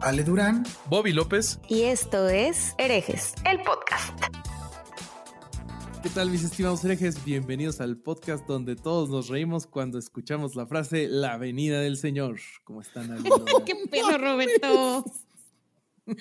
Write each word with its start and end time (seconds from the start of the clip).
Ale 0.00 0.24
Durán, 0.24 0.64
Bobby 0.90 1.12
López 1.12 1.60
y 1.68 1.82
esto 1.82 2.28
es 2.28 2.74
Herejes, 2.78 3.34
el 3.48 3.58
podcast. 3.58 4.12
¿Qué 6.02 6.08
tal 6.08 6.30
mis 6.30 6.42
estimados 6.42 6.84
herejes? 6.84 7.24
Bienvenidos 7.24 7.80
al 7.80 7.96
podcast 7.96 8.44
donde 8.48 8.74
todos 8.74 9.08
nos 9.08 9.28
reímos 9.28 9.68
cuando 9.68 10.00
escuchamos 10.00 10.56
la 10.56 10.66
frase 10.66 11.06
La 11.06 11.36
venida 11.36 11.80
del 11.80 11.96
Señor. 11.96 12.40
¿Cómo 12.64 12.80
están? 12.80 13.22
¡Qué 13.66 13.76
pedo, 13.88 14.18
Roberto! 14.18 15.04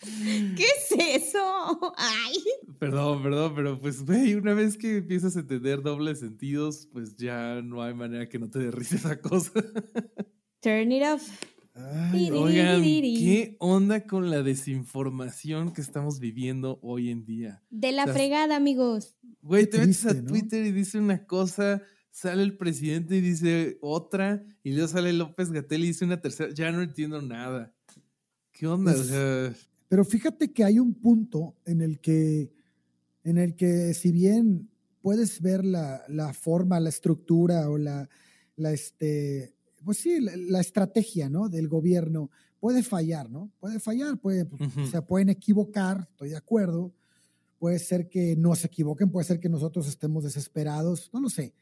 ¿Qué 0.00 0.64
es 0.64 0.92
eso? 0.98 1.94
Ay. 1.98 2.42
Perdón, 2.78 3.22
perdón, 3.22 3.52
pero 3.54 3.78
pues, 3.78 4.02
güey, 4.06 4.34
una 4.34 4.54
vez 4.54 4.78
que 4.78 4.96
empiezas 4.96 5.36
a 5.36 5.40
entender 5.40 5.82
dobles 5.82 6.20
sentidos, 6.20 6.88
pues 6.90 7.16
ya 7.16 7.60
no 7.60 7.82
hay 7.82 7.92
manera 7.92 8.30
que 8.30 8.38
no 8.38 8.48
te 8.48 8.60
dé 8.60 8.70
esa 8.80 9.20
cosa. 9.20 9.52
Turn 10.62 10.90
it 10.92 11.02
off 11.02 11.51
oigan, 11.74 12.82
¿qué 12.82 13.56
onda 13.58 14.06
con 14.06 14.30
la 14.30 14.42
desinformación 14.42 15.72
que 15.72 15.80
estamos 15.80 16.20
viviendo 16.20 16.78
hoy 16.82 17.10
en 17.10 17.24
día? 17.24 17.62
De 17.70 17.92
la 17.92 18.06
fregada, 18.06 18.56
amigos. 18.56 19.16
Güey, 19.42 19.68
te 19.68 19.78
metes 19.78 20.06
a 20.06 20.24
Twitter 20.24 20.64
y 20.64 20.72
dice 20.72 20.98
una 20.98 21.26
cosa, 21.26 21.82
sale 22.10 22.42
el 22.42 22.56
presidente 22.56 23.16
y 23.16 23.20
dice 23.20 23.78
otra, 23.80 24.44
y 24.62 24.72
luego 24.72 24.88
sale 24.88 25.12
López 25.12 25.50
Gatel 25.50 25.84
y 25.84 25.88
dice 25.88 26.04
una 26.04 26.20
tercera. 26.20 26.52
Ya 26.54 26.70
no 26.70 26.82
entiendo 26.82 27.20
nada. 27.22 27.74
¿Qué 28.52 28.66
onda? 28.66 28.94
pero 29.88 30.04
fíjate 30.04 30.52
que 30.52 30.64
hay 30.64 30.78
un 30.78 30.94
punto 30.94 31.54
en 31.66 31.82
el 31.82 32.00
que, 32.00 32.50
en 33.24 33.36
el 33.36 33.56
que 33.56 33.92
si 33.92 34.10
bien 34.10 34.70
puedes 35.02 35.42
ver 35.42 35.64
la, 35.64 36.02
la 36.08 36.32
forma, 36.32 36.80
la 36.80 36.88
estructura 36.88 37.68
o 37.68 37.76
la, 37.76 38.08
la 38.56 38.72
este, 38.72 39.54
pues 39.84 39.98
sí, 39.98 40.18
la, 40.20 40.60
estrategia, 40.60 41.28
¿no? 41.28 41.48
Del 41.48 41.68
gobierno 41.68 42.30
puede 42.60 42.82
fallar, 42.82 43.30
¿no? 43.30 43.50
Puede 43.60 43.80
fallar, 43.80 44.18
puede, 44.18 44.44
pues, 44.44 44.70
se 44.90 45.02
pueden 45.02 45.28
equivocar, 45.28 46.08
estoy 46.10 46.30
de 46.30 46.36
acuerdo. 46.36 46.92
Puede 47.58 47.78
ser 47.78 48.08
que 48.08 48.34
no 48.36 48.56
se 48.56 48.66
equivoquen, 48.66 49.10
puede 49.10 49.24
ser 49.24 49.38
que 49.38 49.48
nosotros 49.48 49.86
estemos 49.86 50.24
desesperados, 50.24 51.10
no 51.12 51.20
lo 51.20 51.30
sé. 51.30 51.54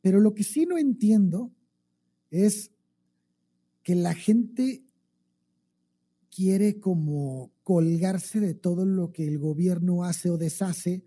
Pero 0.00 0.20
lo 0.20 0.34
que 0.34 0.42
sí 0.42 0.64
no 0.64 0.78
entiendo 0.78 1.52
es 2.30 2.70
que 3.82 3.94
la 3.94 4.14
gente 4.14 4.84
quiere 6.34 6.80
como 6.80 7.52
colgarse 7.62 8.40
de 8.40 8.54
todo 8.54 8.86
lo 8.86 9.12
que 9.12 9.26
el 9.26 9.38
gobierno 9.38 10.04
hace 10.04 10.30
o 10.30 10.38
deshace 10.38 11.04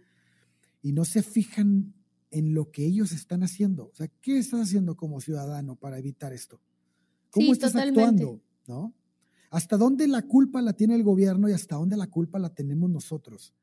y 0.81 0.94
no 0.94 1.03
se 1.03 1.22
fijan 1.22 1.97
en 2.31 2.53
lo 2.53 2.72
que 2.72 2.86
ellos 2.86 3.11
están 3.11 3.44
haciendo. 3.44 3.86
O 3.86 3.95
sea, 3.95 4.08
¿qué 4.22 4.38
estás 4.38 4.61
haciendo 4.61 4.95
como 4.95 5.22
ciudadano 5.22 5.75
para 5.75 5.97
evitar 5.97 6.34
esto? 6.34 6.61
¿Cómo 7.30 7.53
estás 7.53 7.75
actuando? 7.75 8.42
¿No? 8.67 8.94
¿Hasta 9.50 9.78
dónde 9.78 10.08
la 10.08 10.23
culpa 10.23 10.61
la 10.61 10.73
tiene 10.73 10.95
el 10.95 11.03
gobierno 11.03 11.50
y 11.50 11.53
hasta 11.53 11.75
dónde 11.75 11.95
la 11.95 12.08
culpa 12.08 12.39
la 12.39 12.53
tenemos 12.53 12.89
nosotros? 12.89 13.53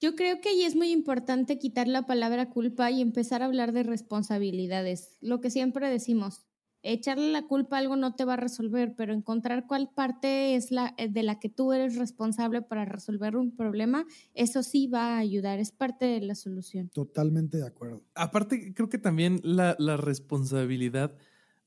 Yo 0.00 0.14
creo 0.14 0.40
que 0.40 0.48
ahí 0.48 0.64
es 0.64 0.76
muy 0.76 0.90
importante 0.92 1.58
quitar 1.58 1.86
la 1.86 2.06
palabra 2.06 2.48
culpa 2.48 2.90
y 2.90 3.02
empezar 3.02 3.42
a 3.42 3.46
hablar 3.46 3.72
de 3.72 3.82
responsabilidades. 3.82 5.18
Lo 5.20 5.42
que 5.42 5.50
siempre 5.50 5.90
decimos, 5.90 6.46
echarle 6.82 7.30
la 7.30 7.46
culpa 7.46 7.76
a 7.76 7.78
algo 7.80 7.96
no 7.96 8.14
te 8.14 8.24
va 8.24 8.34
a 8.34 8.36
resolver, 8.36 8.94
pero 8.96 9.12
encontrar 9.12 9.66
cuál 9.66 9.90
parte 9.94 10.54
es 10.54 10.70
la 10.70 10.94
eh, 10.96 11.08
de 11.08 11.22
la 11.22 11.38
que 11.38 11.48
tú 11.48 11.72
eres 11.72 11.96
responsable 11.96 12.62
para 12.62 12.84
resolver 12.84 13.36
un 13.36 13.54
problema, 13.54 14.06
eso 14.34 14.62
sí 14.62 14.86
va 14.86 15.16
a 15.16 15.18
ayudar, 15.18 15.58
es 15.58 15.72
parte 15.72 16.06
de 16.06 16.20
la 16.20 16.34
solución. 16.34 16.88
Totalmente 16.88 17.58
de 17.58 17.66
acuerdo. 17.66 18.02
Aparte, 18.14 18.72
creo 18.74 18.88
que 18.88 18.98
también 18.98 19.40
la, 19.42 19.76
responsabilidad 19.96 21.16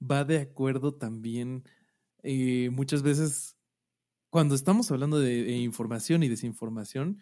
va 0.01 0.23
de 0.23 0.39
acuerdo 0.39 0.95
también 0.95 1.63
eh, 2.23 2.69
muchas 2.71 3.03
veces 3.03 3.57
cuando 4.29 4.55
estamos 4.55 4.89
hablando 4.91 5.19
de, 5.19 5.43
de 5.43 5.57
información 5.57 6.23
y 6.23 6.29
desinformación, 6.29 7.21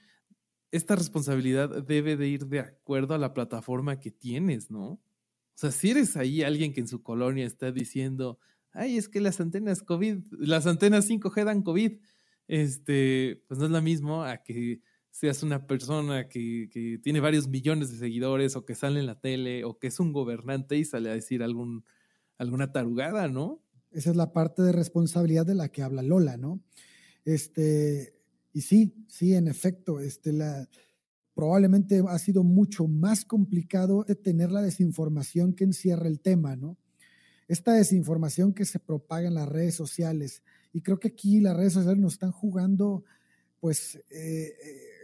esta 0.71 0.95
responsabilidad 0.95 1.83
debe 1.83 2.15
de 2.15 2.29
ir 2.29 2.45
de 2.47 2.61
acuerdo 2.61 3.13
a 3.13 3.17
la 3.17 3.33
plataforma 3.33 3.99
que 3.99 4.11
tienes, 4.11 4.71
¿no? 4.71 5.01
Sea, 5.61 5.69
si 5.69 5.91
eres 5.91 6.17
ahí 6.17 6.41
alguien 6.41 6.73
que 6.73 6.79
en 6.79 6.87
su 6.87 7.03
colonia 7.03 7.45
está 7.45 7.71
diciendo, 7.71 8.39
ay, 8.71 8.97
es 8.97 9.07
que 9.07 9.21
las 9.21 9.39
antenas 9.39 9.83
COVID, 9.83 10.17
las 10.39 10.65
antenas 10.65 11.07
5G 11.07 11.43
dan 11.45 11.61
COVID, 11.61 11.99
este, 12.47 13.43
pues 13.47 13.59
no 13.59 13.67
es 13.67 13.71
lo 13.71 13.79
mismo 13.79 14.23
a 14.23 14.41
que 14.41 14.81
seas 15.11 15.43
una 15.43 15.67
persona 15.67 16.27
que, 16.27 16.67
que, 16.71 16.97
tiene 16.97 17.19
varios 17.19 17.47
millones 17.47 17.91
de 17.91 17.97
seguidores 17.97 18.55
o 18.55 18.65
que 18.65 18.73
sale 18.73 19.01
en 19.01 19.05
la 19.05 19.19
tele 19.19 19.63
o 19.63 19.77
que 19.77 19.85
es 19.85 19.99
un 19.99 20.13
gobernante 20.13 20.77
y 20.77 20.83
sale 20.83 21.11
a 21.11 21.13
decir 21.13 21.43
algún, 21.43 21.85
alguna 22.39 22.71
tarugada, 22.71 23.27
¿no? 23.27 23.63
Esa 23.91 24.09
es 24.09 24.15
la 24.15 24.33
parte 24.33 24.63
de 24.63 24.71
responsabilidad 24.71 25.45
de 25.45 25.53
la 25.53 25.69
que 25.69 25.83
habla 25.83 26.01
Lola, 26.01 26.37
¿no? 26.37 26.63
Este, 27.23 28.15
y 28.51 28.61
sí, 28.61 28.95
sí, 29.07 29.35
en 29.35 29.47
efecto, 29.47 29.99
este, 29.99 30.33
la, 30.33 30.67
probablemente 31.41 32.03
ha 32.07 32.19
sido 32.19 32.43
mucho 32.43 32.87
más 32.87 33.25
complicado 33.25 34.03
de 34.03 34.13
tener 34.13 34.51
la 34.51 34.61
desinformación 34.61 35.53
que 35.53 35.63
encierra 35.63 36.07
el 36.07 36.19
tema, 36.19 36.55
¿no? 36.55 36.77
Esta 37.47 37.73
desinformación 37.73 38.53
que 38.53 38.63
se 38.63 38.77
propaga 38.77 39.27
en 39.27 39.33
las 39.33 39.49
redes 39.49 39.73
sociales. 39.73 40.43
Y 40.71 40.81
creo 40.81 40.99
que 40.99 41.07
aquí 41.07 41.39
las 41.39 41.57
redes 41.57 41.73
sociales 41.73 41.99
nos 41.99 42.13
están 42.13 42.31
jugando, 42.31 43.05
pues, 43.59 43.99
eh, 44.11 44.53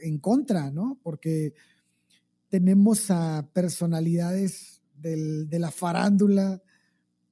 en 0.03 0.19
contra, 0.19 0.69
¿no? 0.69 0.99
Porque 1.01 1.55
tenemos 2.49 3.09
a 3.09 3.49
personalidades 3.51 4.83
de 4.93 5.57
la 5.57 5.71
farándula 5.71 6.61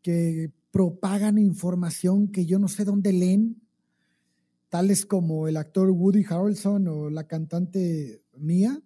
que 0.02 0.52
propagan 0.72 1.38
información 1.38 2.32
que 2.32 2.48
yo 2.48 2.58
no 2.58 2.70
sé 2.70 2.86
dónde 2.86 3.14
leen, 3.14 3.62
tales 4.70 5.06
como 5.06 5.48
el 5.48 5.58
actor 5.58 5.92
Woody 5.92 6.26
Harrelson 6.28 6.88
o 6.88 7.12
la 7.12 7.28
cantante 7.28 8.24
Mia, 8.36 8.82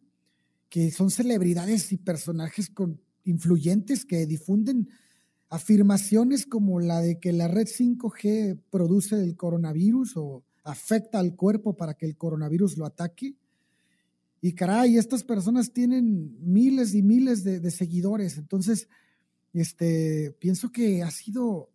que 0.69 0.91
son 0.91 1.11
celebridades 1.11 1.91
y 1.91 1.97
personajes 1.97 2.69
con, 2.69 3.01
influyentes 3.29 4.05
que 4.05 4.25
difunden 4.25 4.89
afirmaciones 5.49 6.45
como 6.45 6.79
la 6.79 7.01
de 7.01 7.19
que 7.19 7.31
la 7.31 7.47
red 7.47 7.67
5G 7.67 8.59
produce 8.69 9.15
el 9.15 9.35
coronavirus 9.35 10.17
o 10.17 10.43
afecta 10.63 11.19
al 11.19 11.35
cuerpo 11.35 11.75
para 11.75 11.95
que 11.95 12.05
el 12.05 12.17
coronavirus 12.17 12.77
lo 12.77 12.85
ataque. 12.85 13.35
Y 14.41 14.53
caray, 14.53 14.97
estas 14.97 15.23
personas 15.23 15.73
tienen 15.73 16.37
miles 16.39 16.93
y 16.93 17.01
miles 17.01 17.43
de, 17.43 17.71
seguidores. 17.71 18.37
Entonces, 18.37 18.87
este, 19.53 20.35
pienso 20.39 20.71
que 20.71 21.01
ha 21.01 21.11
sido 21.11 21.69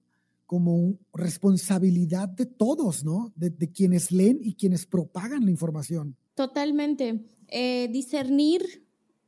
como 0.47 0.97
responsabilidad 1.13 2.29
de 2.29 2.47
todos, 2.47 3.05
¿no? 3.05 3.33
De, 3.35 3.51
de, 3.51 3.71
quienes 3.71 4.13
leen 4.13 4.39
y 4.41 4.55
quienes 4.55 4.87
propagan 4.87 5.45
la 5.45 5.51
información. 5.51 6.17
Totalmente. 6.35 7.25
Eh, 7.49 7.89
discernir 7.93 8.84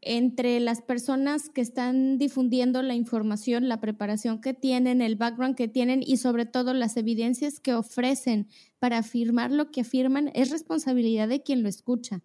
entre 0.06 0.60
las 0.60 0.82
personas 0.82 1.48
que 1.48 1.60
están 1.60 2.16
difundiendo 2.16 2.80
la 2.82 2.94
información, 2.94 3.68
la 3.68 3.80
preparación 3.80 4.40
que 4.40 4.54
tienen, 4.54 5.02
el 5.02 5.16
background 5.16 5.56
que 5.56 5.66
tienen 5.66 6.00
y 6.06 6.18
sobre 6.18 6.46
todo 6.46 6.74
las 6.74 6.96
evidencias 6.96 7.58
que 7.58 7.74
ofrecen 7.74 8.48
para 8.78 8.98
afirmar 8.98 9.50
lo 9.50 9.72
que 9.72 9.80
afirman 9.80 10.30
es 10.34 10.50
responsabilidad 10.50 11.26
de 11.28 11.42
quien 11.42 11.64
lo 11.64 11.68
escucha. 11.68 12.22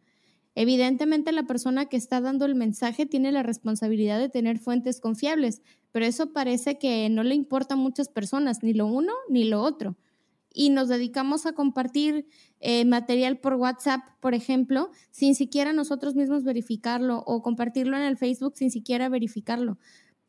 Evidentemente 0.54 1.32
la 1.32 1.44
persona 1.44 1.88
que 1.88 1.98
está 1.98 2.22
dando 2.22 2.46
el 2.46 2.56
mensaje 2.56 3.08
tiene 3.08 3.32
la 3.32 3.42
responsabilidad 3.42 4.20
de 4.20 4.30
tener 4.30 4.60
fuentes 4.60 5.02
confiables, 5.02 5.64
pero 5.92 6.06
eso 6.06 6.34
parece 6.34 6.78
que 6.78 7.10
no 7.10 7.24
le 7.24 7.34
importa 7.34 7.74
a 7.74 7.78
muchas 7.78 8.10
personas, 8.10 8.62
ni 8.62 8.74
lo 8.74 8.86
uno 8.86 9.14
ni 9.28 9.46
lo 9.46 9.64
otro 9.64 9.98
y 10.54 10.70
nos 10.70 10.90
dedicamos 10.90 11.46
a 11.46 11.54
compartir 11.54 12.28
eh, 12.60 12.86
material 12.86 13.40
por 13.40 13.56
WhatsApp, 13.56 14.02
por 14.20 14.34
ejemplo, 14.34 14.92
sin 15.12 15.36
siquiera 15.36 15.74
nosotros 15.74 16.16
mismos 16.16 16.44
verificarlo 16.44 17.24
o 17.26 17.42
compartirlo 17.42 17.98
en 17.98 18.04
el 18.04 18.18
Facebook 18.18 18.54
sin 18.56 18.72
siquiera 18.72 19.10
verificarlo. 19.10 19.78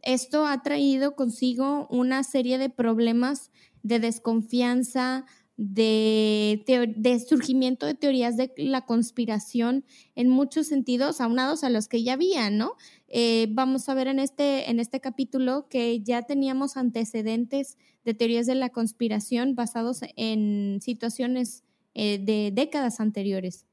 Esto 0.03 0.47
ha 0.47 0.63
traído 0.63 1.15
consigo 1.15 1.87
una 1.89 2.25
serie 2.25 2.59
de 2.59 2.71
problemas 2.71 3.51
de 3.83 4.01
desconfianza, 4.01 5.25
de, 5.57 6.65
de, 6.97 7.21
surgimiento 7.21 7.87
de 7.87 7.95
teorías 7.95 8.37
de 8.37 8.53
la 8.57 8.85
conspiración 8.85 9.85
en 10.17 10.29
muchos 10.29 10.67
sentidos, 10.67 11.21
aunados 11.21 11.63
a 11.63 11.71
los 11.71 11.89
que 11.89 12.03
ya 12.03 12.15
había, 12.15 12.51
¿no? 12.51 12.73
Eh, 13.15 13.47
vamos 13.51 13.91
a 13.91 13.95
ver 13.95 14.09
en 14.09 14.19
este, 14.19 14.71
en 14.71 14.81
este 14.81 14.99
capítulo 14.99 15.69
que 15.69 16.01
ya 16.01 16.23
teníamos 16.23 16.79
antecedentes 16.79 17.77
de 18.07 18.15
teorías 18.15 18.47
de 18.47 18.55
la 18.55 18.71
conspiración 18.71 19.55
basados 19.55 20.01
en 20.17 20.81
situaciones 20.81 21.63
eh, 21.93 22.19
de 22.19 22.51
décadas 22.55 23.01
anteriores. 23.01 23.67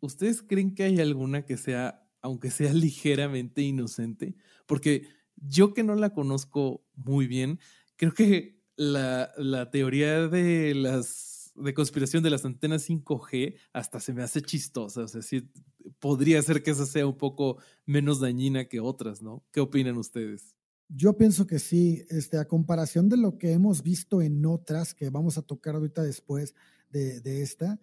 ¿Ustedes 0.00 0.40
creen 0.40 0.74
que 0.74 0.84
hay 0.84 1.00
alguna 1.00 1.44
que 1.44 1.58
sea, 1.58 2.08
aunque 2.22 2.50
sea 2.50 2.72
ligeramente 2.72 3.60
inocente? 3.60 4.36
Porque 4.64 5.06
yo 5.36 5.74
que 5.74 5.84
no 5.84 5.94
la 5.94 6.14
conozco 6.14 6.82
muy 6.96 7.26
bien, 7.26 7.60
creo 7.96 8.14
que 8.14 8.58
la, 8.76 9.32
la 9.36 9.70
teoría 9.70 10.28
de 10.28 10.74
las 10.74 11.27
de 11.62 11.74
conspiración 11.74 12.22
de 12.22 12.30
las 12.30 12.44
antenas 12.44 12.88
5G 12.88 13.56
hasta 13.72 14.00
se 14.00 14.12
me 14.12 14.22
hace 14.22 14.42
chistosa. 14.42 15.02
O 15.02 15.08
sea, 15.08 15.22
sí, 15.22 15.50
podría 15.98 16.40
ser 16.42 16.62
que 16.62 16.70
esa 16.70 16.86
sea 16.86 17.06
un 17.06 17.16
poco 17.16 17.58
menos 17.86 18.20
dañina 18.20 18.66
que 18.66 18.80
otras, 18.80 19.22
¿no? 19.22 19.44
¿Qué 19.52 19.60
opinan 19.60 19.96
ustedes? 19.96 20.56
Yo 20.88 21.16
pienso 21.16 21.46
que 21.46 21.58
sí, 21.58 22.04
este, 22.08 22.38
a 22.38 22.48
comparación 22.48 23.08
de 23.08 23.18
lo 23.18 23.36
que 23.36 23.52
hemos 23.52 23.82
visto 23.82 24.22
en 24.22 24.44
otras, 24.46 24.94
que 24.94 25.10
vamos 25.10 25.36
a 25.36 25.42
tocar 25.42 25.74
ahorita 25.74 26.02
después 26.02 26.54
de, 26.90 27.20
de 27.20 27.42
esta, 27.42 27.78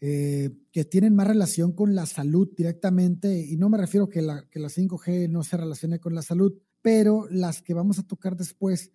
eh, 0.00 0.50
que 0.72 0.86
tienen 0.86 1.14
más 1.14 1.28
relación 1.28 1.72
con 1.72 1.94
la 1.94 2.06
salud 2.06 2.48
directamente, 2.56 3.38
y 3.38 3.58
no 3.58 3.68
me 3.68 3.76
refiero 3.76 4.08
que 4.08 4.22
la, 4.22 4.48
que 4.48 4.58
la 4.58 4.68
5G 4.68 5.28
no 5.28 5.42
se 5.42 5.58
relacione 5.58 5.98
con 5.98 6.14
la 6.14 6.22
salud, 6.22 6.54
pero 6.80 7.26
las 7.30 7.60
que 7.60 7.74
vamos 7.74 7.98
a 7.98 8.06
tocar 8.06 8.34
después 8.34 8.92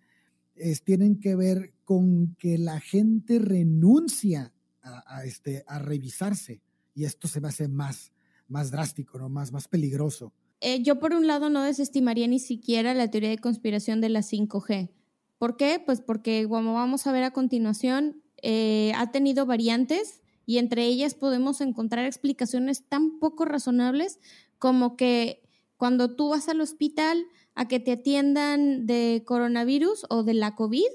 tienen 0.84 1.20
que 1.20 1.34
ver 1.36 1.74
con 1.84 2.34
que 2.38 2.58
la 2.58 2.80
gente 2.80 3.38
renuncia 3.38 4.52
a, 4.82 5.24
este, 5.24 5.64
a 5.66 5.78
revisarse, 5.78 6.60
y 6.94 7.04
esto 7.04 7.28
se 7.28 7.40
me 7.40 7.48
hace 7.48 7.68
más, 7.68 8.12
más 8.48 8.70
drástico, 8.70 9.18
¿no? 9.18 9.28
más, 9.28 9.52
más 9.52 9.68
peligroso. 9.68 10.32
Eh, 10.60 10.82
yo 10.82 10.98
por 10.98 11.12
un 11.12 11.26
lado 11.26 11.50
no 11.50 11.62
desestimaría 11.62 12.26
ni 12.28 12.38
siquiera 12.38 12.94
la 12.94 13.10
teoría 13.10 13.30
de 13.30 13.38
conspiración 13.38 14.00
de 14.00 14.08
la 14.08 14.20
5G. 14.20 14.90
¿Por 15.38 15.56
qué? 15.56 15.82
Pues 15.84 16.00
porque 16.00 16.46
como 16.48 16.74
vamos 16.74 17.06
a 17.06 17.12
ver 17.12 17.24
a 17.24 17.32
continuación, 17.32 18.22
eh, 18.42 18.92
ha 18.96 19.10
tenido 19.10 19.44
variantes 19.44 20.22
y 20.46 20.58
entre 20.58 20.86
ellas 20.86 21.14
podemos 21.14 21.60
encontrar 21.60 22.06
explicaciones 22.06 22.84
tan 22.88 23.18
poco 23.18 23.44
razonables 23.44 24.18
como 24.58 24.96
que 24.96 25.42
cuando 25.76 26.16
tú 26.16 26.30
vas 26.30 26.48
al 26.48 26.60
hospital 26.60 27.26
a 27.56 27.66
que 27.66 27.80
te 27.80 27.92
atiendan 27.92 28.86
de 28.86 29.24
coronavirus 29.26 30.06
o 30.08 30.22
de 30.22 30.34
la 30.34 30.54
COVID 30.54 30.86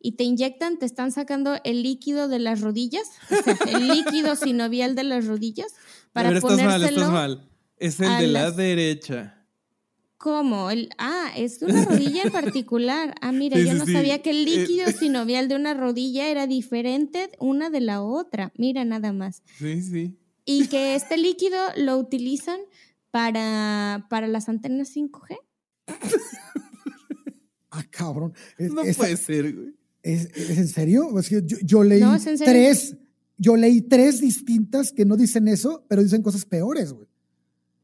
y 0.00 0.12
te 0.12 0.24
inyectan, 0.24 0.78
te 0.78 0.86
están 0.86 1.12
sacando 1.12 1.56
el 1.64 1.82
líquido 1.82 2.28
de 2.28 2.38
las 2.38 2.60
rodillas, 2.60 3.10
el 3.66 3.88
líquido 3.88 4.36
sinovial 4.36 4.94
de 4.94 5.04
las 5.04 5.26
rodillas 5.26 5.74
para 6.12 6.28
Pero 6.28 6.38
estás 6.38 6.64
mal, 6.64 6.84
estás 6.84 7.10
mal. 7.10 7.50
Es 7.76 8.00
el 8.00 8.18
de 8.18 8.26
la 8.28 8.50
derecha. 8.50 9.44
¿Cómo? 10.16 10.70
El, 10.70 10.88
ah, 10.96 11.32
es 11.36 11.60
una 11.60 11.84
rodilla 11.90 12.22
en 12.22 12.32
particular. 12.32 13.14
Ah, 13.20 13.32
mira, 13.32 13.58
yo 13.58 13.74
no 13.74 13.84
sabía 13.84 14.22
que 14.22 14.30
el 14.30 14.46
eh, 14.46 14.56
líquido 14.56 14.86
sinovial 14.92 15.48
de 15.48 15.56
una 15.56 15.74
rodilla 15.74 16.28
era 16.28 16.46
diferente 16.46 17.30
una 17.40 17.68
de 17.68 17.80
la 17.80 18.00
otra. 18.02 18.52
Mira, 18.56 18.84
nada 18.84 19.12
más. 19.12 19.42
Sí, 19.58 19.82
sí. 19.82 20.16
Y 20.44 20.68
que 20.68 20.94
este 20.94 21.16
líquido 21.16 21.58
lo 21.76 21.98
utilizan 21.98 22.60
para, 23.10 24.06
para 24.08 24.28
las 24.28 24.48
antenas 24.48 24.94
5G. 24.94 25.38
Ah, 27.70 27.84
cabrón. 27.90 28.32
no 28.58 28.82
puede 28.96 29.16
ser, 29.16 29.54
güey. 29.54 29.74
¿Es, 30.02 30.28
en 30.58 30.68
serio? 30.68 31.08
yo, 31.62 31.82
leí 31.82 32.02
tres, 32.44 32.96
yo 33.38 33.56
leí 33.56 33.80
tres 33.80 34.20
distintas 34.20 34.92
que 34.92 35.06
no 35.06 35.16
dicen 35.16 35.48
eso, 35.48 35.84
pero 35.88 36.02
dicen 36.02 36.22
cosas 36.22 36.44
peores, 36.44 36.92
güey. 36.92 37.08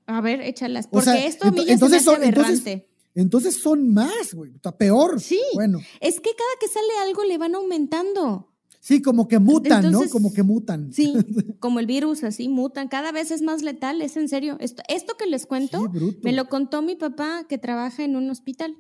A 0.06 0.20
ver, 0.20 0.42
échalas. 0.42 0.86
Porque 0.86 1.26
esto 1.26 1.48
a 1.48 1.50
mí 1.50 1.64
ya 1.64 1.72
entonces 1.72 2.02
se 2.02 2.10
me 2.18 2.32
son, 2.32 2.82
entonces, 3.14 3.60
son 3.60 3.92
más, 3.92 4.34
güey. 4.34 4.52
Está 4.54 4.76
peor. 4.76 5.20
Sí. 5.20 5.40
Bueno. 5.54 5.80
Es 6.00 6.20
que 6.20 6.30
cada 6.30 6.50
que 6.60 6.68
sale 6.68 6.86
algo 7.02 7.24
le 7.24 7.38
van 7.38 7.54
aumentando. 7.54 8.49
Sí, 8.80 9.02
como 9.02 9.28
que 9.28 9.38
mutan, 9.38 9.92
¿no? 9.92 10.00
Como 10.10 10.32
que 10.32 10.42
mutan. 10.42 10.92
Sí, 10.92 11.12
como 11.60 11.80
el 11.80 11.86
virus, 11.86 12.24
así 12.24 12.48
mutan. 12.48 12.88
Cada 12.88 13.12
vez 13.12 13.30
es 13.30 13.42
más 13.42 13.62
letal, 13.62 14.00
es 14.00 14.16
en 14.16 14.28
serio. 14.28 14.56
Esto, 14.58 14.82
esto 14.88 15.16
que 15.18 15.26
les 15.26 15.46
cuento, 15.46 15.92
me 16.22 16.32
lo 16.32 16.48
contó 16.48 16.80
mi 16.80 16.96
papá 16.96 17.44
que 17.46 17.58
trabaja 17.58 18.04
en 18.04 18.16
un 18.16 18.30
hospital. 18.30 18.76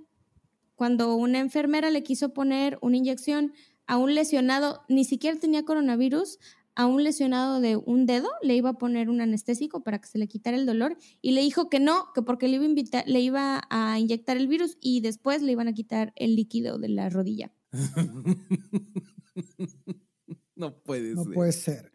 Cuando 0.74 1.14
una 1.14 1.38
enfermera 1.38 1.90
le 1.90 2.02
quiso 2.02 2.32
poner 2.32 2.78
una 2.80 2.96
inyección 2.96 3.52
a 3.86 3.98
un 3.98 4.14
lesionado, 4.14 4.80
ni 4.88 5.04
siquiera 5.04 5.38
tenía 5.38 5.66
coronavirus, 5.66 6.38
a 6.74 6.86
un 6.86 7.04
lesionado 7.04 7.60
de 7.60 7.76
un 7.76 8.06
dedo, 8.06 8.30
le 8.40 8.54
iba 8.54 8.70
a 8.70 8.78
poner 8.78 9.10
un 9.10 9.20
anestésico 9.20 9.82
para 9.82 10.00
que 10.00 10.08
se 10.08 10.16
le 10.16 10.28
quitara 10.28 10.56
el 10.56 10.64
dolor 10.64 10.96
y 11.20 11.32
le 11.32 11.42
dijo 11.42 11.68
que 11.68 11.78
no, 11.78 12.06
que 12.14 12.22
porque 12.22 12.48
le 12.48 12.54
iba 12.54 12.64
a, 12.64 12.68
invitar, 12.68 13.04
le 13.06 13.20
iba 13.20 13.62
a 13.68 13.98
inyectar 13.98 14.38
el 14.38 14.48
virus 14.48 14.78
y 14.80 15.00
después 15.00 15.42
le 15.42 15.52
iban 15.52 15.68
a 15.68 15.74
quitar 15.74 16.14
el 16.16 16.36
líquido 16.36 16.78
de 16.78 16.88
la 16.88 17.10
rodilla. 17.10 17.52
no 20.56 20.82
puede 20.82 21.14
no 21.14 21.24
ser. 21.24 21.34
puede 21.34 21.52
ser. 21.52 21.92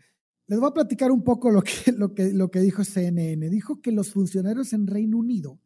Les 0.47 0.59
voy 0.59 0.69
a 0.69 0.73
platicar 0.73 1.11
un 1.11 1.23
poco 1.23 1.51
lo 1.51 1.61
que, 1.61 1.91
lo, 1.91 2.13
que, 2.13 2.31
lo 2.31 2.51
que 2.51 2.59
dijo 2.59 2.83
CNN. 2.83 3.49
Dijo 3.49 3.81
que 3.81 3.91
los 3.91 4.11
funcionarios 4.11 4.73
en 4.73 4.87
Reino 4.87 5.17
Unido 5.17 5.59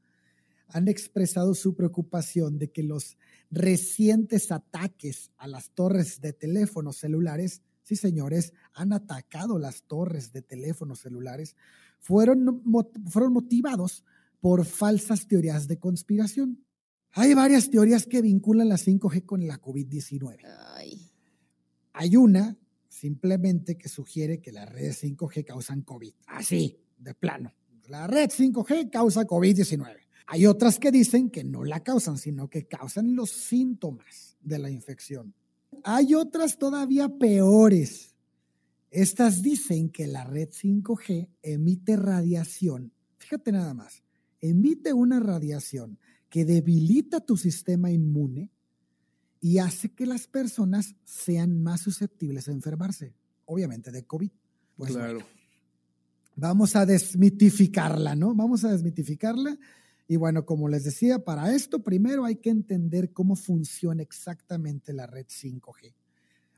han 0.67 0.87
expresado 0.87 1.55
su 1.55 1.75
preocupación 1.75 2.59
de 2.59 2.71
que 2.71 2.83
los 2.83 3.17
recientes 3.49 4.51
ataques 4.51 5.31
a 5.37 5.47
las 5.47 5.71
torres 5.71 6.21
de 6.21 6.33
teléfonos 6.33 6.97
celulares 6.97 7.63
sí 7.89 7.95
señores, 7.95 8.53
han 8.73 8.93
atacado 8.93 9.57
las 9.57 9.81
torres 9.81 10.31
de 10.31 10.43
teléfonos 10.43 10.99
celulares, 10.99 11.55
fueron, 11.97 12.61
fueron 13.07 13.33
motivados 13.33 14.05
por 14.39 14.63
falsas 14.63 15.27
teorías 15.27 15.67
de 15.67 15.79
conspiración. 15.79 16.63
Hay 17.13 17.33
varias 17.33 17.69
teorías 17.69 18.05
que 18.05 18.21
vinculan 18.21 18.69
la 18.69 18.77
5G 18.77 19.25
con 19.25 19.45
la 19.47 19.59
COVID-19. 19.59 20.37
Hay 21.93 22.15
una 22.15 22.57
simplemente 22.87 23.77
que 23.77 23.89
sugiere 23.89 24.41
que 24.41 24.51
las 24.51 24.69
redes 24.69 25.03
5G 25.03 25.45
causan 25.45 25.81
COVID. 25.81 26.13
Así, 26.27 26.77
de 26.97 27.13
plano. 27.13 27.53
La 27.87 28.07
red 28.07 28.29
5G 28.29 28.89
causa 28.89 29.25
COVID-19. 29.25 29.97
Hay 30.27 30.45
otras 30.45 30.77
que 30.77 30.91
dicen 30.91 31.31
que 31.31 31.43
no 31.43 31.63
la 31.63 31.81
causan, 31.81 32.17
sino 32.17 32.49
que 32.49 32.67
causan 32.67 33.15
los 33.15 33.31
síntomas 33.31 34.37
de 34.41 34.59
la 34.59 34.69
infección. 34.69 35.33
Hay 35.83 36.13
otras 36.13 36.57
todavía 36.57 37.09
peores. 37.09 38.15
Estas 38.91 39.41
dicen 39.41 39.89
que 39.89 40.05
la 40.07 40.23
red 40.23 40.49
5G 40.49 41.29
emite 41.41 41.95
radiación. 41.95 42.91
Fíjate 43.17 43.51
nada 43.51 43.73
más. 43.73 44.03
Emite 44.39 44.93
una 44.93 45.19
radiación 45.19 45.99
que 46.29 46.45
debilita 46.45 47.19
tu 47.19 47.37
sistema 47.37 47.91
inmune 47.91 48.51
y 49.41 49.57
hace 49.57 49.89
que 49.89 50.05
las 50.05 50.27
personas 50.27 50.95
sean 51.03 51.61
más 51.61 51.81
susceptibles 51.81 52.47
a 52.47 52.51
enfermarse, 52.51 53.13
obviamente 53.45 53.91
de 53.91 54.05
COVID. 54.05 54.31
Pues 54.75 54.91
claro. 54.91 55.19
vamos 56.35 56.75
a 56.75 56.85
desmitificarla, 56.85 58.15
¿no? 58.15 58.33
Vamos 58.35 58.63
a 58.63 58.71
desmitificarla 58.71 59.57
y 60.07 60.15
bueno, 60.15 60.45
como 60.45 60.69
les 60.69 60.83
decía, 60.83 61.23
para 61.23 61.53
esto 61.53 61.83
primero 61.83 62.25
hay 62.25 62.37
que 62.37 62.49
entender 62.49 63.11
cómo 63.11 63.35
funciona 63.35 64.01
exactamente 64.01 64.93
la 64.93 65.05
red 65.05 65.27
5G. 65.27 65.93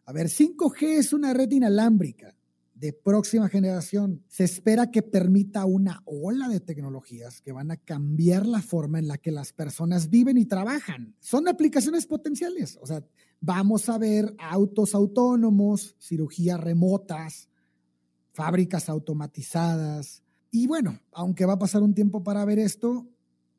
A 0.05 0.13
ver, 0.13 0.27
5G 0.27 0.83
es 0.97 1.13
una 1.13 1.33
red 1.33 1.51
inalámbrica 1.51 2.35
de 2.81 2.93
próxima 2.93 3.47
generación. 3.47 4.23
Se 4.27 4.43
espera 4.43 4.89
que 4.89 5.03
permita 5.03 5.65
una 5.65 6.01
ola 6.05 6.49
de 6.49 6.59
tecnologías 6.59 7.39
que 7.39 7.51
van 7.51 7.69
a 7.69 7.77
cambiar 7.77 8.47
la 8.47 8.59
forma 8.59 8.97
en 8.97 9.07
la 9.07 9.19
que 9.19 9.31
las 9.31 9.53
personas 9.53 10.09
viven 10.09 10.39
y 10.39 10.45
trabajan. 10.45 11.15
Son 11.19 11.47
aplicaciones 11.47 12.07
potenciales. 12.07 12.79
O 12.81 12.87
sea, 12.87 13.05
vamos 13.39 13.87
a 13.87 13.99
ver 13.99 14.35
autos 14.39 14.95
autónomos, 14.95 15.95
cirugías 15.99 16.59
remotas, 16.59 17.49
fábricas 18.33 18.89
automatizadas. 18.89 20.23
Y 20.49 20.65
bueno, 20.65 20.99
aunque 21.11 21.45
va 21.45 21.53
a 21.53 21.59
pasar 21.59 21.83
un 21.83 21.93
tiempo 21.93 22.23
para 22.23 22.43
ver 22.45 22.57
esto, 22.57 23.07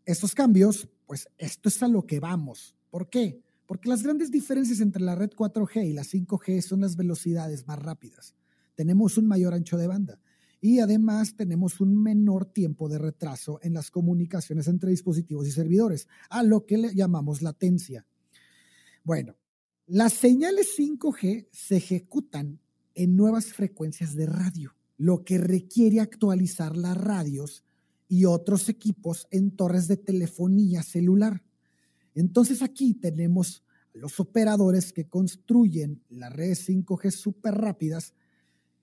estos 0.04 0.34
cambios, 0.34 0.88
pues 1.06 1.28
esto 1.38 1.68
es 1.68 1.80
a 1.80 1.86
lo 1.86 2.06
que 2.06 2.18
vamos. 2.18 2.74
¿Por 2.90 3.08
qué? 3.08 3.40
Porque 3.66 3.88
las 3.88 4.02
grandes 4.02 4.32
diferencias 4.32 4.80
entre 4.80 5.00
la 5.00 5.14
red 5.14 5.30
4G 5.30 5.86
y 5.86 5.92
la 5.92 6.02
5G 6.02 6.60
son 6.60 6.80
las 6.80 6.96
velocidades 6.96 7.68
más 7.68 7.78
rápidas. 7.78 8.34
Tenemos 8.74 9.18
un 9.18 9.26
mayor 9.26 9.54
ancho 9.54 9.76
de 9.76 9.86
banda 9.86 10.18
y 10.60 10.78
además 10.78 11.34
tenemos 11.34 11.80
un 11.80 12.00
menor 12.00 12.46
tiempo 12.46 12.88
de 12.88 12.98
retraso 12.98 13.58
en 13.62 13.74
las 13.74 13.90
comunicaciones 13.90 14.68
entre 14.68 14.90
dispositivos 14.90 15.46
y 15.48 15.50
servidores, 15.50 16.06
a 16.30 16.44
lo 16.44 16.64
que 16.64 16.78
le 16.78 16.94
llamamos 16.94 17.42
latencia. 17.42 18.06
Bueno, 19.02 19.36
las 19.86 20.12
señales 20.12 20.68
5G 20.78 21.48
se 21.50 21.76
ejecutan 21.76 22.60
en 22.94 23.16
nuevas 23.16 23.46
frecuencias 23.46 24.14
de 24.14 24.26
radio, 24.26 24.76
lo 24.96 25.24
que 25.24 25.38
requiere 25.38 25.98
actualizar 25.98 26.76
las 26.76 26.96
radios 26.96 27.64
y 28.08 28.26
otros 28.26 28.68
equipos 28.68 29.26
en 29.32 29.50
torres 29.50 29.88
de 29.88 29.96
telefonía 29.96 30.84
celular. 30.84 31.42
Entonces 32.14 32.62
aquí 32.62 32.94
tenemos 32.94 33.64
los 33.94 34.20
operadores 34.20 34.92
que 34.92 35.08
construyen 35.08 36.02
las 36.08 36.32
redes 36.32 36.68
5G 36.68 37.10
súper 37.10 37.54
rápidas 37.54 38.14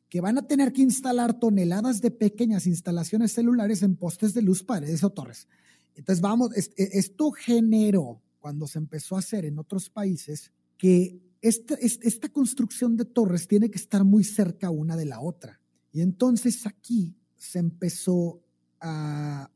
que 0.10 0.22
van 0.22 0.38
a 0.38 0.48
tener 0.48 0.74
que 0.74 0.82
instalar 0.82 1.39
toneladas 1.39 2.01
de 2.01 2.12
pequeñas 2.12 2.66
instalaciones 2.66 3.32
celulares 3.32 3.84
en 3.84 3.96
postes 3.96 4.34
de 4.34 4.42
luz, 4.42 4.63
paredes 4.63 5.04
o 5.04 5.12
torres. 5.12 5.48
Entonces, 5.96 6.22
vamos, 6.22 6.51
e, 6.58 6.70
esto 6.75 7.32
generó, 7.32 8.22
cuando 8.39 8.68
se 8.68 8.80
empezó 8.80 9.16
a 9.16 9.20
hacer 9.20 9.46
en 9.46 9.60
otros 9.60 9.89
países, 9.89 10.51
que 10.78 11.22
esta, 11.42 11.75
esta 11.75 12.30
construcción 12.30 12.98
de 12.98 13.06
torres 13.06 13.48
tiene 13.48 13.70
que 13.70 13.78
estar 13.78 14.04
muy 14.04 14.24
cerca 14.24 14.70
una 14.72 14.98
de 14.98 15.06
la 15.06 15.22
otra. 15.22 15.60
Y 15.92 16.01
entonces 16.01 16.66
aquí 16.66 17.16
se 17.38 17.60
empezó 17.60 18.42
a, 18.80 19.50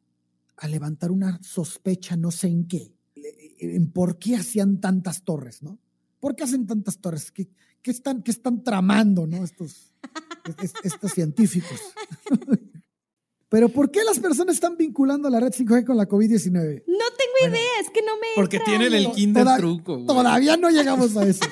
a 0.57 0.67
levantar 0.67 1.11
una 1.11 1.41
sospecha, 1.41 2.15
no 2.15 2.31
sé 2.31 2.47
en 2.47 2.67
qué, 2.67 2.93
en 3.59 3.91
por 3.91 4.19
qué 4.19 4.35
hacían 4.35 4.79
tantas 4.79 5.23
torres, 5.23 5.63
¿no? 5.63 5.79
¿Por 6.19 6.35
qué 6.35 6.43
hacen 6.43 6.67
tantas 6.67 6.99
torres? 6.99 7.31
¿Qué, 7.31 7.49
qué 7.81 7.91
están, 7.91 8.23
qué 8.23 8.31
están 8.31 8.63
tramando, 8.63 9.27
¿no? 9.27 9.43
Estos, 9.43 9.93
estos 10.83 11.11
científicos. 11.11 11.79
Pero 13.49 13.69
¿por 13.69 13.91
qué 13.91 14.03
las 14.03 14.19
personas 14.19 14.55
están 14.55 14.77
vinculando 14.77 15.29
la 15.29 15.39
red 15.39 15.51
5G 15.51 15.85
con 15.85 15.95
la 15.95 16.07
COVID-19? 16.07 16.83
No 16.87 17.05
tengo 17.17 17.51
idea, 17.51 17.79
es 17.81 17.89
que 17.91 18.01
no 18.01 18.15
me... 18.15 18.27
Porque 18.35 18.59
tienen 18.59 18.93
el 18.93 19.11
kinder 19.11 19.45
truco. 19.57 20.03
Todavía 20.05 20.57
no 20.57 20.71
llegamos 20.71 21.15
a 21.15 21.27
eso. 21.27 21.45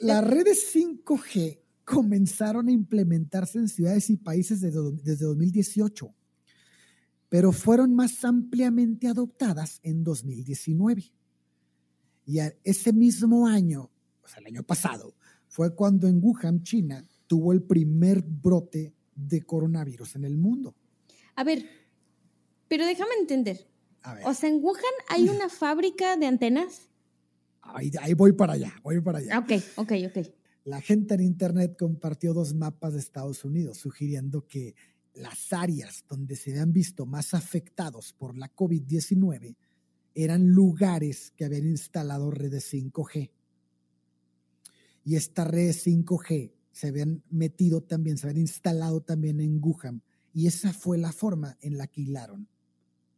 las 0.00 0.24
redes 0.24 0.74
5G 0.74 1.60
comenzaron 1.84 2.68
a 2.68 2.72
implementarse 2.72 3.58
en 3.58 3.68
ciudades 3.68 4.10
y 4.10 4.16
países 4.16 4.60
desde, 4.60 4.80
desde 5.04 5.24
2018, 5.24 6.12
pero 7.28 7.52
fueron 7.52 7.94
más 7.94 8.24
ampliamente 8.24 9.06
adoptadas 9.06 9.78
en 9.84 10.02
2019. 10.02 11.12
Y 12.26 12.38
ese 12.64 12.92
mismo 12.92 13.46
año, 13.46 13.90
o 14.22 14.28
sea, 14.28 14.40
el 14.40 14.46
año 14.46 14.62
pasado, 14.62 15.14
fue 15.48 15.74
cuando 15.74 16.08
en 16.08 16.18
Wuhan, 16.22 16.62
China, 16.62 17.06
tuvo 17.32 17.54
el 17.54 17.62
primer 17.62 18.20
brote 18.20 18.92
de 19.14 19.40
coronavirus 19.40 20.16
en 20.16 20.26
el 20.26 20.36
mundo. 20.36 20.74
A 21.34 21.44
ver, 21.44 21.64
pero 22.68 22.84
déjame 22.84 23.14
entender. 23.18 23.66
O 24.26 24.34
sea, 24.34 24.50
en 24.50 24.62
Wuhan 24.62 24.82
hay 25.08 25.30
una 25.30 25.48
fábrica 25.62 26.18
de 26.18 26.26
antenas. 26.26 26.90
Ahí, 27.62 27.90
ahí, 28.02 28.12
voy 28.12 28.34
para 28.34 28.52
allá, 28.52 28.74
voy 28.82 29.00
para 29.00 29.20
allá. 29.20 29.38
Ok, 29.38 29.52
ok, 29.76 29.92
ok. 30.08 30.26
La 30.64 30.82
gente 30.82 31.14
en 31.14 31.22
Internet 31.22 31.74
compartió 31.78 32.34
dos 32.34 32.52
mapas 32.52 32.92
de 32.92 32.98
Estados 32.98 33.46
Unidos, 33.46 33.78
sugiriendo 33.78 34.46
que 34.46 34.74
las 35.14 35.54
áreas 35.54 36.04
donde 36.06 36.36
se 36.36 36.50
habían 36.50 36.74
visto 36.74 37.06
más 37.06 37.32
afectados 37.32 38.12
por 38.12 38.36
la 38.36 38.54
COVID-19 38.54 39.56
eran 40.14 40.50
lugares 40.50 41.32
que 41.34 41.46
habían 41.46 41.64
instalado 41.64 42.30
redes 42.30 42.70
5G. 42.74 43.30
Y 45.06 45.16
esta 45.16 45.44
red 45.44 45.70
5G 45.70 46.52
se 46.72 46.88
habían 46.88 47.22
metido 47.30 47.82
también, 47.82 48.18
se 48.18 48.26
habían 48.26 48.42
instalado 48.42 49.00
también 49.00 49.40
en 49.40 49.60
Wuhan. 49.62 50.02
Y 50.34 50.46
esa 50.46 50.72
fue 50.72 50.98
la 50.98 51.12
forma 51.12 51.56
en 51.60 51.76
la 51.76 51.86
que 51.86 52.02
hilaron. 52.02 52.48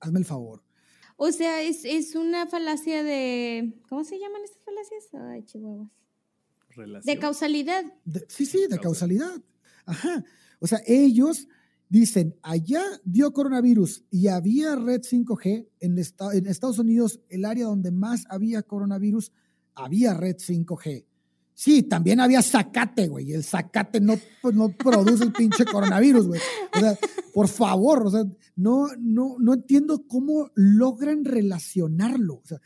Hazme 0.01 0.19
el 0.19 0.25
favor. 0.25 0.63
O 1.17 1.31
sea, 1.31 1.63
es, 1.63 2.15
una 2.17 2.47
falacia 2.47 3.03
de. 3.05 3.81
¿Cómo 3.89 4.05
se 4.05 4.19
llaman 4.19 4.43
estas 4.45 4.65
falacias? 4.65 5.05
Ay, 5.15 5.45
chihuahuas. 5.45 5.89
De 7.05 7.19
causalidad. 7.21 7.85
sí, 8.29 8.47
sí, 8.47 8.67
de 8.69 8.81
causalidad. 8.81 9.41
Ajá. 9.87 10.25
O 10.59 10.67
sea, 10.67 10.81
ellos 10.87 11.47
dicen, 11.89 12.37
allá 12.43 12.83
dio 13.05 13.33
coronavirus 13.33 14.03
y 14.11 14.27
había 14.27 14.75
red 14.75 15.03
5G. 15.03 15.69
En, 15.79 15.97
en 15.99 16.47
Estados 16.47 16.81
Unidos, 16.81 17.21
el 17.29 17.45
área 17.45 17.67
donde 17.67 17.93
más 17.93 18.25
había 18.29 18.63
coronavirus, 18.63 19.31
había 19.75 20.15
red 20.15 20.37
5G. 20.37 21.05
Sí, 21.55 21.85
también 21.85 22.19
había 22.19 22.43
zacate, 22.43 23.07
güey. 23.07 23.33
El 23.33 23.45
zacate 23.45 24.01
no, 24.01 24.19
pues, 24.43 24.55
no 24.55 24.71
produce 24.71 25.23
el 25.23 25.33
pinche 25.33 25.65
coronavirus, 25.73 26.27
güey. 26.27 26.41
O 26.75 26.81
sea, 26.81 26.99
por 27.33 27.49
favor, 27.49 28.07
o 28.07 28.11
sea, 28.11 28.25
no, 28.57 28.89
no, 28.99 29.37
no 29.39 29.55
entiendo 29.55 30.05
cómo 30.09 30.51
logran 30.55 31.25
relacionarlo. 31.25 32.35
O 32.35 32.45
sea, 32.45 32.61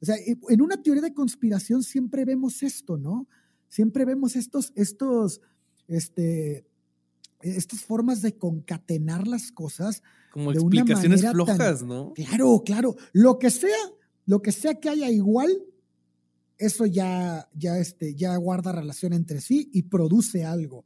o 0.00 0.06
sea, 0.06 0.16
en 0.48 0.62
una 0.62 0.82
teoría 0.82 1.02
de 1.02 1.12
conspiración 1.12 1.82
siempre 1.82 2.24
vemos 2.24 2.62
esto, 2.62 2.96
¿no? 2.96 3.28
Siempre 3.68 4.04
vemos 4.04 4.34
estos, 4.34 4.72
estos, 4.74 5.40
este, 5.88 6.64
estas 7.42 7.84
formas 7.84 8.22
de 8.22 8.36
concatenar 8.36 9.26
las 9.26 9.52
cosas. 9.52 10.02
Como 10.32 10.52
explicaciones 10.52 11.28
flojas, 11.28 11.82
¿no? 11.82 12.12
Claro, 12.14 12.62
claro. 12.64 12.96
Lo 13.12 13.38
que 13.38 13.50
sea, 13.50 13.76
lo 14.24 14.40
que 14.40 14.52
sea 14.52 14.80
que 14.80 14.88
haya 14.88 15.10
igual, 15.10 15.50
eso 16.60 16.86
ya, 16.86 17.48
ya, 17.54 17.78
este, 17.78 18.14
ya 18.14 18.36
guarda 18.36 18.70
relación 18.70 19.12
entre 19.12 19.40
sí 19.40 19.70
y 19.72 19.84
produce 19.84 20.44
algo. 20.44 20.84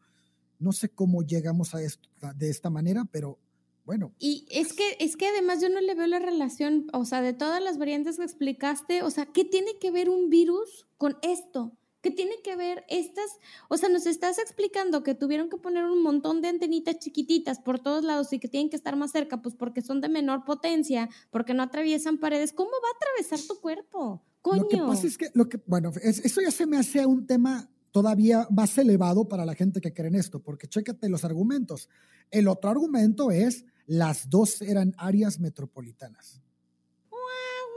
No 0.59 0.73
sé 0.73 0.89
cómo 0.89 1.23
llegamos 1.23 1.75
a 1.75 1.83
esto 1.83 2.09
de 2.37 2.49
esta 2.49 2.71
manera, 2.71 3.05
pero 3.11 3.39
bueno. 3.85 4.15
Y 4.19 4.47
es 4.51 4.73
que, 4.73 4.97
es 5.01 5.17
que 5.17 5.27
además 5.27 5.61
yo 5.61 5.69
no 5.69 5.81
le 5.81 5.95
veo 5.95 6.07
la 6.07 6.21
relación, 6.21 6.87
o 6.93 7.05
sea, 7.05 7.21
de 7.21 7.33
todas 7.33 7.63
las 7.63 7.77
variantes 7.77 8.17
que 8.17 8.23
explicaste, 8.23 9.03
o 9.03 9.11
sea, 9.11 9.27
¿qué 9.27 9.45
tiene 9.45 9.79
que 9.81 9.91
ver 9.91 10.09
un 10.09 10.31
virus 10.31 10.87
con 10.97 11.19
esto? 11.23 11.77
¿Qué 12.01 12.11
tiene 12.11 12.41
que 12.43 12.55
ver 12.55 12.85
estas? 12.89 13.39
O 13.69 13.77
sea, 13.77 13.89
nos 13.89 14.07
estás 14.07 14.39
explicando 14.39 15.03
que 15.03 15.15
tuvieron 15.15 15.49
que 15.49 15.57
poner 15.57 15.85
un 15.87 16.03
montón 16.03 16.41
de 16.41 16.49
antenitas 16.49 16.99
chiquititas 16.99 17.59
por 17.59 17.81
todos 17.81 18.05
lados 18.05 18.33
y 18.33 18.39
que 18.39 18.49
tienen 18.49 18.71
que 18.71 18.77
estar 18.77 18.95
más 18.95 19.11
cerca, 19.11 19.43
pues 19.43 19.55
porque 19.55 19.83
son 19.83 20.01
de 20.01 20.09
menor 20.09 20.45
potencia, 20.45 21.09
porque 21.31 21.55
no 21.55 21.63
atraviesan 21.63 22.19
paredes. 22.19 22.53
¿Cómo 22.53 22.71
va 22.71 22.89
a 22.89 22.97
atravesar 22.97 23.41
tu 23.49 23.61
cuerpo? 23.61 24.23
Lo 24.45 24.69
que 24.69 24.77
pasa 24.77 25.07
es 25.07 25.17
que, 25.17 25.31
lo 25.35 25.49
que, 25.49 25.61
bueno, 25.67 25.93
eso 26.03 26.41
ya 26.41 26.51
se 26.51 26.67
me 26.67 26.77
hace 26.77 27.07
un 27.07 27.27
tema 27.27 27.71
todavía 27.91 28.47
más 28.51 28.77
elevado 28.77 29.29
para 29.29 29.45
la 29.45 29.55
gente 29.55 29.81
que 29.81 29.93
cree 29.93 30.09
en 30.09 30.17
esto, 30.17 30.41
porque 30.41 30.67
chécate 30.67 31.09
los 31.09 31.25
argumentos. 31.25 31.89
El 32.31 32.49
otro 32.49 32.71
argumento 32.71 33.31
es, 33.31 33.65
las 33.87 34.29
dos 34.29 34.61
eran 34.63 34.95
áreas 34.99 35.39
metropolitanas. 35.39 36.43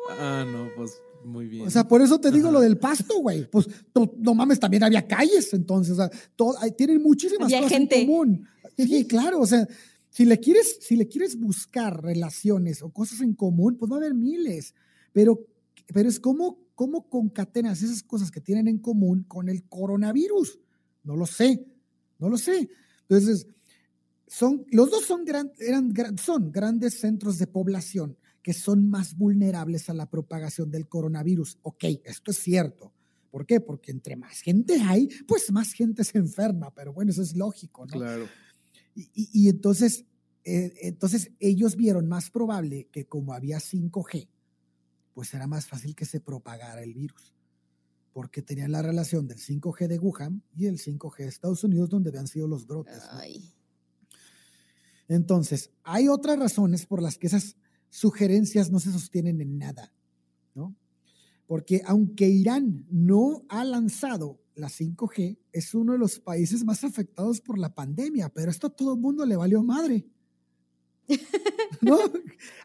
Ah, 0.09 0.45
no, 0.49 0.69
pues 0.75 1.01
muy 1.23 1.47
bien. 1.47 1.67
O 1.67 1.69
sea, 1.69 1.87
por 1.87 2.01
eso 2.01 2.19
te 2.19 2.31
digo 2.31 2.51
lo 2.51 2.61
del 2.61 2.77
pasto, 2.77 3.19
güey. 3.19 3.49
Pues 3.49 3.67
no, 3.93 4.33
mames, 4.33 4.59
también 4.59 4.83
había 4.83 5.07
calles, 5.07 5.53
entonces, 5.53 5.93
o 5.93 5.95
sea, 5.95 6.71
tienen 6.71 7.01
muchísimas 7.01 7.51
cosas 7.51 7.71
en 7.71 7.87
común. 7.87 8.47
Sí, 8.77 9.07
claro, 9.07 9.39
o 9.39 9.47
sea, 9.47 9.67
si 10.11 10.23
le 10.23 10.39
quieres, 10.39 10.77
si 10.81 10.95
le 10.95 11.07
quieres 11.07 11.39
buscar 11.39 12.03
relaciones 12.03 12.83
o 12.83 12.91
cosas 12.91 13.21
en 13.21 13.33
común, 13.33 13.75
pues 13.75 13.91
va 13.91 13.95
a 13.95 13.97
haber 13.97 14.13
miles. 14.13 14.75
Pero 15.13 15.47
pero 15.93 16.09
es 16.09 16.19
como, 16.19 16.59
cómo 16.75 17.09
concatenas 17.09 17.81
esas 17.81 18.03
cosas 18.03 18.31
que 18.31 18.41
tienen 18.41 18.67
en 18.67 18.79
común 18.79 19.23
con 19.23 19.49
el 19.49 19.63
coronavirus. 19.67 20.59
No 21.03 21.15
lo 21.15 21.25
sé, 21.25 21.65
no 22.19 22.29
lo 22.29 22.37
sé. 22.37 22.69
Entonces, 23.01 23.47
son, 24.27 24.65
los 24.71 24.91
dos 24.91 25.05
son, 25.05 25.23
gran, 25.23 25.51
eran, 25.59 25.93
son 26.17 26.51
grandes 26.51 26.99
centros 26.99 27.37
de 27.37 27.47
población 27.47 28.17
que 28.41 28.53
son 28.53 28.89
más 28.89 29.17
vulnerables 29.17 29.89
a 29.89 29.93
la 29.93 30.09
propagación 30.09 30.71
del 30.71 30.87
coronavirus. 30.87 31.57
Ok, 31.63 31.83
esto 32.05 32.31
es 32.31 32.37
cierto. 32.37 32.93
¿Por 33.29 33.45
qué? 33.45 33.59
Porque 33.59 33.91
entre 33.91 34.15
más 34.15 34.39
gente 34.39 34.79
hay, 34.81 35.09
pues 35.27 35.51
más 35.51 35.73
gente 35.73 36.03
se 36.03 36.17
enferma, 36.17 36.73
pero 36.73 36.93
bueno, 36.93 37.11
eso 37.11 37.21
es 37.21 37.35
lógico, 37.35 37.85
¿no? 37.85 37.91
Claro. 37.91 38.25
Y, 38.95 39.29
y, 39.33 39.49
entonces, 39.49 40.05
eh, 40.43 40.73
entonces 40.81 41.31
ellos 41.39 41.75
vieron 41.75 42.07
más 42.07 42.31
probable 42.31 42.87
que 42.91 43.05
como 43.05 43.33
había 43.33 43.57
5G, 43.57 44.29
pues 45.17 45.33
era 45.33 45.47
más 45.47 45.65
fácil 45.65 45.95
que 45.95 46.05
se 46.05 46.19
propagara 46.19 46.83
el 46.83 46.93
virus, 46.93 47.33
porque 48.13 48.43
tenían 48.43 48.71
la 48.71 48.83
relación 48.83 49.27
del 49.27 49.39
5G 49.39 49.87
de 49.87 49.97
Wuhan 49.97 50.43
y 50.55 50.67
el 50.67 50.77
5G 50.77 51.17
de 51.17 51.27
Estados 51.27 51.63
Unidos, 51.63 51.89
donde 51.89 52.11
habían 52.11 52.27
sido 52.27 52.47
los 52.47 52.67
brotes. 52.67 53.01
Entonces, 55.07 55.71
hay 55.83 56.07
otras 56.07 56.37
razones 56.37 56.85
por 56.85 57.01
las 57.01 57.17
que 57.17 57.25
esas 57.25 57.55
sugerencias 57.89 58.69
no 58.69 58.79
se 58.79 58.91
sostienen 58.91 59.41
en 59.41 59.57
nada, 59.57 59.91
¿no? 60.53 60.75
Porque 61.47 61.81
aunque 61.87 62.29
Irán 62.29 62.85
no 62.91 63.43
ha 63.49 63.63
lanzado 63.63 64.39
la 64.53 64.67
5G, 64.67 65.39
es 65.51 65.73
uno 65.73 65.93
de 65.93 65.97
los 65.97 66.19
países 66.19 66.63
más 66.63 66.83
afectados 66.83 67.41
por 67.41 67.57
la 67.57 67.73
pandemia, 67.73 68.29
pero 68.29 68.51
esto 68.51 68.67
a 68.67 68.75
todo 68.75 68.93
el 68.93 68.99
mundo 68.99 69.25
le 69.25 69.35
valió 69.35 69.63
madre. 69.63 70.05
¿No? 71.81 71.97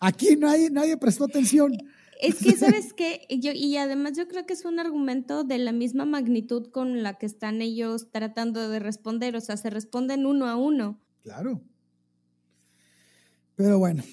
Aquí 0.01 0.37
nadie, 0.37 0.69
nadie 0.69 0.99
prestó 0.99 1.25
atención. 1.25 1.79
Es 2.23 2.37
que, 2.37 2.57
¿sabes 2.57 2.93
qué? 2.93 3.27
Yo, 3.29 3.51
y 3.53 3.77
además 3.77 4.17
yo 4.17 4.29
creo 4.29 4.47
que 4.47 4.53
es 4.53 4.65
un 4.65 4.79
argumento 4.79 5.43
de 5.43 5.59
la 5.59 5.73
misma 5.73 6.05
magnitud 6.05 6.71
con 6.71 7.03
la 7.03 7.19
que 7.19 7.27
están 7.27 7.61
ellos 7.61 8.11
tratando 8.13 8.69
de 8.69 8.79
responder, 8.79 9.35
o 9.35 9.41
sea, 9.41 9.57
se 9.57 9.71
responden 9.71 10.25
uno 10.25 10.47
a 10.47 10.55
uno. 10.55 11.03
Claro. 11.23 11.61
Pero 13.57 13.79
bueno, 13.81 14.05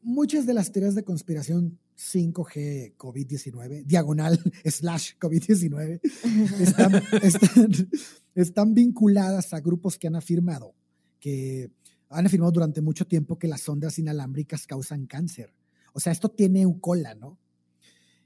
muchas 0.00 0.46
de 0.46 0.54
las 0.54 0.70
teorías 0.70 0.94
de 0.94 1.02
conspiración 1.02 1.80
5G 1.98 2.96
COVID-19, 2.96 3.84
diagonal 3.84 4.38
slash 4.64 5.14
COVID-19, 5.18 6.00
están, 6.60 7.02
están, 8.36 8.74
vinculadas 8.74 9.52
a 9.52 9.60
grupos 9.60 9.98
que 9.98 10.06
han 10.06 10.14
afirmado 10.14 10.74
que 11.18 11.70
han 12.08 12.26
afirmado 12.26 12.52
durante 12.52 12.80
mucho 12.80 13.06
tiempo 13.06 13.38
que 13.38 13.48
las 13.48 13.68
ondas 13.68 13.98
inalámbricas 13.98 14.66
causan 14.66 15.06
cáncer. 15.06 15.52
O 15.92 16.00
sea, 16.00 16.12
esto 16.12 16.28
tiene 16.28 16.64
un 16.64 16.78
cola, 16.80 17.14
¿no? 17.14 17.39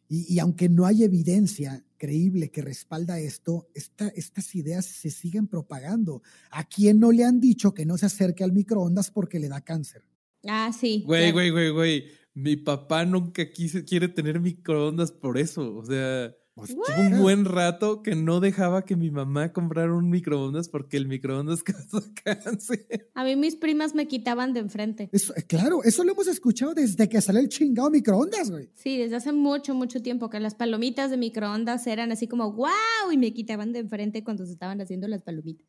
Y, 0.08 0.38
aunque 0.38 0.68
no 0.68 0.87
hay 0.87 1.02
evidencia 1.02 1.84
creíble 1.96 2.50
que 2.50 2.62
respalda 2.62 3.18
esto, 3.18 3.68
estas 3.75 4.54
ideas 4.54 4.84
se 4.84 5.11
siguen 5.11 5.46
propagando. 5.49 6.23
¿A 6.50 6.64
quién 6.64 7.00
no 7.00 7.11
le 7.11 7.25
han 7.25 7.40
dicho 7.40 7.73
que 7.73 7.87
no 7.87 7.96
se 7.96 8.06
acerque 8.06 8.44
al 8.44 8.52
microondas 8.52 9.11
porque 9.11 9.38
le 9.38 9.49
da 9.49 9.62
cáncer? 9.62 10.02
Ah, 10.46 10.73
sí. 10.78 11.02
Güey, 11.06 11.32
güey, 11.32 11.50
güey, 11.50 11.70
güey. 11.70 12.04
Mi 12.34 12.56
papá 12.56 13.04
nunca 13.06 13.44
quiere 13.50 14.08
tener 14.08 14.40
microondas 14.40 15.11
por 15.12 15.38
eso. 15.38 15.76
O 15.76 15.84
sea, 15.87 16.34
pues, 16.54 16.76
un 16.96 17.18
buen 17.20 17.44
rato 17.44 18.02
que 18.02 18.14
no 18.14 18.38
dejaba 18.38 18.84
que 18.84 18.94
mi 18.94 19.11
mamá 19.11 19.52
comprara 19.52 19.92
un 19.92 20.08
microondas 20.08 20.68
porque 20.68 20.96
el 20.96 21.08
microondas 21.08 21.62
causa 21.64 22.00
cáncer. 22.23 23.11
A 23.14 23.25
mí 23.25 23.34
mis 23.34 23.56
primas 23.56 23.94
me 23.94 24.06
quitaban 24.06 24.52
de 24.52 24.61
enfrente. 24.61 25.08
Eso, 25.12 25.34
eh, 25.37 25.42
claro, 25.42 25.82
eso 25.82 26.04
lo 26.04 26.12
hemos 26.12 26.28
escuchado 26.28 26.73
desde 26.73 27.08
que 27.08 27.20
salió 27.20 27.40
el 27.40 27.49
chingado 27.49 27.90
microondas, 27.90 28.50
güey. 28.50 28.70
Sí, 28.75 28.99
desde 28.99 29.16
hace 29.16 29.32
mucho, 29.32 29.75
mucho 29.75 30.00
tiempo 30.00 30.30
que 30.30 30.38
las 30.38 30.54
palomitas 30.54 31.11
de 31.11 31.16
microondas 31.16 31.87
eran 31.88 32.12
así 32.12 32.28
como 32.28 32.52
wow 32.52 33.11
y 33.12 33.18
me 33.18 33.32
quitaban 33.32 33.73
de 33.73 33.80
enfrente 33.80 34.23
cuando 34.23 34.46
se 34.46 34.52
estaban 34.52 34.80
haciendo 34.80 35.08
las 35.08 35.23
palomitas. 35.23 35.66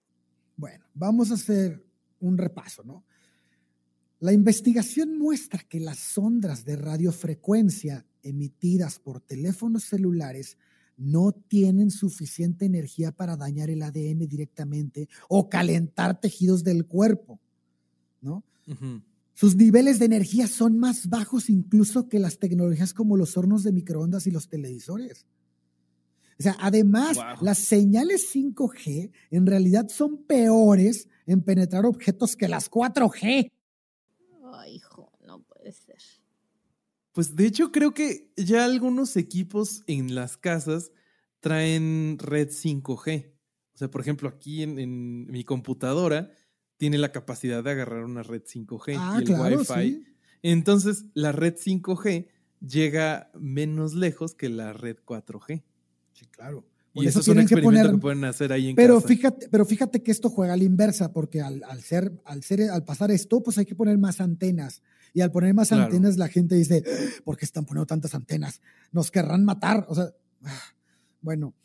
Bueno, 0.56 0.86
vamos 0.94 1.32
a 1.32 1.34
hacer 1.34 1.84
un 2.20 2.38
repaso, 2.38 2.84
¿no? 2.84 3.04
La 4.20 4.34
investigación 4.34 5.18
muestra 5.18 5.62
que 5.68 5.80
las 5.80 6.18
ondas 6.18 6.64
de 6.64 6.78
radiofrecuencia 6.78 8.06
emitidas 8.24 9.00
por 9.00 9.20
teléfonos 9.22 9.84
celulares 9.84 10.58
no 10.98 11.32
tienen 11.32 11.92
suficiente 11.92 12.66
energía 12.66 13.12
para 13.12 13.36
dañar 13.36 13.70
el 13.70 13.82
ADN 13.82 14.28
directamente 14.28 15.10
o 15.30 15.50
calentar 15.50 16.20
tejidos 16.20 16.64
del 16.64 16.86
cuerpo, 16.86 17.40
¿no? 18.22 18.44
Sus 19.34 19.56
niveles 19.56 20.00
de 20.00 20.06
energía 20.06 20.48
son 20.48 20.80
más 20.80 21.10
bajos 21.10 21.50
incluso 21.50 22.08
que 22.08 22.20
las 22.20 22.40
tecnologías 22.40 22.94
como 22.94 23.18
los 23.18 23.38
hornos 23.38 23.64
de 23.64 23.74
microondas 23.74 24.28
y 24.28 24.32
los 24.32 24.48
televisores. 24.48 25.26
O 26.40 26.44
sea, 26.44 26.58
además, 26.60 27.18
las 27.42 27.60
señales 27.60 28.34
5G 28.34 29.12
en 29.32 29.46
realidad 29.46 29.88
son 29.90 30.18
peores 30.24 31.08
en 31.26 31.42
penetrar 31.42 31.86
objetos 31.86 32.36
que 32.36 32.48
las 32.48 32.70
4G. 32.70 33.52
Ay, 34.54 34.76
hijo, 34.76 35.12
no 35.26 35.42
puede 35.42 35.72
ser. 35.72 35.98
Pues 37.16 37.34
de 37.34 37.46
hecho 37.46 37.72
creo 37.72 37.94
que 37.94 38.34
ya 38.36 38.66
algunos 38.66 39.16
equipos 39.16 39.84
en 39.88 40.16
las 40.16 40.36
casas 40.36 40.92
traen 41.40 42.18
red 42.20 42.50
5G. 42.50 43.32
O 43.74 43.78
sea, 43.78 43.90
por 43.90 44.02
ejemplo, 44.02 44.28
aquí 44.28 44.64
en, 44.64 45.26
mi 45.28 45.46
computadora 45.46 46.30
tiene 46.76 46.98
la 46.98 47.14
capacidad 47.14 47.64
de 47.64 47.72
agarrar 47.72 48.04
una 48.04 48.22
red 48.22 48.42
5G 48.44 48.98
ah, 49.00 49.22
y 49.22 49.32
el 49.32 49.40
Wi-Fi. 49.40 50.06
Entonces, 50.44 51.06
la 51.14 51.32
red 51.32 51.56
5G 51.56 52.28
llega 52.60 53.32
menos 53.40 53.94
lejos 53.94 54.36
que 54.36 54.50
la 54.50 54.74
red 54.74 54.98
4G. 55.06 55.64
Sí, 56.12 56.26
claro. 56.26 56.66
y 56.94 57.08
eso, 57.08 57.22
es 57.22 57.30
un 57.30 57.40
experimento 57.40 57.92
que, 57.92 57.98
pueden 57.98 58.26
hacer 58.26 58.52
ahí 58.52 58.72
en 58.72 58.76
pero 58.76 58.96
casa. 58.96 59.08
Fíjate, 59.08 59.48
pero 59.50 59.66
fíjate 59.66 60.04
que 60.04 60.12
esto 60.12 60.30
juega 60.30 60.52
a 60.52 60.58
la 60.58 60.66
inversa, 60.66 61.14
porque 61.14 61.40
al, 61.40 61.64
ser, 61.82 62.12
al, 62.26 62.44
ser, 62.44 62.70
al 62.70 62.84
pasar 62.84 63.10
esto, 63.10 63.42
pues 63.42 63.58
hay 63.58 63.66
que 63.66 63.76
poner 63.76 63.98
más 63.98 64.20
antenas. 64.20 64.82
Y 65.16 65.22
al 65.22 65.32
poner 65.32 65.54
más 65.54 65.72
antenas, 65.72 66.18
la 66.18 66.28
gente 66.28 66.56
dice, 66.56 66.84
¿por 67.24 67.38
qué 67.38 67.46
están 67.46 67.64
poniendo 67.64 67.86
tantas 67.86 68.14
antenas? 68.14 68.60
Nos 68.92 69.12
querrán 69.12 69.46
matar. 69.46 69.86
O 69.88 69.96
sea, 69.96 70.14
bueno, 71.22 71.56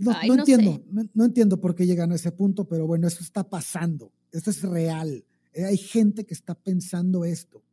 no, 0.00 0.34
entiendo, 0.34 0.84
no, 1.12 1.24
entiendo 1.24 1.60
por 1.60 1.74
qué 1.74 1.86
llegan 1.86 2.12
a 2.12 2.14
ese 2.14 2.30
punto, 2.30 2.68
pero 2.68 2.86
bueno, 2.86 3.08
eso 3.08 3.20
está 3.20 3.42
pasando. 3.42 4.12
Esto 4.30 4.50
es 4.50 4.62
real. 4.62 5.24
Eh, 5.52 5.64
hay 5.64 5.76
gente 5.76 6.24
que 6.24 6.34
está 6.34 6.54
pensando 6.54 7.24
esto. 7.24 7.64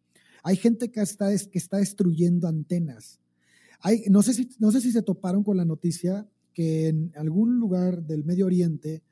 Hay 0.41 0.55
gente 0.55 0.89
que 0.89 1.01
está, 1.01 1.29
que 1.29 1.59
está 1.59 1.77
destruyendo 1.77 2.47
antenas. 2.47 3.19
Hay, 3.79 4.05
no, 4.09 4.23
sé 4.23 4.33
si, 4.33 4.49
no 4.57 4.71
sé 4.71 4.81
si 4.81 4.91
se 4.91 5.03
toparon 5.03 5.43
con 5.43 5.55
la 5.55 5.65
noticia 5.65 6.27
que 6.51 6.87
en 6.87 7.13
algún 7.15 7.59
lugar 7.59 8.01
del 8.07 8.23
Medio 8.23 8.47
Oriente 8.47 9.03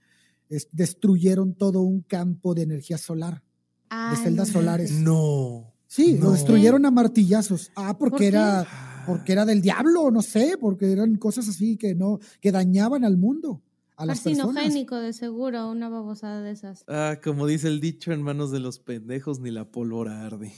destruyeron 0.71 1.53
todo 1.53 1.81
un 1.81 2.01
campo 2.01 2.55
de 2.55 2.63
energía 2.63 2.97
solar 2.97 3.43
de 3.89 4.17
celdas 4.17 4.49
solares. 4.49 4.91
No. 4.91 5.73
Sí, 5.87 6.17
lo 6.17 6.31
destruyeron 6.31 6.85
a 6.85 6.91
martillazos. 6.91 7.71
Ah, 7.75 7.97
porque 7.97 8.27
era 8.27 8.67
porque 9.07 9.31
era 9.31 9.43
del 9.45 9.61
diablo, 9.61 10.11
no 10.11 10.21
sé, 10.21 10.55
porque 10.59 10.91
eran 10.91 11.15
cosas 11.15 11.49
así 11.49 11.77
que 11.77 11.95
no 11.95 12.19
que 12.41 12.51
dañaban 12.51 13.03
al 13.03 13.17
mundo. 13.17 13.63
A 13.95 14.05
las 14.05 14.21
Carcinogénico 14.21 14.95
de 14.95 15.11
seguro, 15.13 15.69
una 15.69 15.89
babosada 15.89 16.41
de 16.41 16.51
esas. 16.51 16.85
Ah, 16.87 17.19
como 17.21 17.47
dice 17.47 17.67
el 17.67 17.81
dicho, 17.81 18.13
en 18.13 18.21
manos 18.21 18.51
de 18.51 18.59
los 18.59 18.79
pendejos 18.79 19.39
ni 19.39 19.51
la 19.51 19.65
pólvora 19.65 20.25
arde. 20.25 20.53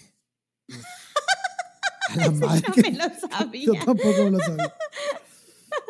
a 2.10 2.16
la 2.18 2.32
madre. 2.32 2.62
Yo 2.76 2.84
me 2.84 2.92
lo 2.92 3.30
sabía. 3.30 3.66
Yo 3.66 3.74
tampoco 3.86 4.30
lo 4.30 4.40
sabía. 4.40 4.74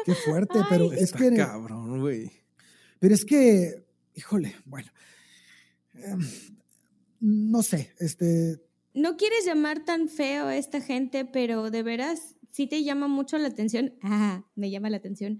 Qué 0.05 0.15
fuerte, 0.15 0.59
pero 0.69 0.93
es 0.93 1.11
que. 1.11 1.35
Cabrón, 1.35 1.99
güey. 1.99 2.31
Pero 2.99 3.15
es 3.15 3.25
que, 3.25 3.83
híjole, 4.15 4.55
bueno. 4.65 4.89
Em, 5.95 6.21
no 7.21 7.63
sé, 7.63 7.93
este... 7.99 8.59
No 8.93 9.15
quieres 9.15 9.45
llamar 9.45 9.85
tan 9.85 10.09
feo 10.09 10.47
a 10.47 10.57
esta 10.57 10.81
gente, 10.81 11.23
pero 11.23 11.71
de 11.71 11.81
veras 11.81 12.35
sí 12.51 12.67
te 12.67 12.83
llama 12.83 13.07
mucho 13.07 13.37
la 13.37 13.47
atención, 13.47 13.93
ah, 14.01 14.43
me 14.55 14.69
llama 14.69 14.89
la 14.89 14.97
atención, 14.97 15.39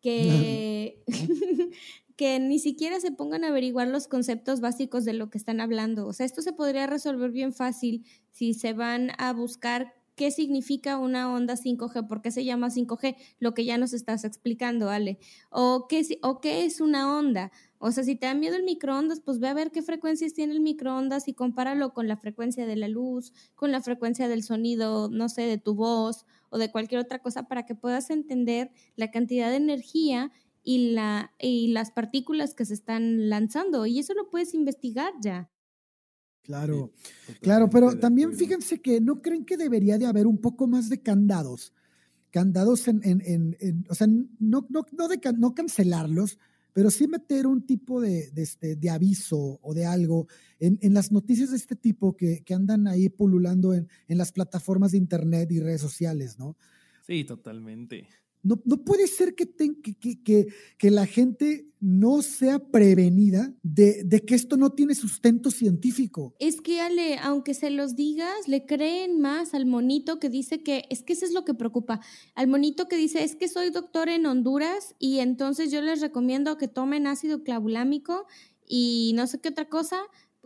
que, 0.00 1.02
que 2.16 2.38
ni 2.38 2.60
siquiera 2.60 3.00
se 3.00 3.10
pongan 3.10 3.42
a 3.42 3.48
averiguar 3.48 3.88
los 3.88 4.06
conceptos 4.06 4.60
básicos 4.60 5.04
de 5.04 5.14
lo 5.14 5.30
que 5.30 5.38
están 5.38 5.60
hablando. 5.60 6.06
O 6.06 6.12
sea, 6.12 6.26
esto 6.26 6.42
se 6.42 6.52
podría 6.52 6.86
resolver 6.86 7.32
bien 7.32 7.52
fácil 7.52 8.04
si 8.30 8.54
se 8.54 8.72
van 8.72 9.10
a 9.18 9.32
buscar 9.32 9.94
qué 10.22 10.30
significa 10.30 10.98
una 10.98 11.34
onda 11.34 11.56
5G, 11.56 12.06
por 12.06 12.22
qué 12.22 12.30
se 12.30 12.44
llama 12.44 12.70
5G, 12.70 13.16
lo 13.40 13.54
que 13.54 13.64
ya 13.64 13.76
nos 13.76 13.92
estás 13.92 14.22
explicando, 14.22 14.88
Ale, 14.88 15.18
o 15.50 15.88
qué, 15.88 16.06
o 16.22 16.40
qué 16.40 16.64
es 16.64 16.80
una 16.80 17.18
onda. 17.18 17.50
O 17.78 17.90
sea, 17.90 18.04
si 18.04 18.14
te 18.14 18.26
da 18.26 18.34
miedo 18.34 18.54
el 18.54 18.62
microondas, 18.62 19.18
pues 19.18 19.40
ve 19.40 19.48
a 19.48 19.54
ver 19.54 19.72
qué 19.72 19.82
frecuencias 19.82 20.32
tiene 20.32 20.52
el 20.52 20.60
microondas 20.60 21.26
y 21.26 21.34
compáralo 21.34 21.92
con 21.92 22.06
la 22.06 22.16
frecuencia 22.16 22.66
de 22.66 22.76
la 22.76 22.86
luz, 22.86 23.32
con 23.56 23.72
la 23.72 23.80
frecuencia 23.80 24.28
del 24.28 24.44
sonido, 24.44 25.08
no 25.10 25.28
sé, 25.28 25.42
de 25.42 25.58
tu 25.58 25.74
voz 25.74 26.24
o 26.50 26.58
de 26.58 26.70
cualquier 26.70 27.00
otra 27.00 27.18
cosa 27.18 27.48
para 27.48 27.66
que 27.66 27.74
puedas 27.74 28.08
entender 28.10 28.70
la 28.94 29.10
cantidad 29.10 29.50
de 29.50 29.56
energía 29.56 30.30
y, 30.62 30.92
la, 30.92 31.32
y 31.40 31.72
las 31.72 31.90
partículas 31.90 32.54
que 32.54 32.64
se 32.64 32.74
están 32.74 33.28
lanzando. 33.28 33.86
Y 33.86 33.98
eso 33.98 34.14
lo 34.14 34.30
puedes 34.30 34.54
investigar 34.54 35.14
ya. 35.20 35.50
Claro, 36.42 36.92
claro, 37.40 37.70
pero 37.70 37.96
también 37.98 38.34
fíjense 38.34 38.80
que 38.80 39.00
no 39.00 39.22
creen 39.22 39.44
que 39.44 39.56
debería 39.56 39.96
de 39.96 40.06
haber 40.06 40.26
un 40.26 40.38
poco 40.38 40.66
más 40.66 40.88
de 40.88 41.00
candados, 41.00 41.72
candados 42.30 42.88
en, 42.88 43.00
en, 43.04 43.56
en, 43.60 43.84
o 43.88 43.94
sea, 43.94 44.08
no, 44.08 44.66
no, 44.68 44.84
no, 44.90 45.08
de, 45.08 45.20
no 45.38 45.54
cancelarlos, 45.54 46.38
pero 46.72 46.90
sí 46.90 47.06
meter 47.06 47.46
un 47.46 47.64
tipo 47.64 48.00
de, 48.00 48.30
de, 48.32 48.42
este, 48.42 48.74
de 48.74 48.90
aviso 48.90 49.60
o 49.62 49.72
de 49.72 49.86
algo 49.86 50.26
en, 50.58 50.78
en, 50.82 50.94
las 50.94 51.12
noticias 51.12 51.50
de 51.50 51.56
este 51.56 51.76
tipo 51.76 52.16
que, 52.16 52.42
que 52.44 52.54
andan 52.54 52.88
ahí 52.88 53.08
pululando 53.08 53.72
en, 53.72 53.88
en, 54.08 54.18
las 54.18 54.32
plataformas 54.32 54.92
de 54.92 54.98
internet 54.98 55.50
y 55.52 55.60
redes 55.60 55.80
sociales, 55.80 56.38
¿no? 56.38 56.56
Sí, 57.06 57.24
totalmente. 57.24 58.08
No, 58.42 58.60
no 58.64 58.84
puede 58.84 59.06
ser 59.06 59.34
que, 59.34 59.48
que, 59.54 59.94
que, 60.22 60.46
que, 60.78 60.90
la 60.90 61.06
gente 61.06 61.66
no 61.80 62.22
sea 62.22 62.58
prevenida 62.58 63.54
de, 63.62 64.02
de, 64.04 64.20
que 64.20 64.34
esto 64.34 64.56
no 64.56 64.70
tiene 64.70 64.94
sustento 64.94 65.50
científico. 65.50 66.34
Es 66.40 66.60
que, 66.60 66.80
Ale, 66.80 67.18
aunque 67.18 67.54
se 67.54 67.70
los 67.70 67.94
digas, 67.94 68.48
le 68.48 68.66
creen 68.66 69.20
más 69.20 69.54
al 69.54 69.66
monito 69.66 70.18
que 70.18 70.28
dice 70.28 70.62
que, 70.62 70.84
es 70.90 71.02
que 71.02 71.12
eso 71.12 71.24
es 71.24 71.32
lo 71.32 71.44
que 71.44 71.54
preocupa, 71.54 72.00
al 72.34 72.48
monito 72.48 72.88
que 72.88 72.96
dice, 72.96 73.22
es 73.22 73.36
que 73.36 73.48
soy 73.48 73.70
doctor 73.70 74.08
en 74.08 74.26
Honduras 74.26 74.94
y 74.98 75.20
entonces 75.20 75.70
yo 75.70 75.80
les 75.80 76.00
recomiendo 76.00 76.58
que 76.58 76.68
tomen 76.68 77.06
ácido 77.06 77.44
clavulámico 77.44 78.26
y 78.66 79.12
no 79.14 79.26
sé 79.26 79.40
qué 79.40 79.50
otra 79.50 79.68
cosa 79.68 80.00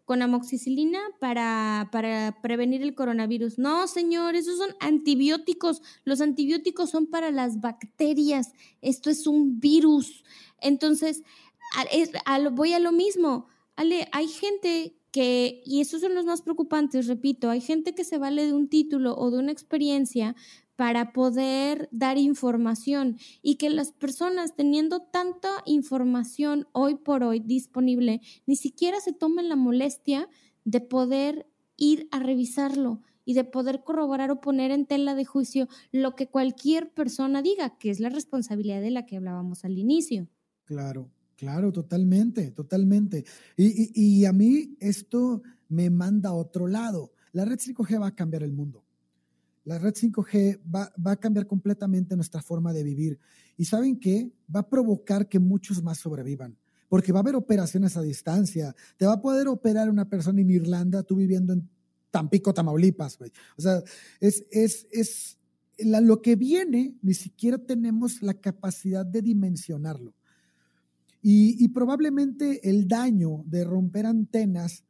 con 0.06 0.22
amoxicilina 0.22 1.00
para, 1.18 1.88
para 1.90 2.40
prevenir 2.40 2.80
el 2.82 2.94
coronavirus. 2.94 3.58
No, 3.58 3.88
señor, 3.88 4.36
esos 4.36 4.56
son 4.56 4.70
antibióticos. 4.78 5.82
Los 6.04 6.20
antibióticos 6.20 6.90
son 6.90 7.08
para 7.08 7.32
las 7.32 7.60
bacterias. 7.60 8.52
Esto 8.80 9.10
es 9.10 9.26
un 9.26 9.58
virus. 9.58 10.24
Entonces, 10.60 11.22
voy 12.52 12.72
a 12.72 12.78
lo 12.78 12.92
mismo. 12.92 13.48
Ale, 13.74 14.08
hay 14.12 14.28
gente 14.28 14.96
que, 15.10 15.62
y 15.66 15.80
esos 15.80 16.00
son 16.02 16.14
los 16.14 16.24
más 16.24 16.40
preocupantes, 16.40 17.08
repito, 17.08 17.50
hay 17.50 17.60
gente 17.60 17.94
que 17.94 18.04
se 18.04 18.18
vale 18.18 18.46
de 18.46 18.52
un 18.52 18.68
título 18.68 19.16
o 19.16 19.30
de 19.30 19.38
una 19.38 19.50
experiencia 19.50 20.36
para 20.76 21.12
poder 21.12 21.88
dar 21.90 22.18
información 22.18 23.16
y 23.42 23.56
que 23.56 23.70
las 23.70 23.92
personas 23.92 24.54
teniendo 24.54 25.00
tanta 25.00 25.48
información 25.64 26.68
hoy 26.72 26.96
por 26.96 27.22
hoy 27.24 27.40
disponible, 27.40 28.20
ni 28.46 28.56
siquiera 28.56 29.00
se 29.00 29.12
tomen 29.12 29.48
la 29.48 29.56
molestia 29.56 30.28
de 30.64 30.80
poder 30.80 31.46
ir 31.76 32.08
a 32.12 32.20
revisarlo 32.20 33.00
y 33.24 33.34
de 33.34 33.44
poder 33.44 33.82
corroborar 33.82 34.30
o 34.30 34.40
poner 34.40 34.70
en 34.70 34.86
tela 34.86 35.14
de 35.14 35.24
juicio 35.24 35.66
lo 35.92 36.14
que 36.14 36.28
cualquier 36.28 36.92
persona 36.92 37.42
diga, 37.42 37.76
que 37.78 37.90
es 37.90 37.98
la 37.98 38.10
responsabilidad 38.10 38.80
de 38.80 38.90
la 38.90 39.06
que 39.06 39.16
hablábamos 39.16 39.64
al 39.64 39.78
inicio. 39.78 40.28
Claro, 40.64 41.10
claro, 41.36 41.72
totalmente, 41.72 42.50
totalmente. 42.52 43.24
Y, 43.56 43.90
y 43.94 44.24
a 44.26 44.32
mí 44.32 44.76
esto 44.78 45.42
me 45.68 45.90
manda 45.90 46.30
a 46.30 46.34
otro 46.34 46.68
lado. 46.68 47.12
La 47.32 47.44
red 47.44 47.58
5G 47.58 48.00
va 48.00 48.08
a 48.08 48.14
cambiar 48.14 48.42
el 48.42 48.52
mundo 48.52 48.85
La 49.66 49.78
red 49.78 49.92
5G 49.92 50.60
va, 50.72 50.92
va, 51.04 51.10
a 51.10 51.16
cambiar 51.16 51.46
completamente 51.46 52.14
nuestra 52.14 52.40
forma 52.40 52.72
de 52.72 52.84
vivir. 52.84 53.18
Y 53.56 53.64
saben 53.64 53.98
qué? 53.98 54.32
Va 54.54 54.60
a 54.60 54.68
provocar 54.68 55.28
que 55.28 55.40
muchos 55.40 55.82
más 55.82 55.98
sobrevivan. 55.98 56.56
Porque 56.88 57.12
va 57.12 57.18
a 57.18 57.22
haber 57.22 57.34
operaciones 57.34 57.96
a 57.96 58.02
distancia. 58.02 58.74
Te 58.96 59.06
va 59.06 59.14
a 59.14 59.20
poder 59.20 59.48
operar 59.48 59.90
una 59.90 60.08
persona 60.08 60.40
en 60.40 60.50
Irlanda, 60.50 61.02
tú 61.02 61.16
viviendo 61.16 61.52
en 61.52 61.68
Tampico, 62.12 62.54
Tamaulipas, 62.54 63.18
güey. 63.18 63.32
O 63.58 63.62
sea, 63.62 63.82
es, 64.20 64.46
es, 64.52 64.86
es 64.92 65.36
lo 65.78 66.22
que 66.22 66.36
viene, 66.36 66.96
ni 67.02 67.14
siquiera 67.14 67.58
tenemos 67.58 68.22
la 68.22 68.34
capacidad 68.34 69.04
de 69.04 69.20
dimensionarlo. 69.20 70.14
Y, 71.22 71.62
y, 71.62 71.68
probablemente 71.68 72.70
el 72.70 72.86
daño 72.86 73.42
de 73.46 73.64
romper 73.64 74.06
antenas, 74.06 74.84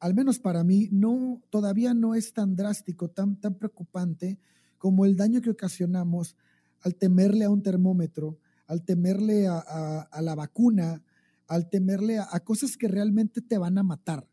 al 0.00 0.14
menos 0.14 0.38
para 0.38 0.64
mí, 0.64 0.88
no, 0.90 1.42
todavía 1.50 1.92
no 1.92 2.14
es 2.14 2.32
tan 2.32 2.56
drástico, 2.56 3.08
tan, 3.08 3.36
tan 3.36 3.54
preocupante 3.54 4.38
como 4.78 5.04
el 5.04 5.14
daño 5.14 5.42
que 5.42 5.50
ocasionamos 5.50 6.36
al 6.80 6.94
temerle 6.94 7.44
a 7.44 7.50
un 7.50 7.62
termómetro, 7.62 8.38
al 8.66 8.82
temerle 8.82 9.46
a, 9.46 10.08
la 10.22 10.34
vacuna, 10.34 11.02
al 11.46 11.68
temerle 11.68 12.18
a, 12.18 12.26
a 12.30 12.40
cosas 12.40 12.78
que 12.78 12.88
realmente 12.88 13.42
te 13.42 13.58
van 13.58 13.76
a 13.76 13.82
matar. 13.82 14.26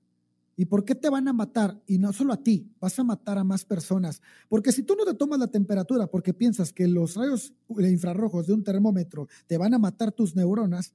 ¿Y 0.55 0.65
por 0.65 0.85
qué 0.85 0.95
te 0.95 1.09
van 1.09 1.27
a 1.27 1.33
matar? 1.33 1.79
Y 1.85 1.97
no 1.97 2.13
solo 2.13 2.33
a 2.33 2.41
ti, 2.41 2.71
vas 2.79 2.97
a 2.97 3.03
matar 3.03 3.37
a 3.37 3.43
más 3.43 3.65
personas. 3.65 4.21
Porque 4.47 4.71
si 4.71 4.83
tú 4.83 4.95
no 4.95 5.03
te 5.03 5.13
tomas 5.13 5.37
la 5.37 5.47
temperatura 5.47 6.07
porque 6.07 6.33
piensas 6.33 6.71
que 6.71 6.87
los 6.87 7.15
rayos 7.15 7.53
infrarrojos 7.77 8.47
de 8.47 8.53
un 8.53 8.63
termómetro 8.63 9.27
te 9.47 9.57
van 9.57 9.73
a 9.73 9.79
matar 9.79 10.13
tus 10.13 10.33
neuronas, 10.33 10.93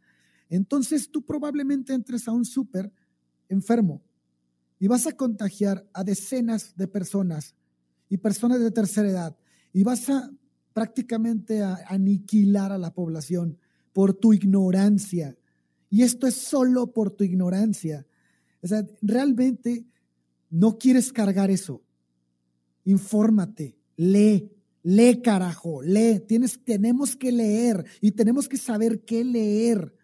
entonces 0.49 1.11
tú 1.11 1.23
probablemente 1.23 1.93
entres 1.93 2.27
a 2.27 2.33
un 2.33 2.47
súper 2.47 2.91
enfermo 3.49 4.03
y 4.83 4.88
vas 4.88 5.07
a 5.07 5.12
contagiar 5.12 5.87
a 5.92 6.03
decenas 6.03 6.75
de 6.75 6.88
personas 6.88 7.55
y 8.09 8.16
personas 8.16 8.59
de 8.59 8.73
tercera 8.73 9.09
edad 9.09 9.37
y 9.73 9.85
vas 9.85 10.11
a 10.11 10.29
prácticamente 10.73 11.62
a 11.62 11.79
aniquilar 11.87 12.73
a 12.73 12.79
la 12.79 12.92
población 12.92 13.59
por 13.92 14.12
tu 14.12 14.33
ignorancia. 14.33 15.37
Y 15.88 16.03
esto 16.03 16.27
es 16.27 16.35
solo 16.35 16.92
por 16.92 17.12
tu 17.12 17.23
ignorancia. 17.23 18.05
O 18.61 18.66
sea, 18.66 18.85
realmente 19.01 19.87
no 20.51 20.79
quieres 20.79 21.12
cargar 21.12 21.53
eso. 21.53 21.81
Infórmate, 22.85 23.77
lee, 23.95 24.51
lee 24.83 25.23
carajo, 25.23 25.81
lee. 25.81 26.18
Tienes, 26.27 26.59
tenemos 26.64 27.14
que 27.14 27.31
leer 27.31 27.85
y 28.01 28.11
tenemos 28.11 28.49
que 28.49 28.57
saber 28.57 29.05
qué 29.05 29.23
leer. 29.23 29.95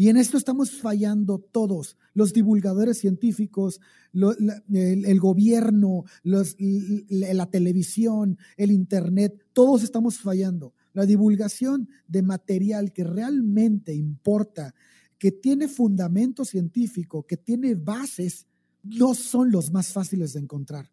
Y 0.00 0.10
en 0.10 0.16
esto 0.16 0.38
estamos 0.38 0.70
fallando 0.70 1.40
todos, 1.40 1.96
los 2.14 2.32
divulgadores 2.32 2.98
científicos, 2.98 3.80
el, 4.14 5.18
gobierno, 5.18 6.04
la 6.22 7.46
televisión, 7.50 8.38
el 8.56 8.70
Internet, 8.70 9.44
todos 9.52 9.82
estamos 9.82 10.20
fallando. 10.20 10.72
La 10.92 11.04
divulgación 11.04 11.88
de 12.06 12.22
material 12.22 12.92
que 12.92 13.02
realmente 13.02 13.92
importa, 13.92 14.72
que 15.18 15.32
tiene 15.32 15.66
fundamento 15.66 16.44
científico, 16.44 17.26
que 17.26 17.36
tiene 17.36 17.74
bases, 17.74 18.46
no 18.84 19.14
son 19.14 19.50
los 19.50 19.72
más 19.72 19.92
fáciles 19.92 20.32
de 20.32 20.38
encontrar. 20.38 20.92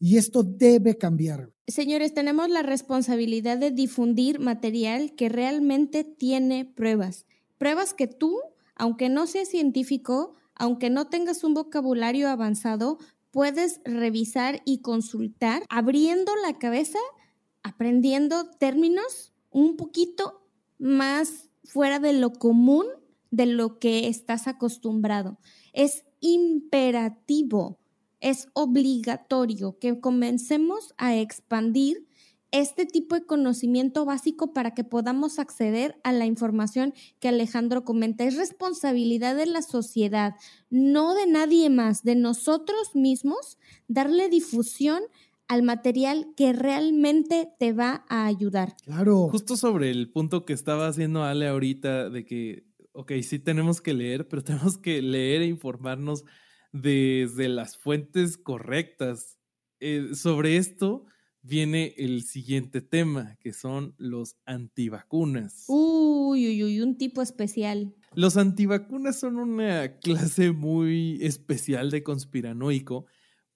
Y 0.00 0.16
esto 0.16 0.42
debe 0.42 0.98
cambiar. 0.98 1.52
Señores, 1.68 2.12
tenemos 2.12 2.50
la 2.50 2.64
responsabilidad 2.64 3.58
de 3.58 3.70
difundir 3.70 4.40
material 4.40 5.14
que 5.14 5.28
realmente 5.28 6.02
tiene 6.02 6.64
pruebas. 6.64 7.24
Pruebas 7.62 7.94
que 7.94 8.08
tú, 8.08 8.40
aunque 8.74 9.08
no 9.08 9.28
seas 9.28 9.46
científico, 9.46 10.34
aunque 10.56 10.90
no 10.90 11.06
tengas 11.06 11.44
un 11.44 11.54
vocabulario 11.54 12.28
avanzado, 12.28 12.98
puedes 13.30 13.80
revisar 13.84 14.60
y 14.64 14.78
consultar, 14.78 15.62
abriendo 15.68 16.32
la 16.44 16.58
cabeza, 16.58 16.98
aprendiendo 17.62 18.50
términos 18.50 19.32
un 19.50 19.76
poquito 19.76 20.44
más 20.80 21.50
fuera 21.62 22.00
de 22.00 22.14
lo 22.14 22.32
común 22.32 22.86
de 23.30 23.46
lo 23.46 23.78
que 23.78 24.08
estás 24.08 24.48
acostumbrado. 24.48 25.38
Es 25.72 26.04
imperativo, 26.18 27.78
es 28.18 28.48
obligatorio 28.54 29.78
que 29.78 30.00
comencemos 30.00 30.94
a 30.96 31.14
expandir 31.14 32.08
este 32.52 32.86
tipo 32.86 33.14
de 33.14 33.24
conocimiento 33.24 34.04
básico 34.04 34.52
para 34.52 34.74
que 34.74 34.84
podamos 34.84 35.38
acceder 35.38 35.98
a 36.04 36.12
la 36.12 36.26
información 36.26 36.94
que 37.18 37.28
Alejandro 37.28 37.84
comenta. 37.84 38.24
Es 38.24 38.36
responsabilidad 38.36 39.34
de 39.34 39.46
la 39.46 39.62
sociedad, 39.62 40.34
no 40.70 41.14
de 41.14 41.26
nadie 41.26 41.70
más, 41.70 42.04
de 42.04 42.14
nosotros 42.14 42.94
mismos, 42.94 43.58
darle 43.88 44.28
difusión 44.28 45.02
al 45.48 45.62
material 45.62 46.28
que 46.36 46.52
realmente 46.52 47.48
te 47.58 47.72
va 47.72 48.04
a 48.08 48.26
ayudar. 48.26 48.76
Claro. 48.84 49.28
Justo 49.28 49.56
sobre 49.56 49.90
el 49.90 50.10
punto 50.10 50.44
que 50.44 50.52
estaba 50.52 50.86
haciendo 50.86 51.24
Ale 51.24 51.48
ahorita 51.48 52.08
de 52.10 52.24
que 52.24 52.72
ok, 52.92 53.12
sí 53.22 53.38
tenemos 53.38 53.80
que 53.80 53.94
leer, 53.94 54.28
pero 54.28 54.44
tenemos 54.44 54.78
que 54.78 55.02
leer 55.02 55.42
e 55.42 55.46
informarnos 55.46 56.24
desde 56.72 57.48
las 57.48 57.76
fuentes 57.76 58.36
correctas. 58.36 59.38
Eh, 59.80 60.14
sobre 60.14 60.58
esto 60.58 61.06
viene 61.42 61.94
el 61.98 62.22
siguiente 62.22 62.80
tema, 62.80 63.36
que 63.40 63.52
son 63.52 63.94
los 63.98 64.36
antivacunas. 64.46 65.64
Uy, 65.68 66.46
uy, 66.46 66.64
uy, 66.64 66.80
un 66.80 66.96
tipo 66.96 67.20
especial. 67.20 67.94
Los 68.14 68.36
antivacunas 68.36 69.18
son 69.18 69.36
una 69.36 69.98
clase 69.98 70.52
muy 70.52 71.18
especial 71.22 71.90
de 71.90 72.02
conspiranoico 72.02 73.06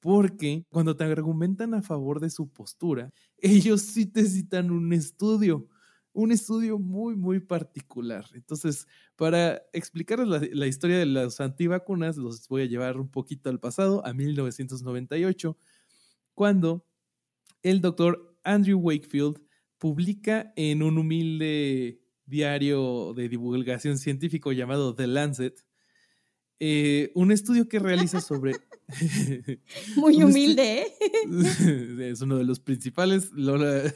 porque 0.01 0.65
cuando 0.69 0.97
te 0.97 1.05
argumentan 1.05 1.75
a 1.75 1.83
favor 1.83 2.21
de 2.21 2.31
su 2.31 2.49
postura, 2.49 3.13
ellos 3.39 3.83
sí 3.83 4.07
te 4.07 4.25
citan 4.25 4.71
un 4.71 4.93
estudio 4.93 5.69
un 6.17 6.33
estudio 6.33 6.79
muy, 6.79 7.15
muy 7.15 7.41
particular. 7.41 8.25
Entonces, 8.33 8.89
para 9.17 9.63
explicarles 9.75 10.51
la, 10.55 10.67
historia 10.67 10.99
de 10.99 11.05
las 11.05 11.43
antivacunas, 11.43 12.17
los 12.17 12.49
voy 12.49 12.63
a 12.63 12.67
llevar 12.67 12.99
un 12.99 13.11
poquito 13.11 13.51
al 13.51 13.61
pasado, 13.61 14.05
a 14.07 14.15
1998, 14.15 15.59
cuando 16.35 16.87
el 17.71 17.81
doctor 17.81 18.39
Andrew 18.45 18.79
Wakefield 18.79 19.41
publica 19.79 20.53
en 20.57 20.83
un 20.83 20.99
humilde 20.99 22.01
diario 22.25 23.13
de 23.15 23.29
divulgación 23.29 23.99
científico 23.99 24.53
llamado 24.53 24.95
The 24.95 25.07
Lancet 25.07 25.67
eh, 26.59 27.11
un 27.15 27.33
estudio 27.33 27.69
que 27.69 27.79
realiza 27.79 28.21
sobre... 28.21 28.53
Muy 29.97 30.17
humilde, 30.23 30.83
¿eh? 30.83 30.91
es 32.11 32.21
uno 32.21 32.39
de 32.39 32.45
los 32.45 32.61
principales. 32.61 33.31
Lola 33.33 33.93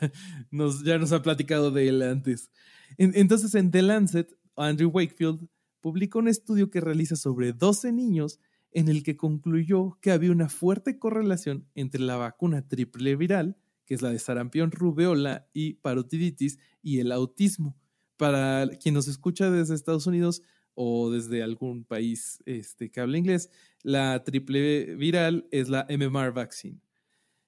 nos, 0.50 0.82
ya 0.82 0.98
nos 0.98 1.12
ha 1.12 1.22
platicado 1.22 1.70
de 1.70 1.88
él 1.88 2.02
antes. 2.02 2.50
entonces, 2.98 3.54
en 3.54 3.70
The 3.70 3.82
Lancet, 3.82 4.36
Andrew 4.56 4.90
Wakefield 4.90 5.48
publicó 5.80 6.18
un 6.18 6.28
estudio 6.28 6.70
que 6.70 6.80
realiza 6.80 7.16
sobre 7.16 7.52
12 7.52 7.92
niños 7.92 8.40
en 8.72 8.88
el 8.88 9.02
que 9.02 9.16
concluyó 9.16 9.98
que 10.00 10.10
había 10.10 10.30
una 10.30 10.48
fuerte 10.48 10.98
correlación 10.98 11.66
entre 11.74 12.00
la 12.00 12.16
vacuna 12.16 12.66
triple 12.68 13.16
viral, 13.16 13.56
que 13.90 13.94
es 13.96 14.02
la 14.02 14.10
de 14.10 14.20
sarampión, 14.20 14.70
rubeola 14.70 15.48
y 15.52 15.74
parotiditis, 15.74 16.60
y 16.80 17.00
el 17.00 17.10
autismo. 17.10 17.76
Para 18.16 18.68
quien 18.80 18.94
nos 18.94 19.08
escucha 19.08 19.50
desde 19.50 19.74
Estados 19.74 20.06
Unidos, 20.06 20.42
o 20.74 21.10
desde 21.10 21.42
algún 21.42 21.82
país 21.82 22.40
este, 22.46 22.92
que 22.92 23.00
habla 23.00 23.18
inglés, 23.18 23.50
la 23.82 24.22
triple 24.22 24.94
viral 24.94 25.48
es 25.50 25.68
la 25.68 25.88
MMR 25.90 26.30
vaccine. 26.32 26.80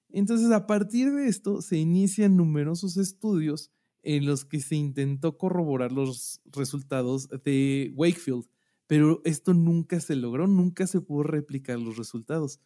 Entonces, 0.09 0.51
a 0.51 0.67
partir 0.67 1.13
de 1.13 1.29
esto, 1.29 1.61
se 1.61 1.77
inician 1.77 2.35
numerosos 2.35 2.97
estudios 2.97 3.71
en 4.01 4.25
los 4.25 4.43
que 4.43 4.59
se 4.59 4.75
intentó 4.75 5.37
corroborar 5.37 5.93
los 5.93 6.41
resultados 6.51 7.29
de 7.45 7.93
Wakefield, 7.95 8.49
pero 8.85 9.21
esto 9.23 9.53
nunca 9.53 10.01
se 10.01 10.17
logró, 10.17 10.45
nunca 10.45 10.87
se 10.87 10.99
pudo 10.99 11.23
replicar 11.23 11.79
los 11.79 11.95
resultados. 11.95 12.59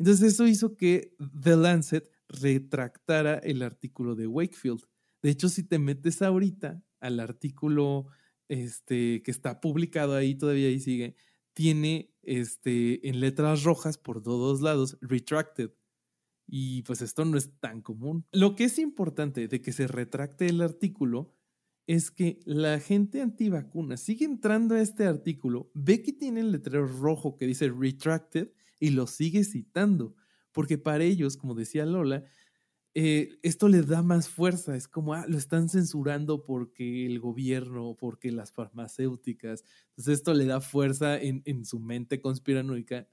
Entonces, 0.00 0.32
eso 0.32 0.48
hizo 0.48 0.74
que 0.76 1.14
The 1.40 1.54
Lancet 1.54 2.10
retractara 2.40 3.38
el 3.38 3.62
artículo 3.62 4.14
de 4.14 4.26
Wakefield. 4.26 4.82
De 5.22 5.30
hecho, 5.30 5.48
si 5.48 5.62
te 5.62 5.78
metes 5.78 6.22
ahorita 6.22 6.82
al 7.00 7.20
artículo 7.20 8.06
este, 8.48 9.22
que 9.22 9.30
está 9.30 9.60
publicado 9.60 10.14
ahí 10.14 10.34
todavía 10.34 10.70
y 10.70 10.80
sigue, 10.80 11.16
tiene 11.54 12.14
este, 12.22 13.08
en 13.08 13.20
letras 13.20 13.62
rojas 13.62 13.98
por 13.98 14.22
todos 14.22 14.60
lados, 14.60 14.98
retracted. 15.00 15.70
Y 16.46 16.82
pues 16.82 17.00
esto 17.00 17.24
no 17.24 17.38
es 17.38 17.58
tan 17.58 17.80
común. 17.80 18.26
Lo 18.32 18.54
que 18.54 18.64
es 18.64 18.78
importante 18.78 19.48
de 19.48 19.62
que 19.62 19.72
se 19.72 19.86
retracte 19.86 20.46
el 20.46 20.60
artículo 20.60 21.34
es 21.86 22.10
que 22.10 22.40
la 22.44 22.80
gente 22.80 23.20
antivacuna 23.20 23.96
sigue 23.96 24.24
entrando 24.24 24.74
a 24.74 24.80
este 24.80 25.04
artículo, 25.04 25.70
ve 25.74 26.02
que 26.02 26.12
tiene 26.12 26.40
el 26.40 26.52
letrero 26.52 26.86
rojo 26.86 27.36
que 27.36 27.46
dice 27.46 27.68
retracted 27.68 28.52
y 28.80 28.90
lo 28.90 29.06
sigue 29.06 29.44
citando, 29.44 30.14
porque 30.54 30.78
para 30.78 31.04
ellos, 31.04 31.36
como 31.36 31.54
decía 31.54 31.84
Lola, 31.84 32.24
eh, 32.94 33.40
esto 33.42 33.68
le 33.68 33.82
da 33.82 34.02
más 34.02 34.28
fuerza. 34.28 34.76
Es 34.76 34.86
como, 34.86 35.14
ah, 35.14 35.26
lo 35.28 35.36
están 35.36 35.68
censurando 35.68 36.44
porque 36.44 37.04
el 37.06 37.18
gobierno, 37.18 37.96
porque 37.98 38.30
las 38.30 38.52
farmacéuticas. 38.52 39.64
Entonces 39.90 40.18
esto 40.18 40.32
le 40.32 40.46
da 40.46 40.60
fuerza 40.60 41.20
en, 41.20 41.64
su 41.64 41.80
mente 41.80 42.20
conspiranoica 42.20 43.08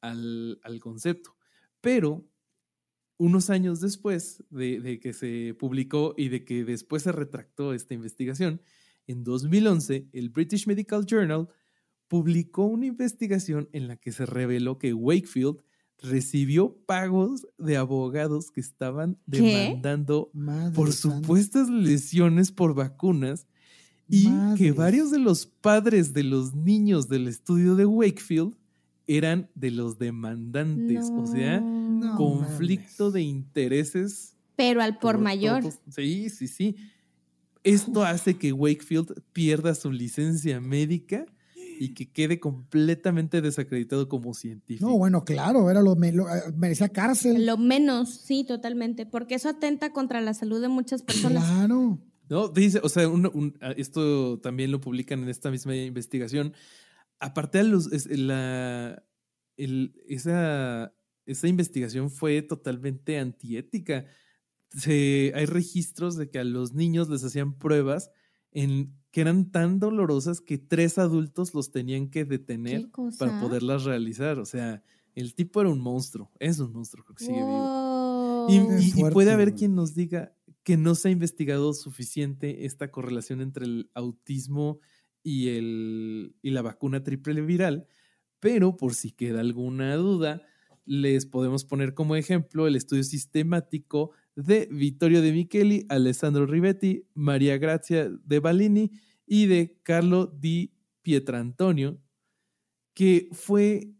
al, 0.00 0.60
al 0.64 0.80
concepto. 0.80 1.36
Pero 1.80 2.28
unos 3.18 3.50
años 3.50 3.80
después 3.80 4.42
de, 4.50 4.80
de, 4.80 4.98
que 4.98 5.12
se 5.12 5.54
publicó 5.58 6.14
y 6.16 6.28
de 6.28 6.44
que 6.44 6.64
después 6.64 7.04
se 7.04 7.12
retractó 7.12 7.72
esta 7.72 7.94
investigación, 7.94 8.60
en 9.06 9.22
2011 9.22 10.08
el 10.12 10.30
British 10.30 10.66
Medical 10.66 11.06
Journal 11.06 11.48
publicó 12.08 12.64
una 12.64 12.86
investigación 12.86 13.68
en 13.72 13.86
la 13.86 13.96
que 13.96 14.10
se 14.10 14.26
reveló 14.26 14.78
que 14.78 14.92
Wakefield 14.92 15.62
recibió 16.02 16.74
pagos 16.86 17.46
de 17.58 17.76
abogados 17.76 18.50
que 18.50 18.60
estaban 18.60 19.18
demandando 19.26 20.30
por 20.74 20.92
supuestas 20.92 21.68
lesiones 21.68 22.52
por 22.52 22.74
vacunas 22.74 23.46
y 24.08 24.28
que 24.56 24.72
varios 24.72 25.10
de 25.10 25.18
los 25.18 25.46
padres 25.46 26.12
de 26.12 26.24
los 26.24 26.54
niños 26.54 27.08
del 27.08 27.28
estudio 27.28 27.76
de 27.76 27.86
Wakefield 27.86 28.54
eran 29.06 29.48
de 29.54 29.70
los 29.70 29.98
demandantes, 29.98 31.10
o 31.12 31.26
sea, 31.26 31.62
conflicto 32.16 33.10
de 33.10 33.22
intereses. 33.22 34.36
Pero 34.56 34.82
al 34.82 34.98
por 34.98 35.18
mayor. 35.18 35.64
Sí, 35.88 36.28
sí, 36.30 36.48
sí. 36.48 36.76
Esto 37.62 38.04
hace 38.04 38.36
que 38.36 38.52
Wakefield 38.52 39.22
pierda 39.32 39.74
su 39.74 39.90
licencia 39.90 40.60
médica 40.60 41.26
y 41.80 41.94
que 41.94 42.12
quede 42.12 42.38
completamente 42.38 43.40
desacreditado 43.40 44.06
como 44.06 44.34
científico. 44.34 44.86
No, 44.86 44.98
bueno, 44.98 45.24
claro, 45.24 45.70
era 45.70 45.80
lo, 45.80 45.94
eh, 45.94 46.12
merecía 46.54 46.90
cárcel. 46.90 47.46
Lo 47.46 47.56
menos, 47.56 48.10
sí, 48.10 48.44
totalmente, 48.44 49.06
porque 49.06 49.36
eso 49.36 49.48
atenta 49.48 49.90
contra 49.90 50.20
la 50.20 50.34
salud 50.34 50.60
de 50.60 50.68
muchas 50.68 51.00
personas. 51.02 51.42
Claro. 51.42 51.98
No, 52.28 52.48
dice, 52.48 52.80
o 52.82 52.88
sea, 52.90 53.08
ah, 53.62 53.72
esto 53.78 54.38
también 54.40 54.70
lo 54.72 54.82
publican 54.82 55.22
en 55.22 55.30
esta 55.30 55.50
misma 55.50 55.74
investigación. 55.74 56.52
Aparte 57.18 57.56
de 57.56 57.64
los, 57.64 57.88
la, 58.10 59.02
esa, 59.56 60.94
esa 61.24 61.48
investigación 61.48 62.10
fue 62.10 62.42
totalmente 62.42 63.18
antiética. 63.18 64.04
Se, 64.68 65.32
hay 65.34 65.46
registros 65.46 66.18
de 66.18 66.28
que 66.28 66.40
a 66.40 66.44
los 66.44 66.74
niños 66.74 67.08
les 67.08 67.24
hacían 67.24 67.54
pruebas 67.54 68.10
en 68.52 68.99
que 69.10 69.20
eran 69.20 69.50
tan 69.50 69.80
dolorosas 69.80 70.40
que 70.40 70.58
tres 70.58 70.98
adultos 70.98 71.54
los 71.54 71.70
tenían 71.70 72.08
que 72.08 72.24
detener 72.24 72.88
para 73.18 73.40
poderlas 73.40 73.84
realizar. 73.84 74.38
O 74.38 74.44
sea, 74.44 74.82
el 75.14 75.34
tipo 75.34 75.60
era 75.60 75.70
un 75.70 75.80
monstruo, 75.80 76.30
es 76.38 76.60
un 76.60 76.72
monstruo, 76.72 77.04
creo 77.04 77.16
que 77.16 77.24
sigue 77.24 77.38
vivo. 77.38 78.46
Y, 78.48 79.10
puede 79.12 79.32
haber 79.32 79.54
quien 79.54 79.74
nos 79.74 79.94
diga 79.94 80.34
que 80.62 80.76
no 80.76 80.94
se 80.94 81.08
ha 81.08 81.10
investigado 81.10 81.72
suficiente 81.72 82.64
esta 82.66 82.90
correlación 82.90 83.40
entre 83.40 83.64
el 83.64 83.90
autismo 83.94 84.78
y, 85.22 85.48
el, 85.48 86.36
y 86.42 86.50
la 86.50 86.62
vacuna 86.62 87.02
triple 87.02 87.40
viral, 87.42 87.86
pero 88.38 88.76
por 88.76 88.94
si 88.94 89.10
queda 89.10 89.40
alguna 89.40 89.94
duda, 89.96 90.42
les 90.84 91.26
podemos 91.26 91.64
poner 91.64 91.94
como 91.94 92.16
ejemplo 92.16 92.66
el 92.66 92.76
estudio 92.76 93.04
sistemático 93.04 94.12
de 94.36 94.68
Vittorio 94.70 95.22
de 95.22 95.32
Micheli, 95.32 95.86
Alessandro 95.88 96.46
Rivetti, 96.46 97.06
María 97.14 97.58
Grazia 97.58 98.08
de 98.08 98.40
Balini 98.40 98.90
y 99.26 99.46
de 99.46 99.78
Carlo 99.82 100.26
di 100.26 100.72
Pietrantonio, 101.02 102.00
que 102.94 103.28
fue 103.32 103.94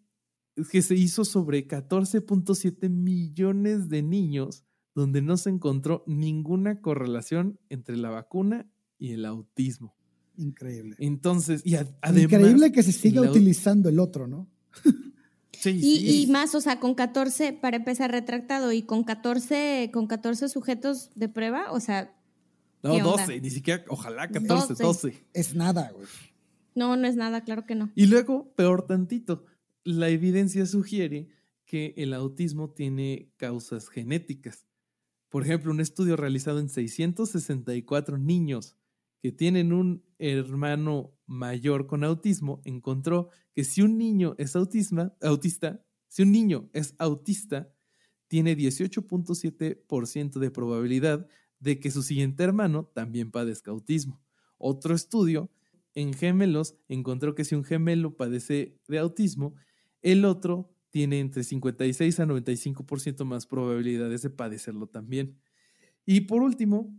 que 0.71 0.83
se 0.83 0.95
hizo 0.95 1.25
sobre 1.25 1.67
14.7 1.67 2.91
millones 2.91 3.89
de 3.89 4.03
niños 4.03 4.65
donde 4.95 5.23
no 5.23 5.37
se 5.37 5.51
encontró 5.51 6.05
ninguna 6.07 6.81
correlación 6.81 7.59
entre 7.69 7.97
la 7.97 8.11
vacuna 8.11 8.71
y 8.99 9.13
el 9.13 9.25
autismo. 9.25 9.95
Increíble. 10.37 10.97
Entonces, 10.99 11.63
y 11.65 11.77
además... 11.77 12.17
Increíble 12.17 12.73
que 12.73 12.83
se 12.83 12.93
siga 12.93 13.23
utilizando 13.23 13.89
el 13.89 13.99
otro, 13.99 14.27
¿no? 14.27 14.51
y, 15.65 16.27
más, 16.31 16.55
o 16.55 16.61
sea, 16.61 16.81
con 16.81 16.95
14, 16.95 17.53
para 17.53 17.77
empezar 17.77 18.11
retractado, 18.11 18.73
y 18.73 18.83
con 18.83 19.05
14, 19.05 19.91
con 19.93 20.07
14 20.07 20.49
sujetos 20.49 21.11
de 21.15 21.29
prueba, 21.29 21.73
o 21.73 21.81
sea. 21.81 22.17
No, 22.83 22.99
12, 22.99 23.41
ni 23.41 23.51
siquiera, 23.51 23.85
ojalá 23.89 24.29
14, 24.29 24.75
12. 24.83 25.27
Es 25.35 25.55
nada, 25.55 25.91
güey. 25.95 26.07
No, 26.75 26.97
no 26.97 27.07
es 27.07 27.17
nada, 27.17 27.43
claro 27.45 27.67
que 27.67 27.75
no. 27.75 27.91
Y 27.95 28.07
luego, 28.07 28.53
peor 28.55 28.87
tantito, 28.87 29.45
la 29.85 30.09
evidencia 30.09 30.65
sugiere 30.67 31.29
que 31.65 31.95
el 31.97 32.15
autismo 32.15 32.71
tiene 32.71 33.31
causas 33.37 33.89
genéticas. 33.89 34.67
Por 35.29 35.45
ejemplo, 35.45 35.71
un 35.71 35.81
estudio 35.81 36.17
realizado 36.17 36.59
en 36.59 36.69
664 36.69 38.19
niños 38.19 38.77
que 39.23 39.31
tienen 39.31 39.73
un 39.73 40.03
hermano 40.19 41.13
mayor 41.31 41.87
con 41.87 42.03
autismo 42.03 42.61
encontró 42.65 43.31
que 43.55 43.63
si 43.63 43.83
un 43.83 43.97
niño 43.97 44.35
es 44.37 44.57
autista, 44.57 45.85
si 46.09 46.23
un 46.23 46.33
niño 46.33 46.69
es 46.73 46.97
autista, 46.99 47.73
tiene 48.27 48.57
18.7% 48.57 50.39
de 50.41 50.51
probabilidad 50.51 51.29
de 51.61 51.79
que 51.79 51.93
su 51.93 52.03
siguiente 52.03 52.43
hermano 52.43 52.91
también 52.95 53.31
padezca 53.31 53.71
autismo. 53.71 54.21
Otro 54.59 54.93
estudio 54.93 55.53
en 55.95 56.15
gemelos 56.15 56.75
encontró 56.89 57.37
que 57.37 57.45
si 57.45 57.55
un 57.55 57.65
gemelo 57.65 58.17
padece 58.17 58.77
de 58.89 58.99
autismo, 58.99 59.55
el 60.03 60.25
otro 60.25 60.75
tiene 60.91 61.21
entre 61.21 61.45
56 61.45 62.19
a 62.19 62.27
95% 62.27 63.25
más 63.25 63.47
probabilidades 63.47 64.23
de 64.23 64.31
padecerlo 64.31 64.89
también. 64.89 65.39
Y 66.05 66.23
por 66.23 66.43
último, 66.43 66.93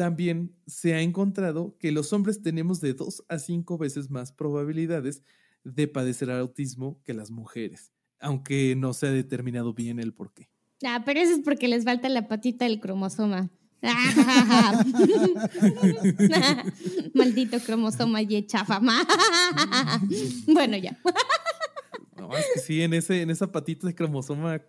también 0.00 0.56
se 0.66 0.94
ha 0.94 1.02
encontrado 1.02 1.76
que 1.78 1.92
los 1.92 2.14
hombres 2.14 2.40
tenemos 2.40 2.80
de 2.80 2.94
2 2.94 3.24
a 3.28 3.38
5 3.38 3.76
veces 3.76 4.08
más 4.08 4.32
probabilidades 4.32 5.22
de 5.62 5.88
padecer 5.88 6.30
autismo 6.30 6.98
que 7.04 7.12
las 7.12 7.30
mujeres, 7.30 7.92
aunque 8.18 8.74
no 8.76 8.94
se 8.94 9.08
ha 9.08 9.10
determinado 9.10 9.74
bien 9.74 10.00
el 10.00 10.14
por 10.14 10.32
qué. 10.32 10.48
Ah, 10.86 11.02
pero 11.04 11.20
eso 11.20 11.34
es 11.34 11.40
porque 11.40 11.68
les 11.68 11.84
falta 11.84 12.08
la 12.08 12.28
patita 12.28 12.64
del 12.64 12.80
cromosoma. 12.80 13.50
Maldito 17.14 17.60
cromosoma 17.60 18.22
y 18.22 18.46
chafa. 18.46 18.80
bueno, 20.46 20.78
ya. 20.78 20.98
no, 22.16 22.34
es 22.34 22.46
que 22.54 22.60
sí, 22.60 22.80
en, 22.80 22.94
ese, 22.94 23.20
en 23.20 23.28
esa 23.28 23.52
patita 23.52 23.86
de 23.86 23.94
cromosoma, 23.94 24.62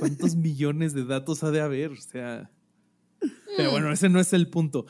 ¿cuántos 0.00 0.34
millones 0.34 0.92
de 0.92 1.04
datos 1.04 1.44
ha 1.44 1.52
de 1.52 1.60
haber? 1.60 1.92
O 1.92 2.00
sea. 2.00 2.50
Pero 3.56 3.70
bueno, 3.70 3.92
ese 3.92 4.08
no 4.08 4.20
es 4.20 4.32
el 4.32 4.48
punto. 4.48 4.86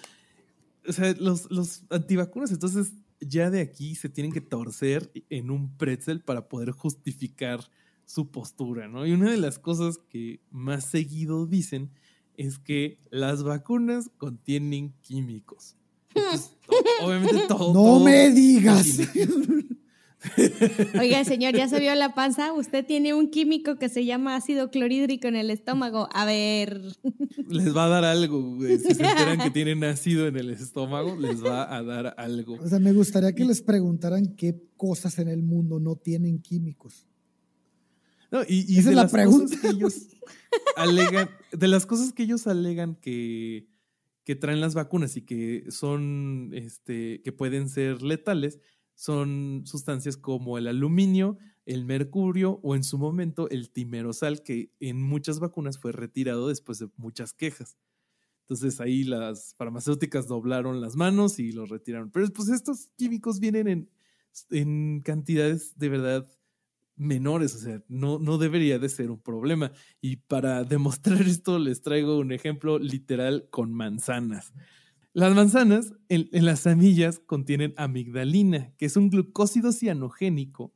O 0.88 0.92
sea, 0.92 1.14
los, 1.18 1.50
los 1.50 1.82
antivacunas, 1.90 2.50
entonces 2.50 2.92
ya 3.20 3.50
de 3.50 3.60
aquí 3.60 3.94
se 3.94 4.08
tienen 4.08 4.32
que 4.32 4.40
torcer 4.40 5.10
en 5.30 5.50
un 5.50 5.76
pretzel 5.76 6.20
para 6.20 6.48
poder 6.48 6.70
justificar 6.70 7.60
su 8.04 8.30
postura, 8.30 8.88
¿no? 8.88 9.06
Y 9.06 9.12
una 9.12 9.30
de 9.30 9.36
las 9.36 9.58
cosas 9.58 9.98
que 9.98 10.40
más 10.50 10.84
seguido 10.84 11.46
dicen 11.46 11.90
es 12.36 12.58
que 12.58 13.00
las 13.10 13.42
vacunas 13.42 14.10
contienen 14.16 14.94
químicos. 15.00 15.76
obviamente 17.02 17.46
todo. 17.48 17.74
No 17.74 18.04
me 18.04 18.30
digas. 18.30 19.00
Oiga, 21.00 21.24
señor, 21.24 21.54
¿ya 21.54 21.68
se 21.68 21.78
vio 21.80 21.94
la 21.94 22.14
panza? 22.14 22.52
Usted 22.52 22.84
tiene 22.84 23.14
un 23.14 23.30
químico 23.30 23.76
que 23.76 23.88
se 23.88 24.04
llama 24.04 24.36
ácido 24.36 24.70
clorhídrico 24.70 25.28
en 25.28 25.36
el 25.36 25.50
estómago. 25.50 26.08
A 26.12 26.24
ver. 26.24 26.80
Les 27.48 27.76
va 27.76 27.84
a 27.84 27.88
dar 27.88 28.04
algo, 28.04 28.56
güey. 28.56 28.78
Si 28.78 28.94
se 28.94 29.04
enteran 29.04 29.38
que 29.38 29.50
tienen 29.52 29.84
ácido 29.84 30.26
en 30.26 30.36
el 30.36 30.50
estómago, 30.50 31.16
les 31.16 31.44
va 31.44 31.74
a 31.74 31.82
dar 31.82 32.14
algo. 32.16 32.54
O 32.54 32.68
sea, 32.68 32.78
me 32.78 32.92
gustaría 32.92 33.32
que 33.34 33.44
les 33.44 33.62
preguntaran 33.62 34.34
qué 34.36 34.60
cosas 34.76 35.18
en 35.18 35.28
el 35.28 35.42
mundo 35.42 35.80
no 35.80 35.96
tienen 35.96 36.40
químicos. 36.40 37.06
No, 38.30 38.40
y, 38.48 38.78
Esa 38.78 38.90
es 38.90 38.96
la 38.96 39.08
pregunta. 39.08 39.56
Que 39.60 39.68
ellos 39.68 40.08
alegan, 40.76 41.30
de 41.52 41.68
las 41.68 41.86
cosas 41.86 42.12
que 42.12 42.24
ellos 42.24 42.46
alegan 42.46 42.96
que, 42.96 43.68
que 44.24 44.34
traen 44.34 44.60
las 44.60 44.74
vacunas 44.74 45.16
y 45.16 45.22
que 45.22 45.64
son, 45.70 46.50
este, 46.52 47.22
que 47.22 47.32
pueden 47.32 47.68
ser 47.68 48.02
letales, 48.02 48.58
son 48.96 49.62
sustancias 49.66 50.16
como 50.16 50.58
el 50.58 50.66
aluminio, 50.66 51.36
el 51.66 51.84
mercurio 51.84 52.60
o 52.62 52.74
en 52.74 52.82
su 52.82 52.98
momento 52.98 53.48
el 53.50 53.70
timerosal, 53.70 54.42
que 54.42 54.72
en 54.80 55.00
muchas 55.02 55.38
vacunas 55.38 55.78
fue 55.78 55.92
retirado 55.92 56.48
después 56.48 56.78
de 56.78 56.88
muchas 56.96 57.34
quejas. 57.34 57.76
Entonces 58.40 58.80
ahí 58.80 59.04
las 59.04 59.54
farmacéuticas 59.56 60.28
doblaron 60.28 60.80
las 60.80 60.96
manos 60.96 61.38
y 61.38 61.52
los 61.52 61.68
retiraron. 61.68 62.10
Pero 62.10 62.26
pues 62.28 62.48
estos 62.48 62.88
químicos 62.96 63.38
vienen 63.38 63.68
en, 63.68 63.90
en 64.50 65.02
cantidades 65.02 65.76
de 65.78 65.88
verdad 65.90 66.26
menores, 66.96 67.54
o 67.54 67.58
sea, 67.58 67.82
no, 67.88 68.18
no 68.18 68.38
debería 68.38 68.78
de 68.78 68.88
ser 68.88 69.10
un 69.10 69.20
problema. 69.20 69.72
Y 70.00 70.16
para 70.16 70.64
demostrar 70.64 71.20
esto 71.22 71.58
les 71.58 71.82
traigo 71.82 72.18
un 72.18 72.32
ejemplo 72.32 72.78
literal 72.78 73.48
con 73.50 73.74
manzanas. 73.74 74.54
Las 75.16 75.34
manzanas 75.34 75.94
en, 76.10 76.28
las 76.44 76.60
semillas 76.60 77.20
contienen 77.20 77.72
amigdalina, 77.78 78.74
que 78.76 78.84
es 78.84 78.98
un 78.98 79.08
glucósido 79.08 79.72
cianogénico 79.72 80.74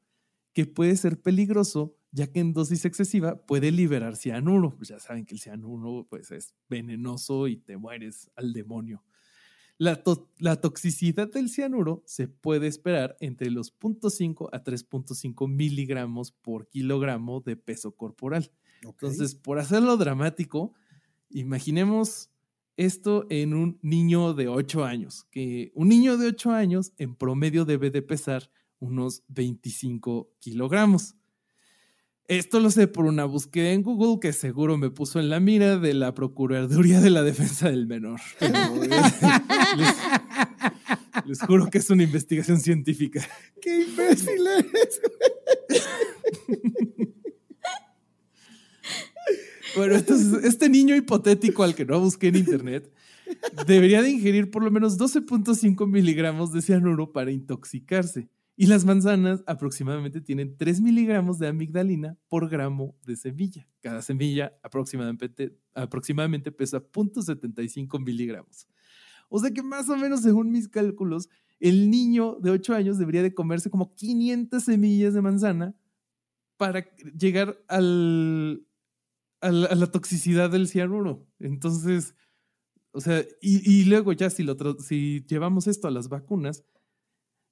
que 0.54 0.64
puede 0.64 0.96
ser 0.96 1.20
peligroso 1.20 1.98
ya 2.10 2.26
que 2.32 2.40
en 2.40 2.54
dosis 2.54 2.86
excesiva 2.86 3.44
puede 3.44 3.70
liberar 3.70 4.16
cianuro. 4.16 4.74
Pues 4.78 4.88
ya 4.88 4.98
saben 4.98 5.26
que 5.26 5.34
el 5.34 5.40
cianuro 5.40 6.06
pues, 6.08 6.30
es 6.30 6.54
venenoso 6.70 7.48
y 7.48 7.58
te 7.58 7.76
mueres 7.76 8.30
al 8.34 8.54
demonio. 8.54 9.04
La, 9.76 10.02
la, 10.38 10.58
toxicidad 10.58 11.30
del 11.30 11.50
cianuro 11.50 12.02
se 12.06 12.26
puede 12.26 12.66
esperar 12.66 13.18
entre 13.20 13.50
los 13.50 13.78
0.5 13.78 14.48
a 14.54 14.64
3.5 14.64 15.50
miligramos 15.50 16.32
por 16.32 16.66
kilogramo 16.66 17.42
de 17.42 17.56
peso 17.56 17.94
corporal. 17.94 18.50
Entonces, 18.80 19.34
por 19.34 19.58
hacerlo 19.58 19.98
dramático, 19.98 20.72
imaginemos 21.28 22.30
esto 22.80 23.26
en 23.28 23.52
un 23.52 23.78
niño 23.82 24.32
de 24.32 24.48
8 24.48 24.84
años, 24.84 25.26
que 25.30 25.70
un 25.74 25.88
niño 25.88 26.16
de 26.16 26.28
8 26.28 26.52
años 26.52 26.92
en 26.96 27.14
promedio 27.14 27.66
debe 27.66 27.90
de 27.90 28.00
pesar 28.00 28.50
unos 28.78 29.22
25 29.28 30.30
kilogramos. 30.38 31.14
Esto 32.26 32.58
lo 32.58 32.70
sé 32.70 32.86
por 32.88 33.04
una 33.04 33.26
búsqueda 33.26 33.72
en 33.72 33.82
Google 33.82 34.18
que 34.18 34.32
seguro 34.32 34.78
me 34.78 34.88
puso 34.88 35.20
en 35.20 35.28
la 35.28 35.40
mira 35.40 35.76
de 35.78 35.92
la 35.92 36.14
Procuraduría 36.14 37.00
de 37.00 37.10
la 37.10 37.22
Defensa 37.22 37.68
del 37.68 37.86
Menor. 37.86 38.20
les, 41.26 41.42
juro 41.42 41.68
que 41.68 41.78
es 41.78 41.90
una 41.90 42.04
investigación 42.04 42.60
científica. 42.60 43.20
¡Qué 43.60 43.82
imbécil 43.82 44.46
eres! 44.46 45.00
Bueno, 49.76 49.94
entonces, 49.94 50.44
este 50.44 50.68
niño 50.68 50.94
hipotético 50.96 51.62
al 51.62 51.74
que 51.74 51.84
no 51.84 52.00
busqué 52.00 52.28
en 52.28 52.36
internet 52.36 52.92
debería 53.66 54.02
de 54.02 54.10
ingerir 54.10 54.50
por 54.50 54.62
lo 54.62 54.70
menos 54.70 54.98
12.5 54.98 55.86
miligramos 55.86 56.52
de 56.52 56.62
cianuro 56.62 57.12
para 57.12 57.30
intoxicarse. 57.30 58.28
Y 58.56 58.66
las 58.66 58.84
manzanas 58.84 59.42
aproximadamente 59.46 60.20
tienen 60.20 60.56
3 60.56 60.82
miligramos 60.82 61.38
de 61.38 61.48
amigdalina 61.48 62.18
por 62.28 62.50
gramo 62.50 62.94
de 63.06 63.16
semilla. 63.16 63.66
Cada 63.80 64.02
semilla 64.02 64.52
aproximadamente, 64.62 65.56
aproximadamente 65.74 66.52
pesa 66.52 66.78
0.75 66.78 68.04
miligramos. 68.04 68.68
O 69.30 69.38
sea 69.38 69.50
que 69.50 69.62
más 69.62 69.88
o 69.88 69.96
menos 69.96 70.20
según 70.20 70.50
mis 70.50 70.68
cálculos, 70.68 71.30
el 71.58 71.90
niño 71.90 72.36
de 72.40 72.50
8 72.50 72.74
años 72.74 72.98
debería 72.98 73.22
de 73.22 73.32
comerse 73.32 73.70
como 73.70 73.94
500 73.94 74.62
semillas 74.62 75.14
de 75.14 75.22
manzana 75.22 75.74
para 76.58 76.84
llegar 77.16 77.58
al, 77.68 78.62
a, 79.40 79.50
la, 79.50 79.86
toxicidad 79.86 80.50
del 80.50 80.68
cianuro. 80.68 81.26
Entonces, 81.38 82.14
o 82.92 83.00
sea, 83.00 83.24
y, 83.40 83.84
luego 83.84 84.12
ya 84.12 84.30
si, 84.30 84.42
lo, 84.42 84.56
si 84.80 85.24
llevamos 85.26 85.66
esto 85.66 85.88
a 85.88 85.90
las 85.90 86.08
vacunas, 86.08 86.64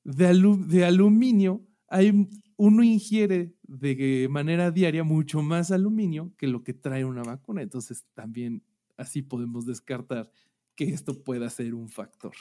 de, 0.05 0.85
aluminio, 0.85 1.67
hay, 1.89 2.29
uno 2.57 2.83
ingiere 2.83 3.55
de 3.63 4.27
manera 4.31 4.71
diaria 4.71 5.05
mucho 5.05 5.43
más 5.43 5.71
aluminio 5.71 6.33
que 6.37 6.47
lo 6.47 6.63
que 6.63 6.75
trae 6.75 7.05
una 7.05 7.23
vacuna. 7.23 7.63
Entonces 7.63 8.05
también 8.15 8.63
así 8.97 9.23
podemos 9.23 9.67
descartar 9.67 10.31
que 10.75 10.85
esto 10.91 11.23
pueda 11.23 11.49
ser 11.51 11.75
un 11.75 11.89
factor. 11.89 12.35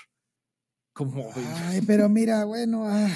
Como 0.93 1.29
Ay, 1.35 1.81
pero 1.85 2.09
mira, 2.09 2.45
bueno, 2.45 2.83
ah, 2.85 3.15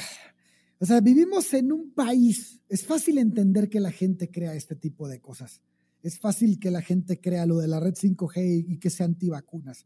o 0.79 0.85
sea, 0.85 0.99
vivimos 0.99 1.51
en 1.53 1.71
un 1.71 1.91
país. 1.93 2.61
Es 2.69 2.85
fácil 2.85 3.17
entender 3.17 3.69
que 3.69 3.79
la 3.79 3.91
gente 3.91 4.29
crea 4.29 4.53
este 4.53 4.75
tipo 4.75 5.07
de 5.07 5.19
cosas. 5.19 5.61
Es 6.01 6.19
fácil 6.19 6.59
que 6.59 6.71
la 6.71 6.81
gente 6.81 7.19
crea 7.19 7.45
lo 7.45 7.57
de 7.57 7.67
la 7.67 7.79
red 7.79 7.93
5G 7.93 8.65
y 8.67 8.77
que 8.77 8.89
sea 8.89 9.05
antivacunas. 9.05 9.85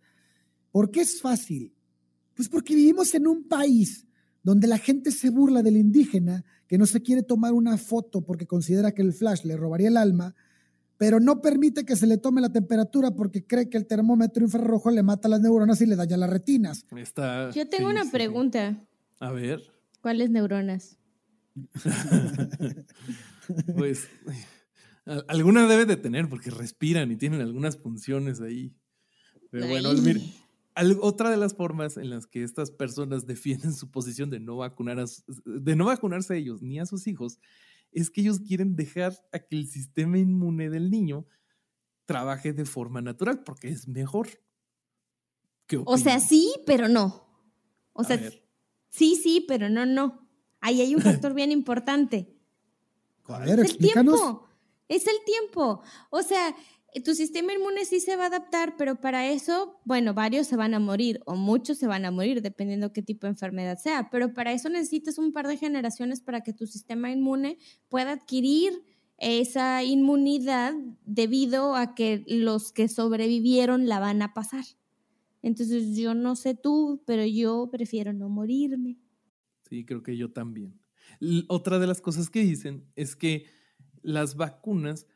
¿Por 0.71 0.91
qué 0.91 1.01
es 1.01 1.21
fácil? 1.21 1.73
Pues 2.35 2.49
porque 2.49 2.75
vivimos 2.75 3.13
en 3.15 3.27
un 3.27 3.47
país 3.47 4.05
donde 4.43 4.67
la 4.67 4.77
gente 4.77 5.11
se 5.11 5.29
burla 5.29 5.63
del 5.63 5.77
indígena 5.77 6.43
que 6.67 6.77
no 6.77 6.85
se 6.85 7.01
quiere 7.01 7.23
tomar 7.23 7.53
una 7.53 7.77
foto 7.77 8.21
porque 8.21 8.45
considera 8.45 8.91
que 8.91 9.01
el 9.01 9.13
flash 9.13 9.43
le 9.43 9.57
robaría 9.57 9.87
el 9.87 9.97
alma, 9.97 10.35
pero 10.97 11.19
no 11.19 11.41
permite 11.41 11.85
que 11.85 11.95
se 11.95 12.07
le 12.07 12.17
tome 12.17 12.41
la 12.41 12.51
temperatura 12.51 13.11
porque 13.11 13.45
cree 13.45 13.69
que 13.69 13.77
el 13.77 13.87
termómetro 13.87 14.43
infrarrojo 14.43 14.91
le 14.91 15.03
mata 15.03 15.27
las 15.27 15.41
neuronas 15.41 15.81
y 15.81 15.85
le 15.85 15.95
daña 15.95 16.17
las 16.17 16.29
retinas. 16.29 16.85
Yo 17.53 17.67
tengo 17.67 17.89
una 17.89 18.09
pregunta. 18.09 18.85
A 19.19 19.31
ver. 19.31 19.61
¿Cuáles 20.01 20.29
neuronas? 20.29 20.97
pues 23.75 24.07
alguna 25.27 25.67
debe 25.67 25.85
de 25.85 25.97
tener 25.97 26.27
porque 26.29 26.49
respiran 26.49 27.11
y 27.11 27.17
tienen 27.17 27.41
algunas 27.41 27.77
funciones 27.77 28.41
ahí. 28.41 28.75
Pero 29.51 29.67
bueno, 29.67 29.93
mire, 29.93 30.21
otra 31.01 31.29
de 31.29 31.37
las 31.37 31.53
formas 31.53 31.97
en 31.97 32.09
las 32.09 32.27
que 32.27 32.43
estas 32.43 32.71
personas 32.71 33.25
defienden 33.27 33.73
su 33.73 33.91
posición 33.91 34.29
de 34.29 34.39
no, 34.39 34.57
vacunar 34.57 35.03
de 35.45 35.75
no 35.75 35.85
vacunarse 35.85 36.33
a 36.33 36.37
ellos 36.37 36.61
ni 36.61 36.79
a 36.79 36.85
sus 36.85 37.07
hijos 37.07 37.39
es 37.91 38.09
que 38.09 38.21
ellos 38.21 38.39
quieren 38.39 38.75
dejar 38.75 39.13
a 39.31 39.39
que 39.39 39.55
el 39.55 39.67
sistema 39.67 40.17
inmune 40.17 40.69
del 40.69 40.91
niño 40.91 41.25
trabaje 42.05 42.51
de 42.51 42.65
forma 42.65 43.01
natural 43.01 43.43
porque 43.43 43.69
es 43.69 43.87
mejor. 43.87 44.27
o 45.85 45.97
sea, 45.97 46.19
sí, 46.19 46.53
pero 46.65 46.89
no. 46.89 47.25
O 47.93 48.03
sea, 48.03 48.19
sí, 48.89 49.15
sí, 49.15 49.45
pero 49.47 49.69
no, 49.69 49.85
no. 49.85 50.27
Ahí 50.59 50.81
hay 50.81 50.93
un 50.93 51.01
factor 51.01 51.33
bien 51.35 51.51
importante. 51.51 52.37
A 53.27 53.39
ver, 53.39 53.59
es 53.61 53.71
el 53.71 53.77
tiempo. 53.77 54.44
Es 54.87 55.07
el 55.07 55.15
tiempo. 55.25 55.81
O 56.09 56.21
sea, 56.21 56.55
eh, 56.93 57.01
tu 57.01 57.13
sistema 57.13 57.53
inmune 57.53 57.83
sí 57.85 57.99
se 57.99 58.15
va 58.15 58.23
a 58.23 58.27
adaptar, 58.27 58.75
pero 58.77 59.01
para 59.01 59.29
eso, 59.29 59.81
bueno, 59.83 60.13
varios 60.13 60.47
se 60.47 60.55
van 60.55 60.73
a 60.73 60.79
morir 60.79 61.19
o 61.25 61.35
muchos 61.35 61.77
se 61.77 61.87
van 61.87 62.05
a 62.05 62.11
morir, 62.11 62.41
dependiendo 62.41 62.93
qué 62.93 63.01
tipo 63.01 63.27
de 63.27 63.31
enfermedad 63.31 63.77
sea, 63.77 64.09
pero 64.09 64.33
para 64.33 64.53
eso 64.53 64.69
necesitas 64.69 65.17
un 65.17 65.33
par 65.33 65.47
de 65.47 65.57
generaciones 65.57 66.21
para 66.21 66.41
que 66.41 66.53
tu 66.53 66.67
sistema 66.67 67.11
inmune 67.11 67.57
pueda 67.89 68.13
adquirir 68.13 68.81
esa 69.17 69.83
inmunidad 69.83 70.73
debido 71.05 71.75
a 71.75 71.95
que 71.95 72.23
los 72.27 72.71
que 72.71 72.87
sobrevivieron 72.87 73.87
la 73.87 73.99
van 73.99 74.21
a 74.21 74.33
pasar. 74.33 74.63
Entonces 75.41 75.97
yo 75.97 76.13
no 76.13 76.35
sé 76.35 76.55
tú, 76.55 77.03
pero 77.05 77.25
yo 77.25 77.69
prefiero 77.71 78.13
no 78.13 78.29
morirme. 78.29 78.97
Sí, 79.69 79.85
creo 79.85 80.01
que 80.01 80.15
yo 80.17 80.31
también. 80.31 80.79
Otra 81.49 81.77
de 81.77 81.87
las 81.87 82.01
cosas 82.01 82.29
que 82.29 82.41
dicen 82.41 82.85
es 82.95 83.15
que 83.15 83.45
las 84.05 84.35
vacunas 84.35 85.07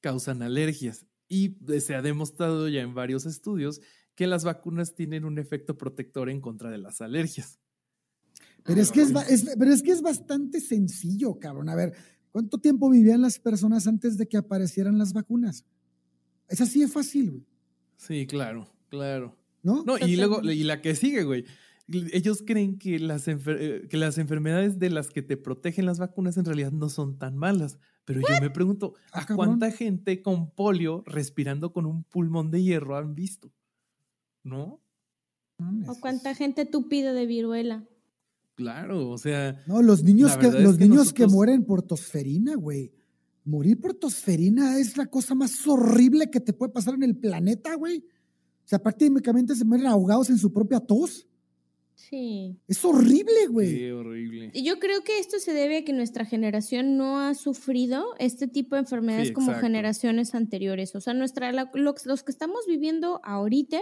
causan 0.00 0.42
alergias 0.42 1.06
y 1.28 1.56
se 1.80 1.94
ha 1.94 2.02
demostrado 2.02 2.68
ya 2.68 2.80
en 2.80 2.94
varios 2.94 3.26
estudios 3.26 3.80
que 4.14 4.26
las 4.26 4.44
vacunas 4.44 4.94
tienen 4.94 5.24
un 5.24 5.38
efecto 5.38 5.76
protector 5.76 6.30
en 6.30 6.40
contra 6.40 6.70
de 6.70 6.78
las 6.78 7.00
alergias. 7.00 7.60
Pero 8.64 8.80
es 8.80 8.90
que 8.90 9.02
es, 9.02 9.12
pero 9.58 9.72
es, 9.72 9.82
que 9.82 9.92
es 9.92 10.02
bastante 10.02 10.60
sencillo, 10.60 11.38
cabrón. 11.38 11.68
A 11.68 11.74
ver, 11.74 11.94
¿cuánto 12.32 12.58
tiempo 12.58 12.90
vivían 12.90 13.20
las 13.20 13.38
personas 13.38 13.86
antes 13.86 14.16
de 14.16 14.26
que 14.26 14.36
aparecieran 14.36 14.98
las 14.98 15.12
vacunas? 15.12 15.64
Es 16.48 16.60
así 16.60 16.80
de 16.80 16.88
fácil, 16.88 17.30
güey. 17.30 17.46
Sí, 17.96 18.26
claro, 18.26 18.68
claro. 18.88 19.36
¿No? 19.62 19.84
No, 19.84 19.98
y 19.98 20.16
luego, 20.16 20.42
y 20.42 20.64
la 20.64 20.80
que 20.80 20.94
sigue, 20.94 21.24
güey. 21.24 21.44
Ellos 21.88 22.42
creen 22.44 22.78
que 22.78 22.98
las, 22.98 23.28
eh, 23.28 23.86
que 23.88 23.96
las 23.96 24.18
enfermedades 24.18 24.78
de 24.78 24.90
las 24.90 25.10
que 25.10 25.22
te 25.22 25.36
protegen 25.36 25.86
las 25.86 25.98
vacunas 25.98 26.36
en 26.36 26.44
realidad 26.44 26.72
no 26.72 26.88
son 26.88 27.18
tan 27.18 27.36
malas. 27.36 27.78
Pero 28.06 28.20
yo 28.20 28.40
me 28.40 28.50
pregunto, 28.50 28.94
¿a 29.12 29.22
ah, 29.22 29.26
cuánta 29.34 29.70
gente 29.72 30.22
con 30.22 30.50
polio 30.50 31.02
respirando 31.06 31.72
con 31.72 31.86
un 31.86 32.04
pulmón 32.04 32.52
de 32.52 32.62
hierro 32.62 32.96
han 32.96 33.16
visto? 33.16 33.52
¿No? 34.44 34.80
¿O 35.88 35.94
cuánta 36.00 36.34
gente 36.34 36.64
tupida 36.66 37.12
de 37.12 37.26
viruela? 37.26 37.84
Claro, 38.54 39.10
o 39.10 39.18
sea. 39.18 39.60
No, 39.66 39.82
los 39.82 40.04
niños 40.04 40.36
que, 40.36 40.50
los 40.52 40.78
niños 40.78 41.12
que 41.12 41.26
mueren 41.26 41.64
por 41.64 41.82
tosferina, 41.82 42.54
güey. 42.54 42.92
Morir 43.44 43.80
por 43.80 43.94
tosferina 43.94 44.78
es 44.78 44.96
la 44.96 45.06
cosa 45.06 45.34
más 45.34 45.66
horrible 45.66 46.30
que 46.30 46.40
te 46.40 46.52
puede 46.52 46.72
pasar 46.72 46.94
en 46.94 47.02
el 47.02 47.16
planeta, 47.16 47.74
güey. 47.74 47.98
O 47.98 48.68
sea, 48.68 48.78
prácticamente 48.78 49.54
se 49.56 49.64
mueren 49.64 49.86
ahogados 49.88 50.30
en 50.30 50.38
su 50.38 50.52
propia 50.52 50.78
tos. 50.78 51.26
Sí. 51.96 52.56
Es 52.68 52.84
horrible, 52.84 53.46
güey. 53.50 53.70
Sí, 53.70 53.90
horrible. 53.90 54.52
Yo 54.54 54.78
creo 54.78 55.02
que 55.02 55.18
esto 55.18 55.38
se 55.38 55.54
debe 55.54 55.78
a 55.78 55.84
que 55.84 55.94
nuestra 55.94 56.26
generación 56.26 56.96
no 56.98 57.18
ha 57.18 57.34
sufrido 57.34 58.14
este 58.18 58.46
tipo 58.46 58.76
de 58.76 58.82
enfermedades 58.82 59.32
como 59.32 59.54
generaciones 59.54 60.34
anteriores. 60.34 60.94
O 60.94 61.00
sea, 61.00 61.14
nuestra, 61.14 61.50
los, 61.72 62.22
que 62.22 62.30
estamos 62.30 62.66
viviendo 62.68 63.20
ahorita, 63.24 63.80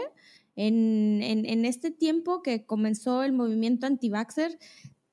en, 0.56 1.20
en, 1.22 1.64
este 1.64 1.90
tiempo 1.90 2.40
que 2.40 2.64
comenzó 2.64 3.24
el 3.24 3.32
movimiento 3.32 3.86
anti-vaxxer, 3.86 4.56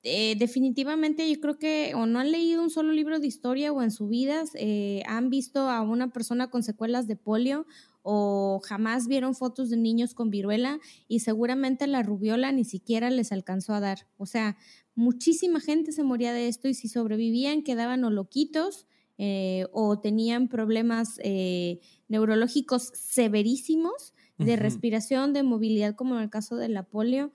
eh, 0.04 0.36
definitivamente 0.36 1.28
yo 1.32 1.40
creo 1.40 1.58
que 1.58 1.92
o 1.94 2.06
no 2.06 2.18
han 2.18 2.32
leído 2.32 2.60
un 2.60 2.70
solo 2.70 2.92
libro 2.92 3.20
de 3.20 3.26
historia 3.28 3.72
o 3.72 3.82
en 3.82 3.92
su 3.92 4.08
vida 4.08 4.42
eh, 4.54 5.04
han 5.06 5.30
visto 5.30 5.70
a 5.70 5.80
una 5.80 6.12
persona 6.12 6.50
con 6.50 6.64
secuelas 6.64 7.06
de 7.06 7.14
polio 7.14 7.66
o 8.02 8.60
jamás 8.64 9.06
vieron 9.06 9.34
fotos 9.34 9.70
de 9.70 9.76
niños 9.76 10.14
con 10.14 10.30
viruela 10.30 10.80
y 11.08 11.20
seguramente 11.20 11.86
la 11.86 12.02
rubiola 12.02 12.52
ni 12.52 12.64
siquiera 12.64 13.10
les 13.10 13.32
alcanzó 13.32 13.74
a 13.74 13.80
dar. 13.80 14.06
O 14.16 14.26
sea, 14.26 14.56
muchísima 14.94 15.60
gente 15.60 15.92
se 15.92 16.02
moría 16.02 16.32
de 16.32 16.48
esto 16.48 16.68
y 16.68 16.74
si 16.74 16.88
sobrevivían 16.88 17.62
quedaban 17.62 18.04
o 18.04 18.10
loquitos 18.10 18.86
eh, 19.18 19.66
o 19.72 20.00
tenían 20.00 20.48
problemas 20.48 21.20
eh, 21.22 21.80
neurológicos 22.08 22.90
severísimos 22.94 24.14
de 24.38 24.56
respiración, 24.56 25.32
de 25.32 25.44
movilidad, 25.44 25.94
como 25.94 26.16
en 26.16 26.22
el 26.22 26.30
caso 26.30 26.56
de 26.56 26.68
la 26.68 26.82
polio. 26.82 27.32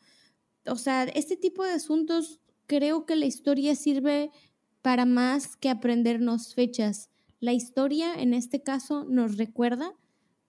O 0.66 0.76
sea, 0.76 1.04
este 1.04 1.38
tipo 1.38 1.64
de 1.64 1.72
asuntos 1.72 2.42
creo 2.66 3.06
que 3.06 3.16
la 3.16 3.26
historia 3.26 3.76
sirve 3.76 4.32
para 4.82 5.06
más 5.06 5.56
que 5.56 5.70
aprendernos 5.70 6.54
fechas. 6.54 7.10
La 7.40 7.54
historia, 7.54 8.14
en 8.16 8.34
este 8.34 8.62
caso, 8.62 9.06
nos 9.06 9.38
recuerda 9.38 9.96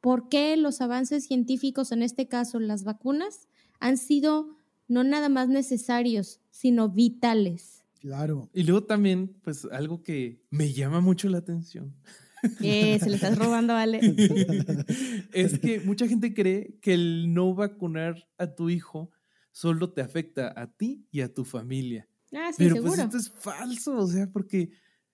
por 0.00 0.28
qué 0.28 0.56
los 0.56 0.80
avances 0.80 1.26
científicos, 1.26 1.92
en 1.92 2.02
este 2.02 2.28
caso 2.28 2.60
las 2.60 2.84
vacunas, 2.84 3.48
han 3.80 3.96
sido 3.96 4.56
no 4.86 5.04
nada 5.04 5.28
más 5.28 5.48
necesarios, 5.48 6.40
sino 6.50 6.88
vitales. 6.88 7.84
Claro. 8.00 8.48
Y 8.52 8.62
luego 8.62 8.84
también, 8.84 9.36
pues 9.42 9.66
algo 9.70 10.02
que 10.02 10.40
me 10.50 10.72
llama 10.72 11.00
mucho 11.00 11.28
la 11.28 11.38
atención. 11.38 11.94
Eh, 12.60 12.98
se 13.00 13.10
le 13.10 13.16
estás 13.16 13.36
robando, 13.36 13.74
Ale. 13.74 13.98
es 15.32 15.58
que 15.58 15.80
mucha 15.80 16.06
gente 16.06 16.32
cree 16.34 16.78
que 16.80 16.94
el 16.94 17.34
no 17.34 17.54
vacunar 17.54 18.28
a 18.38 18.54
tu 18.54 18.70
hijo 18.70 19.10
solo 19.50 19.92
te 19.92 20.02
afecta 20.02 20.52
a 20.56 20.72
ti 20.72 21.06
y 21.10 21.20
a 21.20 21.34
tu 21.34 21.44
familia. 21.44 22.08
Ah, 22.32 22.50
sí, 22.50 22.58
Pero 22.58 22.76
seguro. 22.76 22.92
pues 22.92 23.04
esto 23.04 23.16
es 23.16 23.30
falso, 23.30 23.96
o 23.96 24.06
sea, 24.06 24.30
porque 24.30 24.70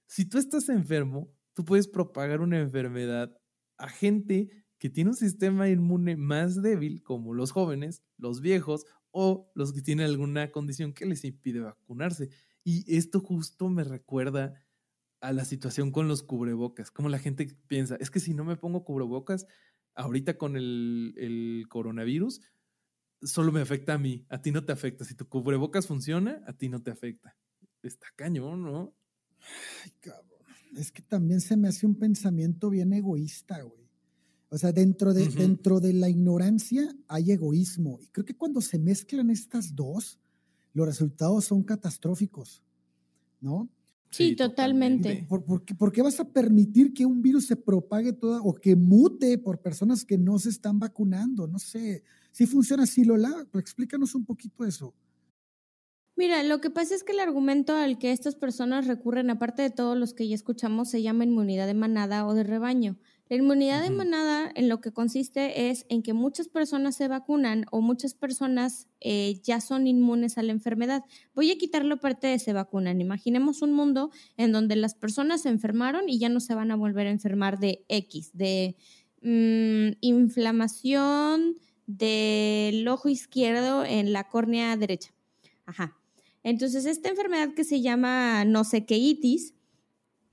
si 0.07 0.26
tú 0.26 0.39
estás 0.39 0.68
enfermo, 0.68 1.32
tú 1.55 1.64
puedes 1.64 1.89
propagar 1.89 2.41
una 2.41 2.59
enfermedad 2.59 3.35
a 3.78 3.89
gente 3.89 4.63
que 4.85 4.91
tiene 4.91 5.09
un 5.09 5.16
sistema 5.16 5.70
inmune 5.70 6.14
más 6.14 6.61
débil, 6.61 7.03
como 7.03 7.32
los 7.32 7.53
jóvenes, 7.53 8.03
los 8.18 8.43
viejos 8.43 8.85
o 9.12 9.51
los 9.55 9.72
que 9.72 9.80
tienen 9.80 10.05
alguna 10.05 10.53
condición 10.53 10.93
que 10.93 11.07
les 11.07 11.24
impide 11.24 11.61
vacunarse. 11.61 12.28
Y 12.64 12.95
esto 12.95 13.20
justo 13.20 13.70
me 13.70 13.82
recuerda 13.82 14.62
a 15.22 15.32
la 15.32 15.47
situación 15.47 15.91
con 15.91 16.07
los 16.07 16.22
cubrebocas, 16.22 16.91
como 16.91 17.09
la 17.09 17.18
gente 17.18 17.47
piensa, 17.66 17.97
es 17.99 18.11
que 18.11 18.20
si 18.20 18.35
no 18.35 18.45
me 18.45 18.59
pongo 18.59 18.85
cubrebocas, 18.85 19.47
ahorita 19.95 20.37
con 20.37 20.55
el, 20.55 21.14
el 21.16 21.64
coronavirus, 21.70 22.43
solo 23.22 23.53
me 23.53 23.62
afecta 23.62 23.95
a 23.95 23.99
mí, 23.99 24.26
a 24.28 24.43
ti 24.43 24.51
no 24.51 24.66
te 24.66 24.72
afecta. 24.72 25.07
Si 25.07 25.14
tu 25.14 25.26
cubrebocas 25.30 25.87
funciona, 25.87 26.45
a 26.47 26.53
ti 26.53 26.68
no 26.68 26.82
te 26.82 26.91
afecta. 26.91 27.39
Está 27.82 28.09
cañón, 28.16 28.64
¿no? 28.64 28.95
Ay, 29.82 29.93
cabrón. 30.01 30.41
Es 30.76 30.93
que 30.93 31.01
también 31.01 31.41
se 31.41 31.57
me 31.57 31.68
hace 31.68 31.87
un 31.87 31.99
pensamiento 31.99 32.68
bien 32.68 32.93
egoísta, 32.93 33.62
güey. 33.62 33.84
O 34.49 34.59
sea, 34.59 34.72
dentro 34.72 35.12
de, 35.12 35.28
dentro 35.28 35.80
de 35.80 35.92
la 35.92 36.09
ignorancia 36.09 36.95
hay 37.09 37.32
egoísmo. 37.32 37.99
Y 38.01 38.09
creo 38.09 38.24
que 38.24 38.36
cuando 38.36 38.61
se 38.61 38.78
mezclan 38.78 39.30
estas 39.30 39.74
dos, 39.74 40.20
los 40.72 40.86
resultados 40.86 41.47
son 41.47 41.62
catastróficos, 41.62 42.62
¿no? 43.40 43.68
Sí, 44.11 44.36
totalmente. 44.36 45.26
¿Por, 45.28 45.45
por 45.45 45.64
qué, 45.64 45.74
por 45.74 45.90
qué 45.90 46.01
vas 46.01 46.20
a 46.20 46.28
permitir 46.28 46.95
que 46.95 47.05
un 47.05 47.20
virus 47.20 47.47
se 47.47 47.57
propague 47.57 48.12
toda 48.12 48.40
o 48.42 48.55
que 48.55 48.76
mute 48.76 49.38
por 49.38 49.61
personas 49.61 50.05
que 50.05 50.16
no 50.16 50.38
se 50.38 50.51
están 50.51 50.78
vacunando? 50.78 51.49
No 51.49 51.59
sé. 51.59 52.05
Si 52.30 52.47
funciona 52.47 52.84
así, 52.84 53.05
Lola, 53.05 53.47
explícanos 53.55 54.14
un 54.14 54.24
poquito 54.24 54.64
eso. 54.64 54.95
Mira, 56.16 56.45
lo 56.45 56.61
que 56.61 56.70
pasa 56.70 56.95
es 56.95 57.03
que 57.03 57.11
el 57.11 57.18
argumento 57.18 57.74
al 57.74 57.99
que 57.99 58.12
estas 58.12 58.36
personas 58.36 58.86
recurren, 58.86 59.30
aparte 59.30 59.62
de 59.62 59.70
todos 59.70 59.99
los 59.99 60.14
que 60.14 60.28
ya 60.28 60.36
escuchamos, 60.36 60.90
se 60.90 61.03
llama 61.03 61.24
inmunidad 61.24 61.66
de 61.66 61.74
manada 61.74 62.24
o 62.24 62.34
de 62.34 62.45
rebaño. 62.45 62.97
La 63.30 63.36
inmunidad 63.36 63.82
de 63.82 63.88
manada 63.88 64.52
en 64.54 64.68
lo 64.68 64.82
que 64.82 64.92
consiste 64.92 65.70
es 65.70 65.86
en 65.88 66.02
que 66.02 66.12
muchas 66.12 66.48
personas 66.48 66.94
se 66.94 67.08
vacunan 67.08 67.64
o 67.70 67.80
muchas 67.80 68.12
personas 68.12 68.86
eh, 69.00 69.40
ya 69.42 69.62
son 69.62 69.86
inmunes 69.86 70.36
a 70.36 70.42
la 70.42 70.52
enfermedad. 70.52 71.02
Voy 71.34 71.50
a 71.50 71.56
quitar 71.56 71.86
la 71.86 71.96
parte 71.96 72.26
de 72.26 72.38
se 72.38 72.52
vacunan. 72.52 73.00
Imaginemos 73.00 73.62
un 73.62 73.72
mundo 73.72 74.10
en 74.36 74.52
donde 74.52 74.76
las 74.76 74.94
personas 74.94 75.42
se 75.42 75.48
enfermaron 75.48 76.08
y 76.08 76.18
ya 76.18 76.28
no 76.28 76.38
se 76.38 76.54
van 76.54 76.70
a 76.70 76.76
volver 76.76 77.06
a 77.06 77.10
enfermar 77.10 77.58
de 77.58 77.86
X, 77.88 78.30
de 78.34 78.76
mm, 79.22 79.96
inflamación 80.02 81.56
del 81.86 82.86
ojo 82.88 83.08
izquierdo 83.08 83.86
en 83.86 84.12
la 84.12 84.28
córnea 84.28 84.76
derecha. 84.76 85.14
Ajá. 85.64 85.96
Entonces, 86.42 86.84
esta 86.84 87.08
enfermedad 87.08 87.54
que 87.54 87.64
se 87.64 87.80
llama 87.80 88.44
no 88.44 88.64
sé 88.64 88.84
qué 88.84 88.98
itis, 88.98 89.54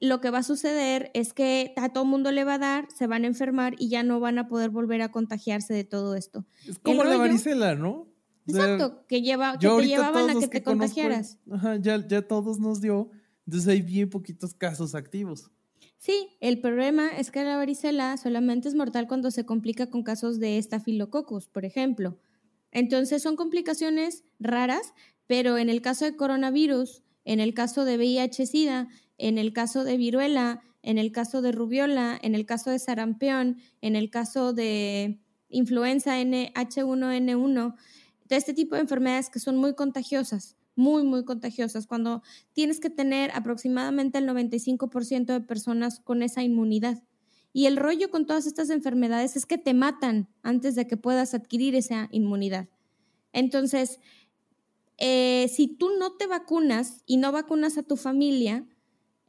lo 0.02 0.20
que 0.20 0.30
va 0.32 0.39
a 0.39 0.43
suceder 0.43 1.12
es 1.14 1.32
que 1.34 1.74
a 1.78 1.89
todo 1.89 2.04
mundo 2.06 2.32
le 2.32 2.43
va 2.43 2.56
a 2.56 2.58
dar, 2.60 2.88
se 2.93 3.08
van 3.08 3.24
a 3.24 3.28
enfermar 3.28 3.76
y 3.78 3.88
ya 3.88 4.04
no 4.04 4.20
van 4.20 4.38
a 4.39 4.47
poder 4.49 4.70
volver 4.72 5.02
a 5.02 5.12
contagiarse 5.12 5.74
de 5.74 5.84
todo 5.84 6.16
esto. 6.16 6.45
Es 6.68 6.80
como 6.80 7.04
la 7.04 7.12
rollo- 7.12 7.20
varicela, 7.20 7.76
¿no? 7.76 8.08
Exacto, 8.47 9.06
que, 9.08 9.22
lleva, 9.22 9.58
que 9.60 9.68
te 9.70 9.86
llevaban 9.88 10.30
a 10.32 10.34
que 10.39 10.47
te 10.47 10.64
conozco, 10.64 10.95
contagiaras. 10.95 11.38
Ajá, 11.52 11.76
ya, 11.78 12.06
ya 12.08 12.22
todos 12.28 12.60
nos 12.60 12.82
dio. 12.82 13.12
Entonces 13.45 13.70
hay 13.70 13.82
bien 13.82 14.10
poquitos 14.10 14.54
casos 14.56 14.95
activos. 14.95 15.52
Sí, 15.97 16.30
el 16.39 16.60
problema 16.60 17.10
es 17.10 17.30
que 17.30 17.43
la 17.43 17.58
varicela 17.58 18.18
solamente 18.18 18.68
es 18.68 18.74
mortal 18.74 19.08
cuando 19.08 19.30
se 19.30 19.45
complica 19.45 19.91
con 19.91 20.02
casos 20.02 20.39
de 20.39 20.58
estafilococcus, 20.58 21.47
por 21.47 21.64
ejemplo. 21.64 22.18
Entonces 22.72 23.22
son 23.22 23.36
complicaciones 23.36 24.24
raras, 24.39 24.93
pero 25.28 25.60
en 25.60 25.70
el 25.70 25.82
caso 25.82 26.06
de 26.06 26.16
coronavirus, 26.16 27.04
en 27.26 27.39
el 27.39 27.54
caso 27.54 27.86
de 27.86 27.97
VIH-Sida, 27.97 28.88
en 29.22 29.38
el 29.38 29.53
caso 29.53 29.84
de 29.84 29.97
viruela, 29.97 30.61
en 30.82 30.97
el 30.97 31.11
caso 31.11 31.43
de 31.43 31.51
rubiola, 31.51 32.19
en 32.22 32.34
el 32.34 32.45
caso 32.47 32.72
de 32.72 32.80
sarampión, 32.80 33.57
en 33.82 33.95
el 33.95 34.09
caso 34.09 34.51
de 34.51 35.19
influenza 35.49 36.19
H1N1, 36.19 37.76
de 38.28 38.36
este 38.36 38.53
tipo 38.53 38.76
de 38.76 38.82
enfermedades 38.82 39.30
que 39.30 39.39
son 39.39 39.57
muy 39.57 39.76
contagiosas, 39.76 40.57
muy, 40.76 41.03
muy 41.03 41.24
contagiosas, 41.24 41.86
cuando 41.86 42.24
tienes 42.53 42.80
que 42.80 42.89
tener 42.89 43.30
aproximadamente 43.36 44.17
el 44.17 44.28
95% 44.28 45.26
de 45.26 45.41
personas 45.41 45.99
con 45.99 46.24
esa 46.24 46.41
inmunidad. 46.41 47.03
Y 47.53 47.67
el 47.67 47.78
rollo 47.78 48.09
con 48.09 48.26
todas 48.26 48.47
estas 48.47 48.72
enfermedades 48.72 49.36
es 49.36 49.45
que 49.45 49.59
te 49.59 49.76
matan 49.76 50.30
antes 50.41 50.74
de 50.74 50.88
que 50.88 50.97
puedas 50.97 51.36
adquirir 51.36 51.76
esa 51.76 52.07
inmunidad. 52.11 52.69
Entonces, 53.34 53.99
eh, 54.97 55.47
si 55.53 55.67
tú 55.67 55.89
no 55.99 56.13
te 56.13 56.26
vacunas 56.26 57.03
y 57.05 57.17
no 57.17 57.32
vacunas 57.32 57.78
a 57.78 57.84
tu 57.84 57.97
familia, 57.97 58.65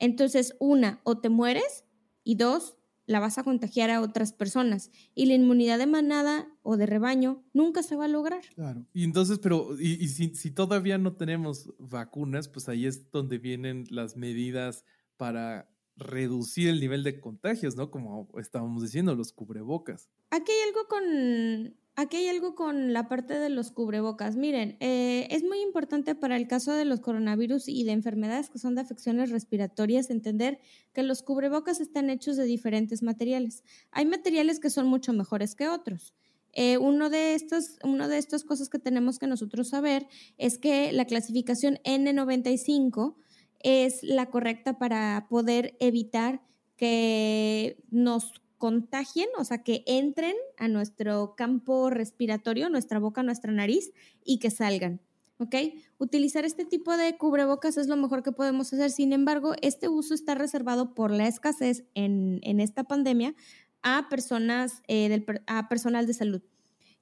entonces 0.02 0.56
una, 0.58 1.00
o 1.04 1.18
te 1.18 1.28
mueres 1.28 1.84
y 2.24 2.34
dos, 2.34 2.76
la 3.06 3.20
vas 3.20 3.38
a 3.38 3.44
contagiar 3.44 3.88
a 3.90 4.00
otras 4.00 4.32
personas. 4.32 4.90
Y 5.14 5.26
la 5.26 5.34
inmunidad 5.34 5.78
de 5.78 5.86
manada 5.86 6.48
o 6.62 6.76
de 6.76 6.86
rebaño 6.86 7.44
nunca 7.52 7.84
se 7.84 7.94
va 7.94 8.06
a 8.06 8.08
lograr. 8.08 8.42
Claro. 8.56 8.84
Y 8.92 9.04
entonces, 9.04 9.38
pero, 9.38 9.78
y, 9.78 9.92
y 10.02 10.08
si, 10.08 10.34
si 10.34 10.50
todavía 10.50 10.98
no 10.98 11.14
tenemos 11.14 11.72
vacunas, 11.78 12.48
pues 12.48 12.68
ahí 12.68 12.86
es 12.86 13.12
donde 13.12 13.38
vienen 13.38 13.84
las 13.90 14.16
medidas 14.16 14.84
para 15.16 15.70
reducir 15.96 16.68
el 16.68 16.80
nivel 16.80 17.04
de 17.04 17.20
contagios, 17.20 17.76
¿no? 17.76 17.92
Como 17.92 18.28
estábamos 18.40 18.82
diciendo, 18.82 19.14
los 19.14 19.32
cubrebocas. 19.32 20.10
Aquí 20.30 20.50
hay 20.50 20.68
algo 20.68 20.88
con, 20.88 21.76
aquí 21.96 22.16
hay 22.16 22.28
algo 22.28 22.54
con 22.54 22.92
la 22.92 23.08
parte 23.08 23.38
de 23.38 23.48
los 23.48 23.70
cubrebocas. 23.70 24.36
Miren, 24.36 24.76
eh, 24.80 25.26
es 25.30 25.42
muy 25.42 25.60
importante 25.60 26.14
para 26.14 26.36
el 26.36 26.48
caso 26.48 26.72
de 26.72 26.84
los 26.84 27.00
coronavirus 27.00 27.68
y 27.68 27.84
de 27.84 27.92
enfermedades 27.92 28.50
que 28.50 28.58
son 28.58 28.74
de 28.74 28.80
afecciones 28.80 29.30
respiratorias 29.30 30.10
entender 30.10 30.58
que 30.92 31.02
los 31.02 31.22
cubrebocas 31.22 31.80
están 31.80 32.10
hechos 32.10 32.36
de 32.36 32.44
diferentes 32.44 33.02
materiales. 33.02 33.64
Hay 33.90 34.06
materiales 34.06 34.60
que 34.60 34.70
son 34.70 34.86
mucho 34.86 35.12
mejores 35.12 35.54
que 35.54 35.68
otros. 35.68 36.14
Eh, 36.54 36.76
uno 36.76 37.08
de 37.08 37.34
estos, 37.34 37.78
uno 37.82 38.08
de 38.08 38.18
estas 38.18 38.44
cosas 38.44 38.68
que 38.68 38.78
tenemos 38.78 39.18
que 39.18 39.26
nosotros 39.26 39.68
saber 39.68 40.06
es 40.36 40.58
que 40.58 40.92
la 40.92 41.06
clasificación 41.06 41.78
N95 41.84 43.16
es 43.60 44.02
la 44.02 44.26
correcta 44.26 44.78
para 44.78 45.26
poder 45.30 45.76
evitar 45.80 46.42
que 46.76 47.82
nos 47.90 48.42
contagien, 48.62 49.26
o 49.36 49.44
sea, 49.44 49.64
que 49.64 49.82
entren 49.88 50.36
a 50.56 50.68
nuestro 50.68 51.34
campo 51.34 51.90
respiratorio, 51.90 52.68
nuestra 52.68 53.00
boca, 53.00 53.24
nuestra 53.24 53.50
nariz 53.50 53.90
y 54.24 54.38
que 54.38 54.50
salgan. 54.50 55.00
¿Ok? 55.38 55.56
Utilizar 55.98 56.44
este 56.44 56.64
tipo 56.64 56.96
de 56.96 57.16
cubrebocas 57.16 57.76
es 57.76 57.88
lo 57.88 57.96
mejor 57.96 58.22
que 58.22 58.30
podemos 58.30 58.72
hacer. 58.72 58.92
Sin 58.92 59.12
embargo, 59.12 59.56
este 59.62 59.88
uso 59.88 60.14
está 60.14 60.36
reservado 60.36 60.94
por 60.94 61.10
la 61.10 61.26
escasez 61.26 61.82
en, 61.94 62.38
en 62.42 62.60
esta 62.60 62.84
pandemia 62.84 63.34
a 63.82 64.08
personas, 64.08 64.84
eh, 64.86 65.08
del, 65.08 65.26
a 65.48 65.68
personal 65.68 66.06
de 66.06 66.14
salud. 66.14 66.40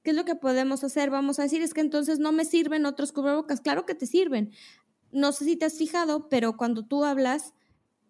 ¿Qué 0.03 0.13
es 0.13 0.17
lo 0.17 0.25
que 0.25 0.37
podemos 0.37 0.83
hacer? 0.83 1.11
Vamos 1.11 1.41
a 1.41 1.43
decir, 1.43 1.61
es 1.61 1.75
que 1.75 1.83
entonces 1.83 2.19
no 2.19 2.33
me 2.33 2.47
sirven 2.47 2.87
otros 2.87 3.13
cubrebocas. 3.13 3.61
Claro 3.61 3.85
que 3.85 3.95
te 3.95 4.07
sirven. 4.07 4.53
No 5.13 5.33
sé 5.33 5.45
si 5.45 5.57
te 5.57 5.67
has 5.67 5.77
fijado, 5.77 6.31
pero 6.31 6.57
cuando 6.57 6.87
tú 6.87 7.05
hablas, 7.05 7.53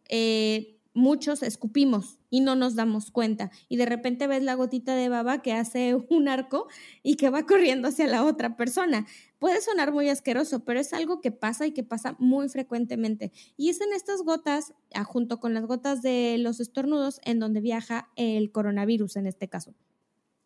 eh, 0.09 0.80
muchos 1.01 1.42
escupimos 1.42 2.18
y 2.28 2.40
no 2.40 2.55
nos 2.55 2.76
damos 2.76 3.11
cuenta. 3.11 3.51
Y 3.68 3.76
de 3.76 3.86
repente 3.86 4.26
ves 4.26 4.42
la 4.42 4.55
gotita 4.55 4.94
de 4.94 5.09
baba 5.09 5.42
que 5.42 5.53
hace 5.53 5.94
un 6.11 6.28
arco 6.28 6.68
y 7.03 7.16
que 7.16 7.30
va 7.30 7.46
corriendo 7.46 7.88
hacia 7.88 8.07
la 8.07 8.24
otra 8.24 8.57
persona. 8.57 9.07
Puede 9.38 9.61
sonar 9.62 9.92
muy 9.92 10.09
asqueroso, 10.11 10.64
pero 10.64 10.78
es 10.78 10.92
algo 10.92 11.20
que 11.20 11.32
pasa 11.32 11.66
y 11.66 11.72
que 11.72 11.82
pasa 11.82 12.14
muy 12.18 12.48
frecuentemente. 12.48 13.32
Y 13.57 13.70
es 13.70 13.80
en 13.80 13.92
estas 13.94 14.22
gotas, 14.22 14.74
ah, 14.94 15.05
junto 15.05 15.40
con 15.40 15.55
las 15.55 15.64
gotas 15.64 16.03
de 16.03 16.36
los 16.38 16.61
estornudos, 16.61 17.20
en 17.24 17.38
donde 17.38 17.61
viaja 17.61 18.11
el 18.16 18.53
coronavirus 18.53 19.16
en 19.16 19.26
este 19.26 19.48
caso. 19.48 19.74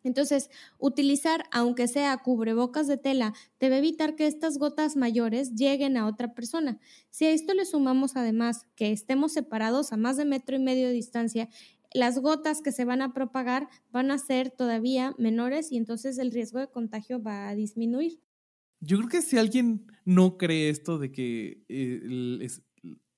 Entonces, 0.05 0.49
utilizar, 0.77 1.43
aunque 1.51 1.87
sea 1.87 2.17
cubrebocas 2.17 2.87
de 2.87 2.97
tela, 2.97 3.33
debe 3.59 3.79
evitar 3.79 4.15
que 4.15 4.27
estas 4.27 4.57
gotas 4.57 4.95
mayores 4.95 5.55
lleguen 5.55 5.97
a 5.97 6.07
otra 6.07 6.33
persona. 6.33 6.79
Si 7.09 7.25
a 7.25 7.31
esto 7.31 7.53
le 7.53 7.65
sumamos 7.65 8.15
además 8.15 8.67
que 8.75 8.91
estemos 8.91 9.33
separados 9.33 9.91
a 9.91 9.97
más 9.97 10.15
de 10.15 10.25
metro 10.25 10.55
y 10.55 10.59
medio 10.59 10.87
de 10.87 10.93
distancia, 10.93 11.49
las 11.93 12.19
gotas 12.19 12.61
que 12.61 12.71
se 12.71 12.85
van 12.85 13.01
a 13.01 13.13
propagar 13.13 13.69
van 13.91 14.11
a 14.11 14.17
ser 14.17 14.51
todavía 14.51 15.15
menores 15.17 15.71
y 15.71 15.77
entonces 15.77 16.17
el 16.17 16.31
riesgo 16.31 16.59
de 16.59 16.69
contagio 16.69 17.21
va 17.21 17.49
a 17.49 17.55
disminuir. 17.55 18.19
Yo 18.81 18.97
creo 18.97 19.09
que 19.09 19.21
si 19.21 19.37
alguien 19.37 19.87
no 20.03 20.37
cree 20.37 20.69
esto 20.69 20.99
de 20.99 21.11
que 21.11 21.63
eh, 21.69 22.47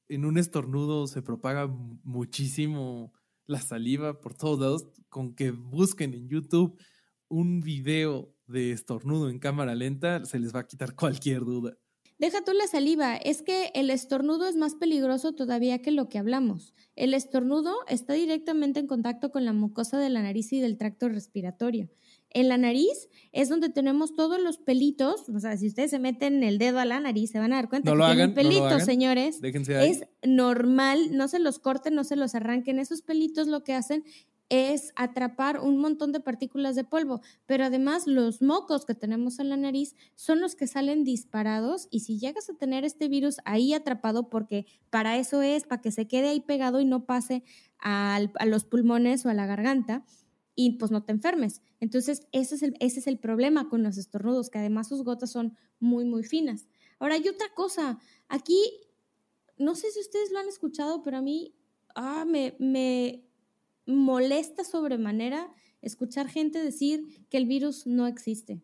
en 0.10 0.26
un 0.26 0.38
estornudo 0.38 1.08
se 1.08 1.22
propaga 1.22 1.68
muchísimo 1.68 3.14
la 3.48 3.62
saliva 3.62 4.20
por 4.20 4.36
todos 4.36 4.60
lados, 4.60 4.88
con 5.10 5.34
que 5.34 5.52
busquen 5.52 6.14
en 6.14 6.28
YouTube 6.28 6.78
un 7.30 7.62
video 7.62 8.34
de 8.46 8.72
estornudo 8.72 9.30
en 9.30 9.40
cámara 9.40 9.76
lenta, 9.76 10.24
se 10.26 10.40
les 10.40 10.56
va 10.56 10.62
a 10.62 10.68
quitar 10.68 10.96
cualquier 10.96 11.42
duda. 11.42 11.78
Deja 12.20 12.44
tú 12.44 12.52
la 12.54 12.66
saliva, 12.66 13.16
es 13.16 13.44
que 13.44 13.70
el 13.76 13.92
estornudo 13.92 14.48
es 14.48 14.56
más 14.56 14.74
peligroso 14.74 15.34
todavía 15.34 15.84
que 15.84 15.92
lo 15.92 16.10
que 16.10 16.18
hablamos. 16.18 16.74
El 16.96 17.14
estornudo 17.14 17.76
está 17.88 18.14
directamente 18.14 18.80
en 18.80 18.88
contacto 18.88 19.32
con 19.32 19.46
la 19.46 19.54
mucosa 19.54 20.00
de 20.00 20.10
la 20.10 20.24
nariz 20.24 20.52
y 20.52 20.60
del 20.60 20.78
tracto 20.78 21.10
respiratorio. 21.10 21.92
En 22.32 22.50
la 22.50 22.58
nariz 22.58 23.10
es 23.32 23.50
donde 23.50 23.70
tenemos 23.70 24.16
todos 24.16 24.40
los 24.40 24.58
pelitos, 24.58 25.30
o 25.30 25.40
sea, 25.40 25.56
si 25.58 25.68
ustedes 25.68 25.92
se 25.92 26.00
meten 26.00 26.44
el 26.44 26.58
dedo 26.58 26.80
a 26.80 26.86
la 26.86 27.00
nariz 27.00 27.32
se 27.32 27.40
van 27.40 27.54
a 27.54 27.58
dar 27.58 27.70
cuenta 27.70 27.94
no 27.94 28.06
que 28.06 28.14
tienen 28.14 28.34
pelitos, 28.34 28.84
señores. 28.84 29.42
Déjense 29.42 29.78
ahí. 29.78 29.92
Es 29.92 30.08
normal, 30.24 31.16
no 31.16 31.28
se 31.28 31.40
los 31.40 31.60
corten, 31.60 31.96
no 31.96 32.04
se 32.04 32.16
los 32.16 32.36
arranquen. 32.36 32.80
Esos 32.80 33.02
pelitos 33.02 33.48
lo 33.48 33.64
que 33.64 33.74
hacen 33.74 34.04
es 34.50 34.94
atrapar 34.96 35.60
un 35.60 35.78
montón 35.78 36.12
de 36.12 36.20
partículas 36.20 36.76
de 36.76 36.84
polvo, 36.84 37.22
pero 37.46 37.66
además 37.66 38.08
los 38.08 38.42
mocos 38.42 38.86
que 38.86 38.96
tenemos 38.96 39.40
en 39.40 39.50
la 39.50 39.58
nariz 39.58 39.96
son 40.16 40.40
los 40.40 40.56
que 40.56 40.68
salen 40.68 41.04
disparados 41.04 41.88
y 41.92 42.02
si 42.02 42.18
llegas 42.18 42.50
a 42.50 42.56
tener 42.56 42.86
este 42.86 43.10
virus 43.10 43.38
ahí 43.46 43.74
atrapado, 43.74 44.30
porque 44.30 44.66
para 44.90 45.18
eso 45.18 45.42
es, 45.42 45.66
para 45.66 45.82
que 45.82 45.92
se 45.92 46.08
quede 46.08 46.30
ahí 46.30 46.40
pegado 46.40 46.80
y 46.80 46.86
no 46.86 47.06
pase 47.06 47.44
a 47.80 48.20
los 48.46 48.64
pulmones 48.64 49.26
o 49.26 49.30
a 49.30 49.34
la 49.34 49.46
garganta 49.46 50.06
y 50.60 50.72
pues 50.72 50.90
no 50.90 51.04
te 51.04 51.12
enfermes. 51.12 51.62
Entonces, 51.80 52.28
ese 52.32 52.56
es, 52.56 52.64
el, 52.64 52.76
ese 52.80 53.00
es 53.00 53.06
el 53.06 53.20
problema 53.20 53.70
con 53.70 53.84
los 53.84 53.98
estornudos, 54.00 54.50
que 54.50 54.58
además 54.58 54.90
sus 54.90 55.04
gotas 55.04 55.32
son 55.32 55.56
muy, 55.80 56.04
muy 56.04 56.24
finas. 56.24 56.68
Ahora, 56.98 57.14
hay 57.14 57.30
otra 57.30 57.46
cosa, 57.54 58.00
aquí, 58.28 58.60
no 59.60 59.76
sé 59.76 59.92
si 59.92 60.00
ustedes 60.00 60.32
lo 60.32 60.40
han 60.40 60.48
escuchado, 60.48 61.04
pero 61.04 61.18
a 61.18 61.22
mí 61.22 61.54
ah, 61.96 62.26
me, 62.28 62.56
me 62.58 63.24
molesta 63.86 64.64
sobremanera 64.64 65.48
escuchar 65.84 66.28
gente 66.28 66.60
decir 66.60 67.28
que 67.30 67.38
el 67.38 67.46
virus 67.46 67.86
no 67.86 68.08
existe. 68.08 68.64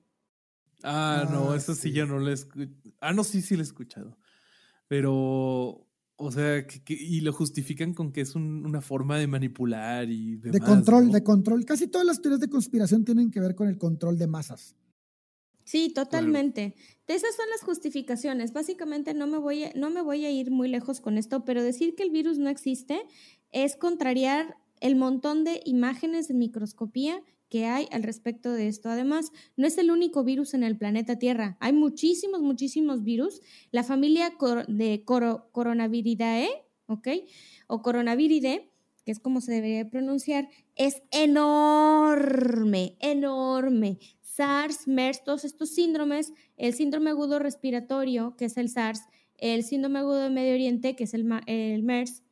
Ah, 0.81 1.29
no, 1.31 1.51
ah, 1.51 1.55
eso 1.55 1.75
sí, 1.75 1.91
yo 1.91 2.07
no 2.07 2.17
lo 2.17 2.31
he 2.31 2.33
escuchado. 2.33 2.71
Ah, 3.01 3.13
no, 3.13 3.23
sí, 3.23 3.43
sí 3.43 3.53
lo 3.53 3.61
he 3.61 3.65
escuchado. 3.65 4.17
Pero, 4.87 5.87
o 6.23 6.31
sea, 6.31 6.65
y 6.87 7.21
lo 7.21 7.33
justifican 7.33 7.93
con 7.93 8.11
que 8.11 8.21
es 8.21 8.35
una 8.35 8.81
forma 8.81 9.17
de 9.17 9.27
manipular 9.27 10.09
y 10.09 10.37
De 10.37 10.59
control, 10.59 11.11
de 11.11 11.23
control. 11.23 11.65
Casi 11.65 11.87
todas 11.87 12.07
las 12.07 12.21
teorías 12.21 12.39
de 12.39 12.49
conspiración 12.49 13.03
tienen 13.05 13.31
que 13.31 13.39
ver 13.39 13.55
con 13.55 13.67
el 13.67 13.77
control 13.77 14.17
de 14.17 14.27
masas. 14.27 14.75
Sí, 15.65 15.91
totalmente. 15.93 16.75
Esas 17.07 17.35
son 17.35 17.45
las 17.49 17.61
justificaciones. 17.61 18.53
Básicamente 18.53 19.13
no 19.13 19.27
me, 19.27 19.37
voy 19.37 19.65
no 19.75 19.89
me 19.89 20.01
voy 20.01 20.25
a 20.25 20.31
ir 20.31 20.51
muy 20.51 20.67
lejos 20.67 20.99
con 20.99 21.17
esto, 21.17 21.45
pero 21.45 21.63
decir 21.63 21.95
que 21.95 22.03
el 22.03 22.09
virus 22.09 22.37
no 22.37 22.49
existe 22.49 23.01
es 23.51 23.75
contrariar 23.75 24.57
el 24.81 24.95
montón 24.95 25.43
de 25.43 25.61
imágenes 25.65 26.27
de 26.27 26.33
microscopía 26.33 27.21
que 27.53 27.67
hay 27.67 27.87
al 27.91 28.01
respecto 28.01 28.51
de 28.51 28.67
esto. 28.67 28.89
Además, 28.89 29.31
no 29.57 29.67
es 29.67 29.77
el 29.77 29.91
único 29.91 30.23
virus 30.23 30.55
en 30.55 30.63
el 30.63 30.75
planeta 30.75 31.19
Tierra. 31.19 31.55
Hay 31.59 31.71
muchísimos, 31.71 32.41
muchísimos 32.41 33.03
virus. 33.03 33.41
La 33.69 33.83
familia 33.83 34.33
de 34.67 35.03
coronaviridae, 35.05 36.49
¿ok? 36.87 37.07
O 37.67 37.83
coronaviride, 37.83 38.71
que 39.05 39.11
es 39.11 39.19
como 39.19 39.39
se 39.39 39.51
debería 39.51 39.87
pronunciar, 39.87 40.49
es 40.75 41.03
enorme, 41.11 42.97
enorme. 42.99 43.99
SARS, 44.23 44.87
MERS, 44.87 45.23
todos 45.23 45.45
estos 45.45 45.69
síndromes, 45.69 46.33
el 46.57 46.73
síndrome 46.73 47.11
agudo 47.11 47.37
respiratorio, 47.37 48.35
que 48.35 48.45
es 48.45 48.57
el 48.57 48.67
SARS, 48.67 49.01
el 49.37 49.63
síndrome 49.63 49.99
agudo 49.99 50.23
de 50.23 50.31
Medio 50.31 50.55
Oriente, 50.55 50.95
que 50.95 51.03
es 51.03 51.13
el, 51.13 51.31
el 51.45 51.83
MERS, 51.83 52.23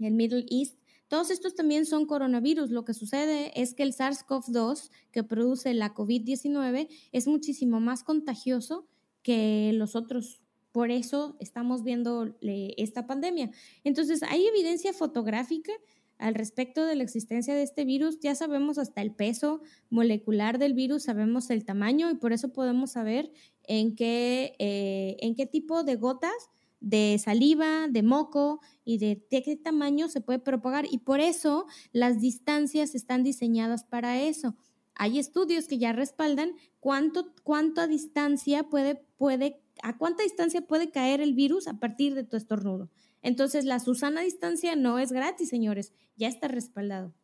el 0.00 0.14
Middle 0.14 0.44
East, 0.50 0.79
todos 1.10 1.32
estos 1.32 1.56
también 1.56 1.86
son 1.86 2.06
coronavirus. 2.06 2.70
Lo 2.70 2.84
que 2.84 2.94
sucede 2.94 3.50
es 3.60 3.74
que 3.74 3.82
el 3.82 3.92
SARS-CoV-2 3.92 4.90
que 5.10 5.24
produce 5.24 5.74
la 5.74 5.92
COVID-19 5.92 6.86
es 7.10 7.26
muchísimo 7.26 7.80
más 7.80 8.04
contagioso 8.04 8.86
que 9.24 9.72
los 9.74 9.96
otros. 9.96 10.40
Por 10.70 10.92
eso 10.92 11.36
estamos 11.40 11.82
viendo 11.82 12.38
esta 12.40 13.08
pandemia. 13.08 13.50
Entonces, 13.82 14.22
hay 14.22 14.46
evidencia 14.46 14.92
fotográfica 14.92 15.72
al 16.16 16.36
respecto 16.36 16.86
de 16.86 16.94
la 16.94 17.02
existencia 17.02 17.56
de 17.56 17.64
este 17.64 17.84
virus. 17.84 18.20
Ya 18.20 18.36
sabemos 18.36 18.78
hasta 18.78 19.02
el 19.02 19.12
peso 19.12 19.62
molecular 19.88 20.58
del 20.58 20.74
virus, 20.74 21.02
sabemos 21.02 21.50
el 21.50 21.64
tamaño 21.64 22.08
y 22.12 22.14
por 22.14 22.32
eso 22.32 22.52
podemos 22.52 22.92
saber 22.92 23.32
en 23.64 23.96
qué, 23.96 24.54
eh, 24.60 25.16
en 25.22 25.34
qué 25.34 25.46
tipo 25.46 25.82
de 25.82 25.96
gotas 25.96 26.50
de 26.80 27.20
saliva, 27.22 27.88
de 27.88 28.02
moco 28.02 28.60
y 28.84 28.98
de, 28.98 29.24
qué 29.30 29.56
tamaño 29.56 30.08
se 30.08 30.20
puede 30.20 30.38
propagar. 30.38 30.86
Y 30.90 30.98
por 30.98 31.20
eso 31.20 31.66
las 31.92 32.20
distancias 32.20 32.94
están 32.94 33.22
diseñadas 33.22 33.84
para 33.84 34.20
eso. 34.20 34.56
Hay 34.94 35.18
estudios 35.18 35.66
que 35.66 35.78
ya 35.78 35.92
respaldan 35.92 36.52
cuánto, 36.80 37.32
cuánta 37.42 37.86
distancia 37.86 38.64
puede, 38.64 38.96
puede, 39.16 39.62
a 39.82 39.96
cuánta 39.96 40.22
distancia 40.22 40.62
puede 40.62 40.90
caer 40.90 41.20
el 41.20 41.34
virus 41.34 41.68
a 41.68 41.78
partir 41.78 42.14
de 42.14 42.24
tu 42.24 42.36
estornudo. 42.36 42.90
Entonces, 43.22 43.64
la 43.64 43.80
Susana 43.80 44.22
distancia 44.22 44.76
no 44.76 44.98
es 44.98 45.12
gratis, 45.12 45.48
señores, 45.48 45.92
ya 46.16 46.28
está 46.28 46.48
respaldado. 46.48 47.14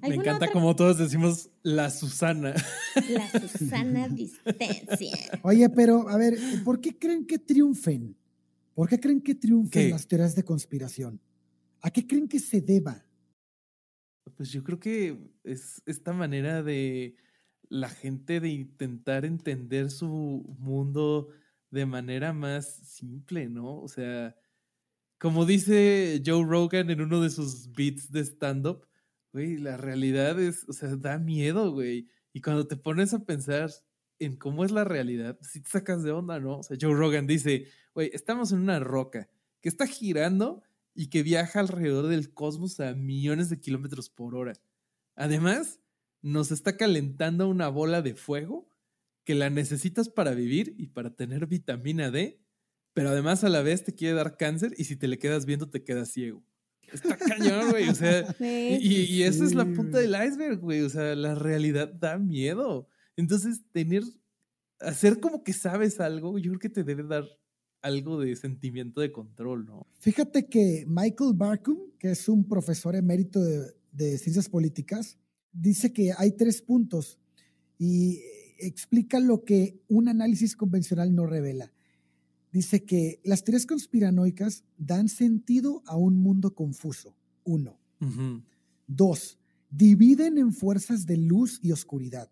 Me 0.00 0.14
encanta 0.14 0.50
como 0.50 0.74
todos 0.74 0.96
decimos 0.96 1.50
la 1.62 1.90
Susana. 1.90 2.54
La 3.10 3.30
Susana 3.48 4.08
distancia. 4.08 5.40
Oye, 5.42 5.68
pero 5.68 6.08
a 6.08 6.16
ver, 6.16 6.34
¿por 6.64 6.80
qué 6.80 6.98
creen 6.98 7.26
que 7.26 7.38
triunfen? 7.38 8.16
¿Por 8.74 8.88
qué 8.88 8.98
creen 8.98 9.20
que 9.20 9.34
triunfen 9.34 9.90
las 9.90 10.06
teorías 10.06 10.34
de 10.34 10.44
conspiración? 10.44 11.20
¿A 11.82 11.90
qué 11.90 12.06
creen 12.06 12.28
que 12.28 12.38
se 12.38 12.60
deba? 12.60 13.04
Pues 14.36 14.50
yo 14.50 14.62
creo 14.62 14.78
que 14.78 15.18
es 15.44 15.82
esta 15.86 16.12
manera 16.12 16.62
de 16.62 17.16
la 17.68 17.88
gente 17.88 18.40
de 18.40 18.48
intentar 18.48 19.24
entender 19.24 19.90
su 19.90 20.56
mundo 20.58 21.28
de 21.70 21.86
manera 21.86 22.32
más 22.32 22.66
simple, 22.68 23.48
¿no? 23.48 23.80
O 23.80 23.88
sea, 23.88 24.36
como 25.18 25.46
dice 25.46 26.22
Joe 26.24 26.44
Rogan 26.44 26.90
en 26.90 27.00
uno 27.00 27.20
de 27.20 27.30
sus 27.30 27.72
beats 27.72 28.10
de 28.10 28.20
stand-up, 28.20 28.86
güey, 29.32 29.56
la 29.56 29.76
realidad 29.76 30.40
es, 30.40 30.68
o 30.68 30.72
sea, 30.72 30.96
da 30.96 31.18
miedo, 31.18 31.72
güey. 31.72 32.08
Y 32.32 32.40
cuando 32.40 32.66
te 32.66 32.76
pones 32.76 33.14
a 33.14 33.24
pensar 33.24 33.70
en 34.24 34.36
cómo 34.36 34.64
es 34.64 34.70
la 34.70 34.84
realidad, 34.84 35.38
si 35.42 35.60
te 35.60 35.70
sacas 35.70 36.02
de 36.02 36.12
onda, 36.12 36.40
¿no? 36.40 36.58
O 36.58 36.62
sea, 36.62 36.76
Joe 36.80 36.94
Rogan 36.94 37.26
dice, 37.26 37.66
güey, 37.94 38.10
estamos 38.12 38.52
en 38.52 38.58
una 38.58 38.80
roca 38.80 39.28
que 39.60 39.68
está 39.68 39.86
girando 39.86 40.62
y 40.94 41.08
que 41.08 41.22
viaja 41.22 41.60
alrededor 41.60 42.08
del 42.08 42.32
cosmos 42.32 42.80
a 42.80 42.94
millones 42.94 43.48
de 43.48 43.60
kilómetros 43.60 44.10
por 44.10 44.34
hora. 44.34 44.54
Además, 45.14 45.80
nos 46.20 46.50
está 46.50 46.76
calentando 46.76 47.48
una 47.48 47.68
bola 47.68 48.02
de 48.02 48.14
fuego 48.14 48.68
que 49.24 49.34
la 49.34 49.50
necesitas 49.50 50.08
para 50.08 50.32
vivir 50.32 50.74
y 50.78 50.88
para 50.88 51.14
tener 51.14 51.46
vitamina 51.46 52.10
D, 52.10 52.40
pero 52.92 53.10
además 53.10 53.44
a 53.44 53.48
la 53.48 53.62
vez 53.62 53.84
te 53.84 53.94
quiere 53.94 54.14
dar 54.14 54.36
cáncer 54.36 54.74
y 54.76 54.84
si 54.84 54.96
te 54.96 55.08
le 55.08 55.18
quedas 55.18 55.46
viendo 55.46 55.68
te 55.68 55.84
quedas 55.84 56.10
ciego. 56.10 56.44
Está 56.92 57.16
cañón, 57.16 57.70
güey. 57.70 57.88
O 57.88 57.94
sea, 57.94 58.34
y, 58.40 58.76
y, 58.86 59.22
esa 59.22 59.44
es 59.44 59.54
la 59.54 59.64
punta 59.64 59.98
del 59.98 60.14
iceberg, 60.14 60.58
güey. 60.58 60.82
O 60.82 60.90
sea, 60.90 61.14
la 61.14 61.34
realidad 61.34 61.88
da 61.92 62.18
miedo. 62.18 62.88
Entonces, 63.16 63.60
tener, 63.72 64.02
hacer 64.80 65.20
como 65.20 65.42
que 65.44 65.52
sabes 65.52 66.00
algo, 66.00 66.38
yo 66.38 66.50
creo 66.52 66.60
que 66.60 66.68
te 66.68 66.84
debe 66.84 67.02
dar 67.04 67.24
algo 67.82 68.20
de 68.20 68.34
sentimiento 68.36 69.00
de 69.00 69.12
control, 69.12 69.66
¿no? 69.66 69.86
Fíjate 69.98 70.46
que 70.46 70.84
Michael 70.86 71.32
Barkum, 71.34 71.78
que 71.98 72.12
es 72.12 72.28
un 72.28 72.44
profesor 72.44 72.94
emérito 72.94 73.40
de, 73.42 74.18
ciencias 74.18 74.48
políticas, 74.48 75.18
dice 75.52 75.92
que 75.92 76.12
hay 76.16 76.32
tres 76.32 76.62
puntos 76.62 77.18
y 77.78 78.20
explica 78.58 79.18
lo 79.20 79.44
que 79.44 79.80
un 79.88 80.08
análisis 80.08 80.56
convencional 80.56 81.14
no 81.14 81.26
revela. 81.26 81.72
Dice 82.52 82.84
que 82.84 83.20
las 83.24 83.44
teorías 83.44 83.66
conspiranoicas 83.66 84.64
dan 84.78 85.08
sentido 85.08 85.82
a 85.86 85.96
un 85.96 86.16
mundo 86.16 86.54
confuso. 86.54 87.16
Uno. 87.44 87.78
Dos, 88.86 89.38
dividen 89.70 90.38
en 90.38 90.52
fuerzas 90.52 91.06
de 91.06 91.16
luz 91.16 91.58
y 91.62 91.72
oscuridad. 91.72 92.30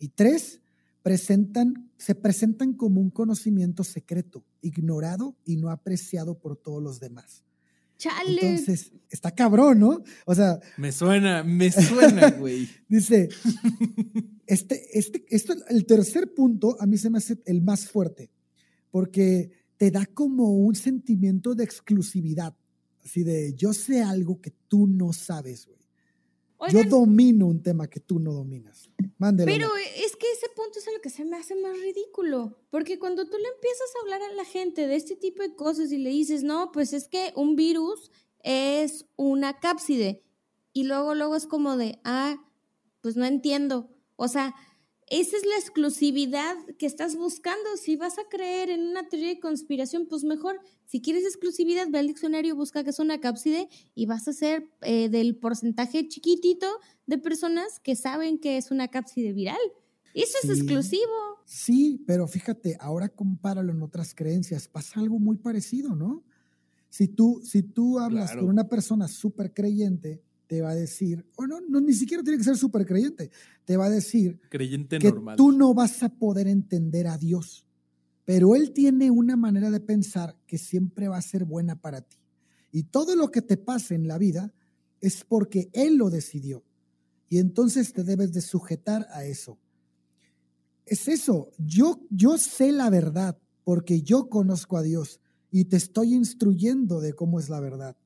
Y 0.00 0.08
tres, 0.08 0.60
presentan, 1.02 1.92
se 1.96 2.16
presentan 2.16 2.72
como 2.72 3.00
un 3.00 3.10
conocimiento 3.10 3.84
secreto, 3.84 4.44
ignorado 4.62 5.36
y 5.44 5.56
no 5.56 5.70
apreciado 5.70 6.38
por 6.38 6.56
todos 6.56 6.82
los 6.82 6.98
demás. 6.98 7.44
Chale. 7.98 8.40
Entonces, 8.40 8.92
está 9.10 9.30
cabrón, 9.30 9.80
¿no? 9.80 10.02
O 10.24 10.34
sea. 10.34 10.58
Me 10.78 10.90
suena, 10.90 11.44
me 11.44 11.70
suena, 11.70 12.30
güey. 12.38 12.66
dice, 12.88 13.28
este, 14.46 14.98
este, 14.98 15.24
esto, 15.28 15.54
el 15.68 15.84
tercer 15.84 16.32
punto 16.32 16.76
a 16.80 16.86
mí 16.86 16.96
se 16.96 17.10
me 17.10 17.18
hace 17.18 17.38
el 17.44 17.60
más 17.60 17.86
fuerte, 17.86 18.30
porque 18.90 19.50
te 19.76 19.90
da 19.90 20.06
como 20.06 20.56
un 20.56 20.74
sentimiento 20.74 21.54
de 21.54 21.64
exclusividad, 21.64 22.56
así 23.04 23.22
de 23.22 23.52
yo 23.52 23.74
sé 23.74 24.02
algo 24.02 24.40
que 24.40 24.52
tú 24.66 24.86
no 24.86 25.12
sabes, 25.12 25.66
güey. 25.66 25.79
Yo 26.68 26.84
domino 26.84 27.46
un 27.46 27.62
tema 27.62 27.88
que 27.88 28.00
tú 28.00 28.18
no 28.18 28.32
dominas. 28.32 28.90
Mándelo. 29.18 29.50
Pero 29.50 29.68
es 29.76 30.16
que 30.16 30.30
ese 30.32 30.48
punto 30.54 30.78
es 30.78 30.86
lo 30.92 31.00
que 31.00 31.10
se 31.10 31.24
me 31.24 31.36
hace 31.36 31.54
más 31.54 31.78
ridículo. 31.78 32.58
Porque 32.70 32.98
cuando 32.98 33.24
tú 33.24 33.36
le 33.38 33.48
empiezas 33.48 33.88
a 33.96 34.00
hablar 34.02 34.22
a 34.22 34.34
la 34.34 34.44
gente 34.44 34.86
de 34.86 34.96
este 34.96 35.16
tipo 35.16 35.42
de 35.42 35.54
cosas 35.54 35.90
y 35.92 35.98
le 35.98 36.10
dices, 36.10 36.42
no, 36.42 36.70
pues 36.72 36.92
es 36.92 37.08
que 37.08 37.32
un 37.36 37.56
virus 37.56 38.10
es 38.42 39.06
una 39.16 39.58
cápside. 39.58 40.22
Y 40.72 40.84
luego, 40.84 41.14
luego 41.14 41.36
es 41.36 41.46
como 41.46 41.76
de, 41.76 41.98
ah, 42.04 42.42
pues 43.00 43.16
no 43.16 43.24
entiendo. 43.24 43.88
O 44.16 44.28
sea, 44.28 44.54
esa 45.10 45.36
es 45.36 45.44
la 45.44 45.56
exclusividad 45.56 46.56
que 46.78 46.86
estás 46.86 47.16
buscando. 47.16 47.76
Si 47.76 47.96
vas 47.96 48.18
a 48.18 48.28
creer 48.30 48.70
en 48.70 48.80
una 48.82 49.08
teoría 49.08 49.28
de 49.28 49.40
conspiración, 49.40 50.06
pues 50.08 50.22
mejor, 50.22 50.60
si 50.86 51.02
quieres 51.02 51.24
exclusividad, 51.24 51.88
ve 51.90 51.98
al 51.98 52.06
diccionario, 52.06 52.54
busca 52.54 52.84
que 52.84 52.90
es 52.90 53.00
una 53.00 53.20
cápside 53.20 53.68
y 53.96 54.06
vas 54.06 54.28
a 54.28 54.32
ser 54.32 54.70
eh, 54.82 55.08
del 55.08 55.36
porcentaje 55.36 56.06
chiquitito 56.06 56.66
de 57.06 57.18
personas 57.18 57.80
que 57.80 57.96
saben 57.96 58.38
que 58.38 58.56
es 58.56 58.70
una 58.70 58.86
cápside 58.86 59.32
viral. 59.32 59.58
Eso 60.14 60.38
es 60.44 60.50
exclusivo. 60.50 61.12
Sí, 61.44 62.04
pero 62.06 62.28
fíjate, 62.28 62.76
ahora 62.78 63.08
compáralo 63.08 63.72
en 63.72 63.82
otras 63.82 64.14
creencias. 64.14 64.68
Pasa 64.68 65.00
algo 65.00 65.18
muy 65.18 65.38
parecido, 65.38 65.96
¿no? 65.96 66.22
Si 66.88 67.08
tú, 67.08 67.40
si 67.44 67.62
tú 67.62 67.98
hablas 67.98 68.36
con 68.36 68.48
una 68.48 68.68
persona 68.68 69.08
súper 69.08 69.52
creyente, 69.54 70.22
te 70.50 70.62
va 70.62 70.70
a 70.70 70.74
decir, 70.74 71.24
o 71.36 71.46
no, 71.46 71.60
no, 71.60 71.80
ni 71.80 71.92
siquiera 71.92 72.24
tiene 72.24 72.36
que 72.36 72.42
ser 72.42 72.56
súper 72.56 72.84
creyente, 72.84 73.30
te 73.64 73.76
va 73.76 73.86
a 73.86 73.88
decir 73.88 74.40
creyente 74.48 74.98
que 74.98 75.12
normal. 75.12 75.36
tú 75.36 75.52
no 75.52 75.74
vas 75.74 76.02
a 76.02 76.08
poder 76.08 76.48
entender 76.48 77.06
a 77.06 77.16
Dios, 77.16 77.68
pero 78.24 78.56
Él 78.56 78.72
tiene 78.72 79.12
una 79.12 79.36
manera 79.36 79.70
de 79.70 79.78
pensar 79.78 80.36
que 80.48 80.58
siempre 80.58 81.06
va 81.06 81.18
a 81.18 81.22
ser 81.22 81.44
buena 81.44 81.80
para 81.80 82.00
ti. 82.00 82.16
Y 82.72 82.82
todo 82.82 83.14
lo 83.14 83.30
que 83.30 83.42
te 83.42 83.58
pase 83.58 83.94
en 83.94 84.08
la 84.08 84.18
vida 84.18 84.52
es 85.00 85.22
porque 85.22 85.70
Él 85.72 85.94
lo 85.94 86.10
decidió. 86.10 86.64
Y 87.28 87.38
entonces 87.38 87.92
te 87.92 88.02
debes 88.02 88.32
de 88.32 88.40
sujetar 88.40 89.06
a 89.12 89.24
eso. 89.24 89.56
Es 90.84 91.06
eso, 91.06 91.52
yo, 91.58 92.00
yo 92.10 92.38
sé 92.38 92.72
la 92.72 92.90
verdad 92.90 93.38
porque 93.62 94.02
yo 94.02 94.28
conozco 94.28 94.76
a 94.76 94.82
Dios 94.82 95.20
y 95.52 95.66
te 95.66 95.76
estoy 95.76 96.12
instruyendo 96.12 97.00
de 97.00 97.12
cómo 97.12 97.38
es 97.38 97.48
la 97.48 97.60
verdad. 97.60 97.96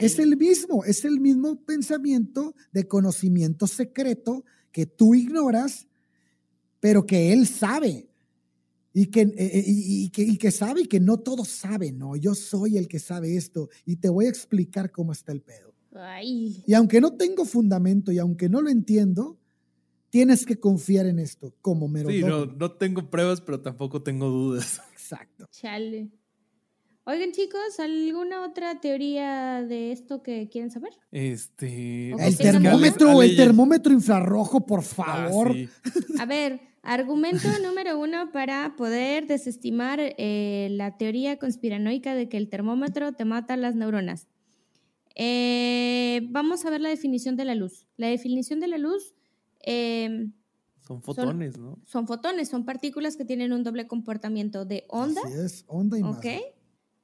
Es 0.00 0.18
el 0.18 0.36
mismo, 0.36 0.84
es 0.84 1.04
el 1.04 1.20
mismo 1.20 1.56
pensamiento 1.64 2.54
de 2.72 2.86
conocimiento 2.86 3.66
secreto 3.66 4.44
que 4.72 4.86
tú 4.86 5.14
ignoras, 5.14 5.86
pero 6.80 7.06
que 7.06 7.32
él 7.32 7.46
sabe. 7.46 8.08
Y 8.92 9.06
que, 9.06 9.20
eh, 9.20 9.34
eh, 9.36 9.64
y, 9.66 10.08
que, 10.10 10.22
y 10.22 10.36
que 10.38 10.50
sabe 10.50 10.82
y 10.82 10.86
que 10.86 10.98
no 10.98 11.18
todos 11.18 11.48
saben, 11.48 11.98
¿no? 11.98 12.16
Yo 12.16 12.34
soy 12.34 12.78
el 12.78 12.88
que 12.88 12.98
sabe 12.98 13.36
esto 13.36 13.68
y 13.84 13.96
te 13.96 14.08
voy 14.08 14.26
a 14.26 14.30
explicar 14.30 14.90
cómo 14.90 15.12
está 15.12 15.30
el 15.30 15.42
pedo. 15.42 15.72
Y 16.66 16.74
aunque 16.74 17.00
no 17.00 17.14
tengo 17.14 17.44
fundamento 17.44 18.12
y 18.12 18.18
aunque 18.18 18.48
no 18.48 18.60
lo 18.60 18.70
entiendo, 18.70 19.38
tienes 20.10 20.46
que 20.46 20.58
confiar 20.58 21.06
en 21.06 21.18
esto 21.18 21.54
como 21.60 21.88
mero. 21.88 22.10
Sí, 22.10 22.22
no, 22.22 22.46
no 22.46 22.72
tengo 22.72 23.08
pruebas, 23.10 23.40
pero 23.40 23.60
tampoco 23.60 24.02
tengo 24.02 24.28
dudas. 24.28 24.80
Exacto. 24.92 25.46
Chale. 25.50 26.10
Oigan, 27.10 27.32
chicos, 27.32 27.80
¿alguna 27.80 28.44
otra 28.44 28.80
teoría 28.80 29.62
de 29.62 29.92
esto 29.92 30.22
que 30.22 30.50
quieren 30.50 30.70
saber? 30.70 30.92
Este. 31.10 32.10
El 32.10 32.36
termómetro, 32.36 33.22
el 33.22 33.34
termómetro 33.34 33.94
infrarrojo, 33.94 34.66
por 34.66 34.80
ah, 34.80 34.82
favor. 34.82 35.56
A 36.18 36.26
ver, 36.26 36.60
argumento 36.82 37.48
número 37.64 37.98
uno 37.98 38.30
para 38.30 38.76
poder 38.76 39.26
desestimar 39.26 39.98
eh, 40.02 40.68
la 40.72 40.98
teoría 40.98 41.38
conspiranoica 41.38 42.14
de 42.14 42.28
que 42.28 42.36
el 42.36 42.50
termómetro 42.50 43.14
te 43.14 43.24
mata 43.24 43.56
las 43.56 43.74
neuronas. 43.74 44.26
Eh, 45.14 46.28
vamos 46.28 46.66
a 46.66 46.70
ver 46.70 46.82
la 46.82 46.90
definición 46.90 47.36
de 47.36 47.46
la 47.46 47.54
luz. 47.54 47.86
La 47.96 48.08
definición 48.08 48.60
de 48.60 48.68
la 48.68 48.76
luz. 48.76 49.14
Em, 49.60 50.34
son 50.86 51.00
fotones, 51.00 51.56
¿no? 51.56 51.78
Son 51.86 52.06
fotones, 52.06 52.50
son 52.50 52.66
partículas 52.66 53.16
que 53.16 53.24
tienen 53.24 53.54
un 53.54 53.64
doble 53.64 53.86
comportamiento 53.86 54.66
de 54.66 54.84
onda. 54.88 55.22
Así 55.24 55.38
es, 55.38 55.64
onda 55.68 55.98
y 55.98 56.02
masa. 56.02 56.18
¿Ok? 56.18 56.57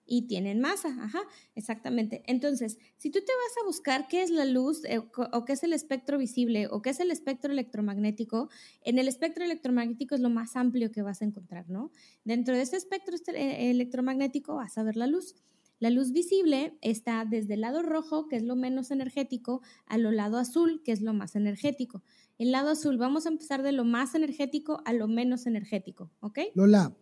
Y 0.06 0.26
tienen 0.26 0.60
masa, 0.60 0.88
ajá, 1.00 1.20
exactamente. 1.54 2.22
Entonces, 2.26 2.78
si 2.96 3.10
tú 3.10 3.20
te 3.20 3.32
vas 3.32 3.62
a 3.62 3.66
buscar 3.66 4.08
qué 4.08 4.22
es 4.22 4.30
la 4.30 4.44
luz 4.44 4.84
eh, 4.84 4.98
o 4.98 5.44
qué 5.44 5.52
es 5.52 5.62
el 5.62 5.72
espectro 5.72 6.18
visible 6.18 6.68
o 6.70 6.82
qué 6.82 6.90
es 6.90 7.00
el 7.00 7.10
espectro 7.10 7.52
electromagnético, 7.52 8.48
en 8.82 8.98
el 8.98 9.08
espectro 9.08 9.44
electromagnético 9.44 10.14
es 10.14 10.20
lo 10.20 10.30
más 10.30 10.56
amplio 10.56 10.90
que 10.92 11.02
vas 11.02 11.22
a 11.22 11.24
encontrar, 11.24 11.68
¿no? 11.68 11.90
Dentro 12.24 12.54
de 12.54 12.62
ese 12.62 12.76
espectro 12.76 13.16
eh, 13.34 13.70
electromagnético 13.70 14.56
vas 14.56 14.76
a 14.78 14.82
ver 14.82 14.96
la 14.96 15.06
luz. 15.06 15.34
La 15.80 15.90
luz 15.90 16.12
visible 16.12 16.78
está 16.80 17.24
desde 17.24 17.54
el 17.54 17.60
lado 17.60 17.82
rojo, 17.82 18.28
que 18.28 18.36
es 18.36 18.42
lo 18.42 18.56
menos 18.56 18.90
energético, 18.90 19.60
a 19.86 19.98
lo 19.98 20.12
lado 20.12 20.38
azul, 20.38 20.82
que 20.84 20.92
es 20.92 21.02
lo 21.02 21.12
más 21.12 21.34
energético. 21.34 22.02
El 22.38 22.52
lado 22.52 22.70
azul, 22.70 22.96
vamos 22.96 23.26
a 23.26 23.28
empezar 23.28 23.62
de 23.62 23.72
lo 23.72 23.84
más 23.84 24.14
energético 24.14 24.82
a 24.84 24.92
lo 24.92 25.08
menos 25.08 25.46
energético, 25.46 26.10
¿ok? 26.20 26.38
Lola. 26.54 26.96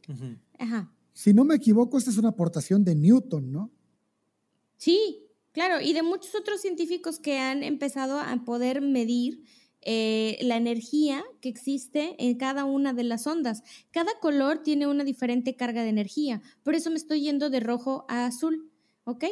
Ajá. 0.58 0.90
Si 1.12 1.34
no 1.34 1.44
me 1.44 1.54
equivoco, 1.54 1.98
esta 1.98 2.10
es 2.10 2.18
una 2.18 2.30
aportación 2.30 2.84
de 2.84 2.94
Newton, 2.94 3.52
¿no? 3.52 3.70
Sí, 4.76 5.26
claro, 5.52 5.80
y 5.80 5.92
de 5.92 6.02
muchos 6.02 6.34
otros 6.34 6.60
científicos 6.60 7.18
que 7.18 7.38
han 7.38 7.62
empezado 7.62 8.18
a 8.18 8.44
poder 8.44 8.80
medir 8.80 9.44
eh, 9.84 10.38
la 10.42 10.56
energía 10.56 11.24
que 11.40 11.48
existe 11.48 12.14
en 12.18 12.36
cada 12.36 12.64
una 12.64 12.92
de 12.92 13.02
las 13.02 13.26
ondas. 13.26 13.62
Cada 13.90 14.18
color 14.20 14.62
tiene 14.62 14.86
una 14.86 15.04
diferente 15.04 15.56
carga 15.56 15.82
de 15.82 15.88
energía, 15.88 16.40
por 16.62 16.74
eso 16.74 16.90
me 16.90 16.96
estoy 16.96 17.22
yendo 17.22 17.50
de 17.50 17.60
rojo 17.60 18.06
a 18.08 18.26
azul, 18.26 18.70
¿ok? 19.04 19.24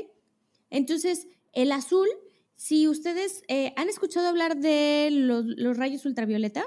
Entonces, 0.69 1.29
el 1.53 1.73
azul, 1.73 2.09
si 2.57 2.89
ustedes 2.89 3.43
eh, 3.49 3.73
han 3.77 3.89
escuchado 3.89 4.29
hablar 4.29 4.57
de 4.59 5.09
los, 5.11 5.77
rayos 5.77 6.05
ultravioleta, 6.05 6.65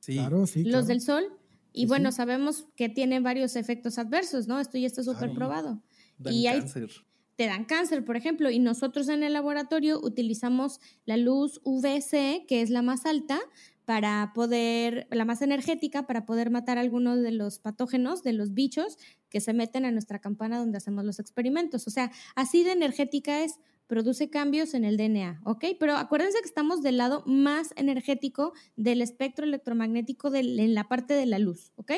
sí. 0.00 0.14
Claro, 0.14 0.46
sí, 0.46 0.64
los 0.64 0.86
del 0.86 1.00
sol, 1.00 1.24
y 1.72 1.86
bueno, 1.86 2.12
sabemos 2.12 2.66
que 2.76 2.88
tiene 2.88 3.20
varios 3.20 3.56
efectos 3.56 3.98
adversos, 3.98 4.46
¿no? 4.46 4.60
Esto 4.60 4.78
ya 4.78 4.86
está 4.86 5.02
súper 5.02 5.32
probado. 5.32 5.82
y 6.24 6.46
hay, 6.46 6.60
cáncer. 6.60 6.90
Te 7.36 7.46
dan 7.46 7.64
cáncer, 7.64 8.04
por 8.04 8.16
ejemplo, 8.16 8.50
y 8.50 8.58
nosotros 8.58 9.08
en 9.08 9.22
el 9.22 9.32
laboratorio 9.32 10.00
utilizamos 10.02 10.80
la 11.06 11.16
luz 11.16 11.60
UVC, 11.64 12.46
que 12.46 12.60
es 12.60 12.70
la 12.70 12.82
más 12.82 13.06
alta, 13.06 13.40
para 13.84 14.32
poder, 14.34 15.08
la 15.10 15.24
más 15.24 15.42
energética, 15.42 16.06
para 16.06 16.24
poder 16.24 16.50
matar 16.50 16.78
algunos 16.78 17.20
de 17.20 17.32
los 17.32 17.58
patógenos, 17.58 18.22
de 18.22 18.32
los 18.32 18.54
bichos 18.54 18.96
que 19.28 19.40
se 19.40 19.54
meten 19.54 19.84
a 19.84 19.90
nuestra 19.90 20.20
campana 20.20 20.58
donde 20.58 20.78
hacemos 20.78 21.04
los 21.04 21.18
experimentos. 21.18 21.86
O 21.86 21.90
sea, 21.90 22.12
así 22.36 22.64
de 22.64 22.72
energética 22.72 23.42
es 23.42 23.58
produce 23.86 24.30
cambios 24.30 24.74
en 24.74 24.84
el 24.84 24.96
DNA, 24.96 25.42
¿ok? 25.44 25.64
Pero 25.78 25.96
acuérdense 25.96 26.38
que 26.40 26.48
estamos 26.48 26.82
del 26.82 26.96
lado 26.96 27.22
más 27.26 27.74
energético 27.76 28.52
del 28.76 29.02
espectro 29.02 29.44
electromagnético 29.44 30.34
en 30.34 30.74
la 30.74 30.88
parte 30.88 31.14
de 31.14 31.26
la 31.26 31.38
luz, 31.38 31.72
¿ok? 31.76 31.92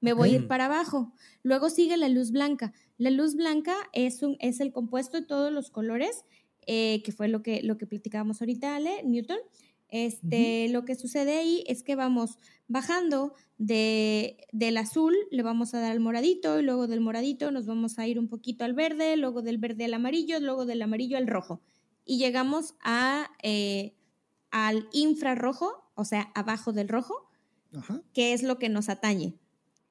Me 0.00 0.12
voy 0.12 0.30
a 0.30 0.36
ir 0.36 0.48
para 0.48 0.66
abajo. 0.66 1.12
Luego 1.42 1.70
sigue 1.70 1.96
la 1.96 2.08
luz 2.08 2.32
blanca. 2.32 2.72
La 2.98 3.10
luz 3.10 3.36
blanca 3.36 3.74
es, 3.92 4.22
un, 4.22 4.36
es 4.40 4.60
el 4.60 4.72
compuesto 4.72 5.20
de 5.20 5.26
todos 5.26 5.52
los 5.52 5.70
colores, 5.70 6.24
eh, 6.66 7.02
que 7.04 7.12
fue 7.12 7.28
lo 7.28 7.42
que, 7.42 7.62
lo 7.62 7.78
que 7.78 7.86
platicábamos 7.86 8.40
ahorita, 8.40 8.74
Ale, 8.74 9.02
Newton. 9.04 9.38
Este, 9.92 10.70
Lo 10.70 10.86
que 10.86 10.94
sucede 10.94 11.36
ahí 11.36 11.64
es 11.66 11.82
que 11.82 11.96
vamos 11.96 12.38
bajando 12.72 13.34
de, 13.58 14.48
del 14.50 14.78
azul, 14.78 15.14
le 15.30 15.42
vamos 15.42 15.74
a 15.74 15.80
dar 15.80 15.92
al 15.92 16.00
moradito 16.00 16.58
y 16.58 16.62
luego 16.62 16.86
del 16.86 17.00
moradito 17.00 17.50
nos 17.50 17.66
vamos 17.66 17.98
a 17.98 18.06
ir 18.06 18.18
un 18.18 18.28
poquito 18.28 18.64
al 18.64 18.72
verde, 18.72 19.16
luego 19.16 19.42
del 19.42 19.58
verde 19.58 19.84
al 19.84 19.94
amarillo, 19.94 20.40
luego 20.40 20.64
del 20.64 20.82
amarillo 20.82 21.18
al 21.18 21.26
rojo. 21.26 21.60
Y 22.04 22.18
llegamos 22.18 22.74
a, 22.82 23.30
eh, 23.42 23.94
al 24.50 24.88
infrarrojo, 24.92 25.92
o 25.94 26.04
sea, 26.04 26.32
abajo 26.34 26.72
del 26.72 26.88
rojo, 26.88 27.30
que 28.12 28.32
es 28.32 28.42
lo 28.42 28.58
que 28.58 28.68
nos 28.68 28.88
atañe. 28.88 29.38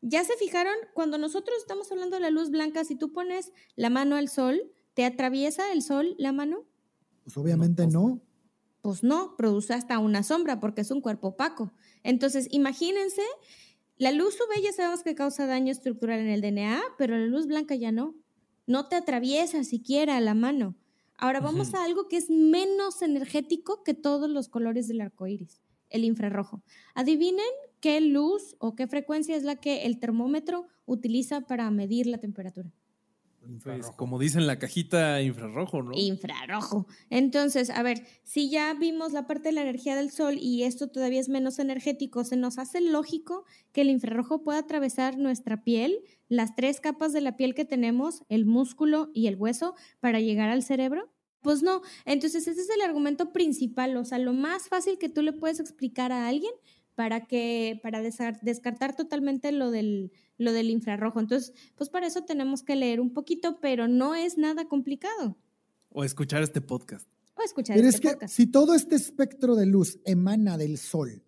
¿Ya 0.02 0.24
se 0.24 0.36
fijaron? 0.38 0.74
Cuando 0.94 1.18
nosotros 1.18 1.56
estamos 1.60 1.92
hablando 1.92 2.16
de 2.16 2.22
la 2.22 2.32
luz 2.32 2.50
blanca, 2.50 2.84
si 2.84 2.96
tú 2.96 3.14
pones 3.14 3.54
la 3.76 3.90
mano 3.90 4.16
al 4.16 4.28
sol, 4.28 4.60
¿te 4.96 5.06
atraviesa 5.06 5.72
el 5.72 5.84
sol 5.84 6.16
la 6.18 6.32
mano? 6.32 6.66
Pues 7.24 7.38
obviamente 7.38 7.86
no. 7.86 8.20
Pues 8.20 8.32
pues 8.82 9.04
no, 9.04 9.36
produce 9.38 9.74
hasta 9.74 10.00
una 10.00 10.24
sombra 10.24 10.60
porque 10.60 10.82
es 10.82 10.92
un 10.92 11.02
cuerpo 11.02 11.30
opaco. 11.30 11.72
Entonces, 12.04 12.48
imagínense, 12.52 13.24
la 13.98 14.12
luz 14.12 14.36
UV 14.36 14.64
ya 14.64 14.74
sabemos 14.74 15.04
que 15.04 15.16
causa 15.16 15.46
daño 15.46 15.72
estructural 15.72 16.20
en 16.20 16.30
el 16.30 16.42
DNA, 16.42 16.82
pero 16.98 17.18
la 17.18 17.26
luz 17.26 17.48
blanca 17.48 17.76
ya 17.76 17.92
no. 17.92 18.16
No 18.66 18.88
te 18.88 18.96
atraviesa 18.96 19.64
siquiera 19.64 20.20
la 20.22 20.34
mano. 20.34 20.76
Ahora 21.18 21.40
vamos 21.40 21.76
a 21.76 21.84
algo 21.84 22.08
que 22.08 22.18
es 22.18 22.32
menos 22.32 23.04
energético 23.04 23.84
que 23.84 23.94
todos 23.94 24.28
los 24.28 24.50
colores 24.50 24.88
del 24.88 25.02
arco 25.02 25.28
iris, 25.28 25.62
el 25.90 26.04
infrarrojo. 26.04 26.64
Adivinen 26.96 27.46
qué 27.80 28.02
luz 28.02 28.56
o 28.58 28.76
qué 28.76 28.88
frecuencia 28.88 29.36
es 29.36 29.44
la 29.44 29.56
que 29.58 29.86
el 29.86 30.00
termómetro 30.00 30.68
utiliza 30.86 31.42
para 31.42 31.70
medir 31.70 32.08
la 32.08 32.18
temperatura. 32.18 32.72
Pues, 33.64 33.88
como 33.98 34.20
dicen 34.20 34.46
la 34.46 34.60
cajita 34.60 35.22
infrarrojo, 35.22 35.82
¿no? 35.82 35.92
Infrarrojo. 35.96 36.86
Entonces, 37.10 37.72
a 37.72 37.82
ver, 37.82 38.06
si 38.24 38.50
ya 38.50 38.74
vimos 38.76 39.14
la 39.14 39.26
parte 39.26 39.50
de 39.50 39.54
la 39.54 39.62
energía 39.62 39.96
del 39.96 40.12
sol 40.12 40.38
y 40.40 40.64
esto 40.64 40.90
todavía 40.90 41.20
es 41.20 41.28
menos 41.28 41.58
energético, 41.58 42.24
¿se 42.24 42.38
nos 42.38 42.60
hace 42.60 42.82
lógico 42.82 43.46
que 43.72 43.82
el 43.82 43.90
infrarrojo 43.90 44.44
pueda 44.44 44.60
atravesar 44.60 45.18
nuestra 45.18 45.64
piel, 45.64 46.04
las 46.30 46.56
tres 46.56 46.80
capas 46.80 47.14
de 47.14 47.22
la 47.22 47.36
piel 47.36 47.56
que 47.56 47.66
tenemos, 47.66 48.24
el 48.30 48.46
músculo 48.46 49.10
y 49.14 49.28
el 49.28 49.36
hueso, 49.38 49.76
para 50.00 50.20
llegar 50.20 50.50
al 50.50 50.64
cerebro? 50.64 51.12
Pues 51.42 51.64
no. 51.64 51.82
Entonces, 52.06 52.48
ese 52.48 52.62
es 52.62 52.70
el 52.70 52.82
argumento 52.82 53.34
principal, 53.34 53.98
o 53.98 54.06
sea, 54.06 54.20
lo 54.20 54.34
más 54.34 54.68
fácil 54.68 55.00
que 55.00 55.10
tú 55.10 55.24
le 55.24 55.34
puedes 55.34 55.60
explicar 55.60 56.12
a 56.12 56.28
alguien 56.28 56.54
para 56.94 57.26
que 57.26 57.80
para 57.82 58.02
descartar 58.02 58.96
totalmente 58.96 59.52
lo 59.52 59.72
del 59.72 60.12
lo 60.42 60.54
del 60.54 60.70
infrarrojo. 60.70 61.20
Entonces, 61.20 61.54
pues 61.76 61.90
para 61.90 62.08
eso 62.08 62.24
tenemos 62.24 62.64
que 62.64 62.76
leer 62.76 63.00
un 63.00 63.14
poquito, 63.14 63.60
pero 63.62 63.88
no 63.88 64.16
es 64.16 64.38
nada 64.38 64.68
complicado. 64.68 65.38
O 65.90 66.04
escuchar 66.04 66.42
este 66.42 66.62
podcast. 66.62 67.08
O 67.36 67.44
escuchar 67.44 67.76
pero 67.76 67.88
este 67.88 68.08
es 68.08 68.16
que 68.18 68.28
Si 68.28 68.48
todo 68.48 68.74
este 68.74 68.96
espectro 68.96 69.56
de 69.56 69.66
luz 69.66 70.00
emana 70.06 70.58
del 70.58 70.78
sol, 70.78 71.24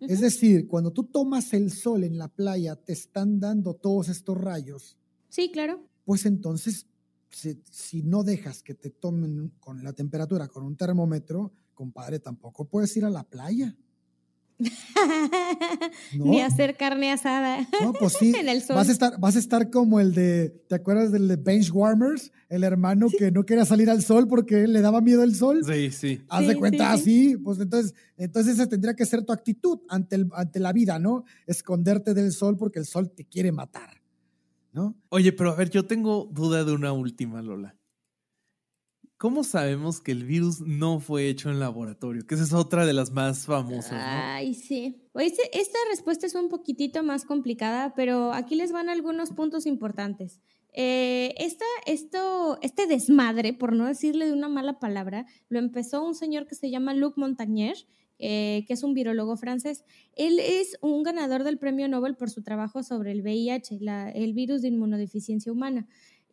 Es 0.00 0.20
decir, 0.20 0.66
cuando 0.66 0.92
tú 0.92 1.04
tomas 1.04 1.54
el 1.54 1.70
sol 1.70 2.04
en 2.04 2.18
la 2.18 2.28
playa, 2.28 2.76
te 2.76 2.92
están 2.92 3.40
dando 3.40 3.74
todos 3.74 4.08
estos 4.08 4.36
rayos. 4.36 4.98
Sí, 5.28 5.50
claro. 5.50 5.82
Pues 6.04 6.26
entonces, 6.26 6.86
si, 7.30 8.02
no 8.02 8.22
dejas 8.22 8.62
que 8.62 8.74
te 8.74 8.90
tomen 8.90 9.52
con 9.60 9.82
la 9.82 9.92
temperatura 9.92 10.48
con 10.48 10.64
un 10.64 10.76
termómetro, 10.76 11.52
compadre, 11.72 12.20
tampoco 12.20 12.66
puedes 12.66 12.96
ir 12.96 13.04
a 13.04 13.10
la 13.10 13.24
playa. 13.24 13.76
Ni 16.12 16.40
hacer 16.40 16.76
carne 16.76 17.10
asada. 17.12 17.66
No, 17.82 17.92
pues 17.92 18.14
sí. 18.14 18.32
Vas 18.68 18.88
a, 18.88 18.92
estar, 18.92 19.18
vas 19.18 19.36
a 19.36 19.38
estar 19.38 19.70
como 19.70 20.00
el 20.00 20.14
de, 20.14 20.50
¿te 20.68 20.74
acuerdas 20.74 21.10
del 21.12 21.28
de 21.28 21.36
Bench 21.36 21.70
Warmers? 21.72 22.32
El 22.48 22.64
hermano 22.64 23.08
que 23.08 23.30
no 23.30 23.44
quería 23.44 23.64
salir 23.64 23.90
al 23.90 24.02
sol 24.02 24.28
porque 24.28 24.66
le 24.66 24.80
daba 24.80 25.00
miedo 25.00 25.22
el 25.22 25.34
sol. 25.34 25.62
Sí, 25.64 25.90
sí. 25.90 26.22
Haz 26.28 26.46
de 26.46 26.56
cuenta 26.56 26.92
así, 26.92 27.36
pues 27.36 27.58
entonces, 27.58 27.94
entonces 28.16 28.54
esa 28.54 28.68
tendría 28.68 28.94
que 28.94 29.06
ser 29.06 29.24
tu 29.24 29.32
actitud 29.32 29.80
ante, 29.88 30.16
el, 30.16 30.28
ante 30.34 30.60
la 30.60 30.72
vida, 30.72 30.98
¿no? 30.98 31.24
Esconderte 31.46 32.14
del 32.14 32.32
sol 32.32 32.56
porque 32.56 32.78
el 32.78 32.86
sol 32.86 33.10
te 33.10 33.24
quiere 33.24 33.50
matar, 33.50 34.02
¿no? 34.72 34.94
Oye, 35.08 35.32
pero 35.32 35.50
a 35.50 35.54
ver, 35.54 35.70
yo 35.70 35.86
tengo 35.86 36.28
duda 36.32 36.64
de 36.64 36.72
una 36.72 36.92
última, 36.92 37.42
Lola. 37.42 37.76
¿Cómo 39.16 39.44
sabemos 39.44 40.00
que 40.00 40.12
el 40.12 40.24
virus 40.24 40.60
no 40.60 41.00
fue 41.00 41.28
hecho 41.28 41.50
en 41.50 41.60
laboratorio? 41.60 42.26
Que 42.26 42.34
esa 42.34 42.44
es 42.44 42.52
otra 42.52 42.84
de 42.84 42.92
las 42.92 43.12
más 43.12 43.46
famosas. 43.46 43.92
Ay, 43.94 44.54
sí. 44.54 44.96
esta 45.14 45.78
respuesta 45.90 46.26
es 46.26 46.34
un 46.34 46.48
poquitito 46.48 47.02
más 47.02 47.24
complicada, 47.24 47.94
pero 47.94 48.32
aquí 48.32 48.56
les 48.56 48.72
van 48.72 48.88
algunos 48.88 49.30
puntos 49.30 49.66
importantes. 49.66 50.40
Eh, 50.76 51.34
esto, 51.38 52.58
este 52.60 52.86
desmadre, 52.88 53.52
por 53.52 53.72
no 53.72 53.86
decirle 53.86 54.26
de 54.26 54.32
una 54.32 54.48
mala 54.48 54.80
palabra, 54.80 55.26
lo 55.48 55.60
empezó 55.60 56.04
un 56.04 56.16
señor 56.16 56.48
que 56.48 56.56
se 56.56 56.68
llama 56.68 56.94
Luc 56.94 57.16
Montagnier, 57.16 57.76
eh, 58.18 58.64
que 58.66 58.74
es 58.74 58.82
un 58.82 58.92
virólogo 58.92 59.36
francés. 59.36 59.84
Él 60.16 60.40
es 60.40 60.76
un 60.80 61.04
ganador 61.04 61.44
del 61.44 61.58
premio 61.58 61.88
Nobel 61.88 62.16
por 62.16 62.30
su 62.30 62.42
trabajo 62.42 62.82
sobre 62.82 63.12
el 63.12 63.22
VIH, 63.22 63.78
el 64.14 64.34
virus 64.34 64.62
de 64.62 64.68
inmunodeficiencia 64.68 65.52
humana. 65.52 65.86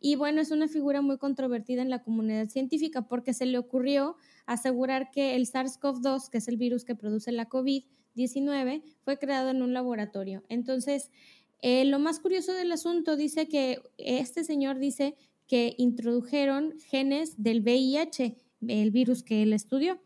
Y 0.04 0.16
bueno, 0.16 0.40
es 0.40 0.50
una 0.50 0.66
figura 0.66 1.00
muy 1.00 1.16
controvertida 1.16 1.80
en 1.80 1.88
la 1.88 2.02
comunidad 2.02 2.48
científica 2.48 3.02
porque 3.02 3.32
se 3.32 3.46
le 3.46 3.56
ocurrió 3.56 4.16
asegurar 4.46 5.12
que 5.12 5.36
el 5.36 5.46
SARS-CoV-2, 5.46 6.28
que 6.28 6.38
es 6.38 6.48
el 6.48 6.56
virus 6.56 6.84
que 6.84 6.96
produce 6.96 7.30
la 7.30 7.48
COVID-19, 7.48 8.82
fue 9.04 9.18
creado 9.20 9.50
en 9.50 9.62
un 9.62 9.72
laboratorio. 9.72 10.42
Entonces, 10.48 11.12
eh, 11.60 11.84
lo 11.84 12.00
más 12.00 12.18
curioso 12.18 12.52
del 12.52 12.72
asunto 12.72 13.16
dice 13.16 13.46
que 13.46 13.80
este 13.96 14.42
señor 14.42 14.80
dice 14.80 15.14
que 15.46 15.76
introdujeron 15.78 16.74
genes 16.80 17.40
del 17.40 17.60
VIH, 17.60 18.40
el 18.66 18.90
virus 18.90 19.22
que 19.22 19.44
él 19.44 19.52
estudió. 19.52 20.00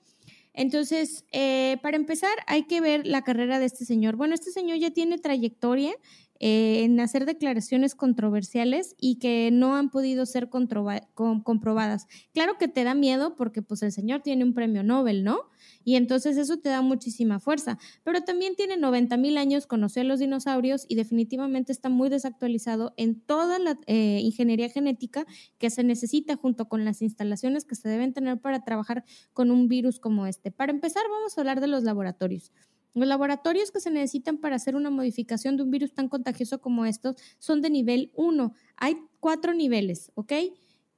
Entonces, 0.52 1.24
eh, 1.32 1.78
para 1.82 1.96
empezar, 1.96 2.32
hay 2.46 2.64
que 2.64 2.82
ver 2.82 3.06
la 3.06 3.22
carrera 3.22 3.58
de 3.58 3.66
este 3.66 3.86
señor. 3.86 4.16
Bueno, 4.16 4.34
este 4.34 4.50
señor 4.50 4.78
ya 4.78 4.90
tiene 4.90 5.18
trayectoria 5.18 5.94
eh, 6.40 6.84
en 6.84 6.98
hacer 7.00 7.26
declaraciones 7.26 7.94
controversiales 7.94 8.94
y 8.98 9.18
que 9.18 9.50
no 9.52 9.76
han 9.76 9.90
podido 9.90 10.26
ser 10.26 10.48
comprobadas. 10.48 12.06
Claro 12.32 12.58
que 12.58 12.68
te 12.68 12.84
da 12.84 12.94
miedo 12.94 13.36
porque 13.36 13.62
pues 13.62 13.82
el 13.82 13.92
señor 13.92 14.22
tiene 14.22 14.44
un 14.44 14.54
premio 14.54 14.82
Nobel, 14.82 15.24
¿no? 15.24 15.38
Y 15.84 15.96
entonces 15.96 16.36
eso 16.36 16.56
te 16.58 16.68
da 16.68 16.82
muchísima 16.82 17.38
fuerza, 17.38 17.78
pero 18.02 18.20
también 18.22 18.56
tiene 18.56 18.76
90 18.76 19.16
mil 19.16 19.38
años, 19.38 19.66
conoció 19.66 20.02
a 20.02 20.04
los 20.04 20.18
dinosaurios 20.18 20.84
y 20.88 20.96
definitivamente 20.96 21.72
está 21.72 21.88
muy 21.88 22.08
desactualizado 22.08 22.92
en 22.96 23.20
toda 23.20 23.58
la 23.58 23.78
eh, 23.86 24.20
ingeniería 24.22 24.68
genética 24.68 25.26
que 25.58 25.70
se 25.70 25.84
necesita 25.84 26.36
junto 26.36 26.68
con 26.68 26.84
las 26.84 27.02
instalaciones 27.02 27.64
que 27.64 27.76
se 27.76 27.88
deben 27.88 28.12
tener 28.12 28.40
para 28.40 28.64
trabajar 28.64 29.04
con 29.32 29.50
un 29.50 29.68
virus 29.68 30.00
como 30.00 30.26
este. 30.26 30.50
Para 30.50 30.72
empezar, 30.72 31.02
vamos 31.08 31.36
a 31.36 31.40
hablar 31.40 31.60
de 31.60 31.68
los 31.68 31.84
laboratorios. 31.84 32.52
Los 32.96 33.06
laboratorios 33.06 33.70
que 33.70 33.80
se 33.80 33.90
necesitan 33.90 34.38
para 34.38 34.56
hacer 34.56 34.74
una 34.74 34.88
modificación 34.88 35.58
de 35.58 35.62
un 35.64 35.70
virus 35.70 35.92
tan 35.92 36.08
contagioso 36.08 36.62
como 36.62 36.86
estos 36.86 37.16
son 37.38 37.60
de 37.60 37.68
nivel 37.68 38.10
1. 38.14 38.54
Hay 38.78 38.96
cuatro 39.20 39.52
niveles, 39.52 40.12
¿ok? 40.14 40.32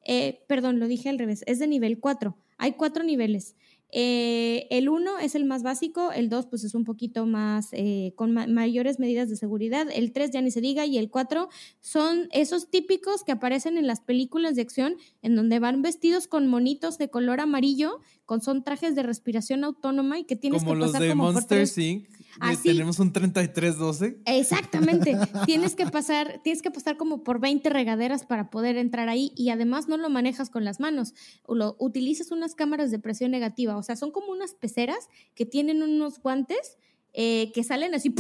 Eh, 0.05 0.45
perdón, 0.47 0.79
lo 0.79 0.87
dije 0.87 1.09
al 1.09 1.19
revés, 1.19 1.43
es 1.49 1.59
de 1.59 1.67
nivel 1.67 1.99
4. 1.99 2.39
Hay 2.57 2.75
cuatro 2.75 3.03
niveles. 3.03 3.57
Eh, 3.91 4.67
el 4.71 4.89
1 4.89 5.19
es 5.19 5.35
el 5.35 5.47
más 5.47 5.63
básico, 5.63 6.13
el 6.13 6.29
2 6.29 6.47
pues 6.47 6.63
es 6.63 6.75
un 6.75 6.85
poquito 6.85 7.25
más 7.25 7.69
eh, 7.73 8.13
con 8.17 8.33
mayores 8.33 8.99
medidas 8.99 9.31
de 9.31 9.37
seguridad, 9.37 9.89
el 9.91 10.13
3 10.13 10.31
ya 10.31 10.43
ni 10.43 10.51
se 10.51 10.61
diga 10.61 10.85
y 10.85 10.99
el 10.99 11.09
4 11.09 11.49
son 11.81 12.29
esos 12.33 12.69
típicos 12.69 13.25
que 13.25 13.33
aparecen 13.33 13.79
en 13.79 13.87
las 13.87 14.01
películas 14.01 14.57
de 14.57 14.63
acción 14.63 14.97
en 15.23 15.37
donde 15.37 15.59
van 15.59 15.81
vestidos 15.81 16.29
con 16.29 16.47
monitos 16.49 16.99
de 16.99 17.09
color 17.09 17.41
amarillo, 17.41 18.01
con 18.27 18.43
son 18.43 18.63
trajes 18.63 18.95
de 18.95 19.03
respiración 19.03 19.65
autónoma 19.65 20.19
y 20.19 20.25
que 20.25 20.37
tienes 20.37 20.65
como 20.65 20.75
que 20.75 20.81
pasar 20.81 21.01
los 21.01 21.09
de 21.09 21.15
Monster 21.15 21.67
Inc. 21.79 22.18
Tenemos 22.63 22.99
un 22.99 23.13
3312. 23.13 24.21
Exactamente. 24.27 25.17
tienes 25.47 25.75
que 25.75 25.87
pasar, 25.87 26.41
tienes 26.43 26.63
que 26.63 26.71
pasar 26.71 26.97
como 26.97 27.25
por 27.25 27.41
20 27.41 27.69
regaderas 27.71 28.25
para 28.25 28.51
poder 28.51 28.77
entrar 28.77 29.09
ahí 29.09 29.33
y 29.37 29.51
además 29.51 29.89
no 29.89 29.97
lo 29.97 30.11
manejas 30.11 30.51
con 30.51 30.65
las 30.65 30.81
manos, 30.81 31.15
lo 31.49 31.77
utilizas 31.79 32.31
unas 32.31 32.55
cámaras 32.55 32.91
de 32.91 32.99
presión 32.99 33.31
negativa 33.31 33.77
o 33.77 33.83
sea, 33.83 33.97
son 33.97 34.11
como 34.11 34.33
unas 34.33 34.55
peceras 34.55 35.09
que 35.35 35.47
tienen 35.47 35.83
unos 35.83 36.21
guantes 36.21 36.77
eh, 37.13 37.51
que 37.55 37.65
salen 37.65 37.95
así 37.95 38.15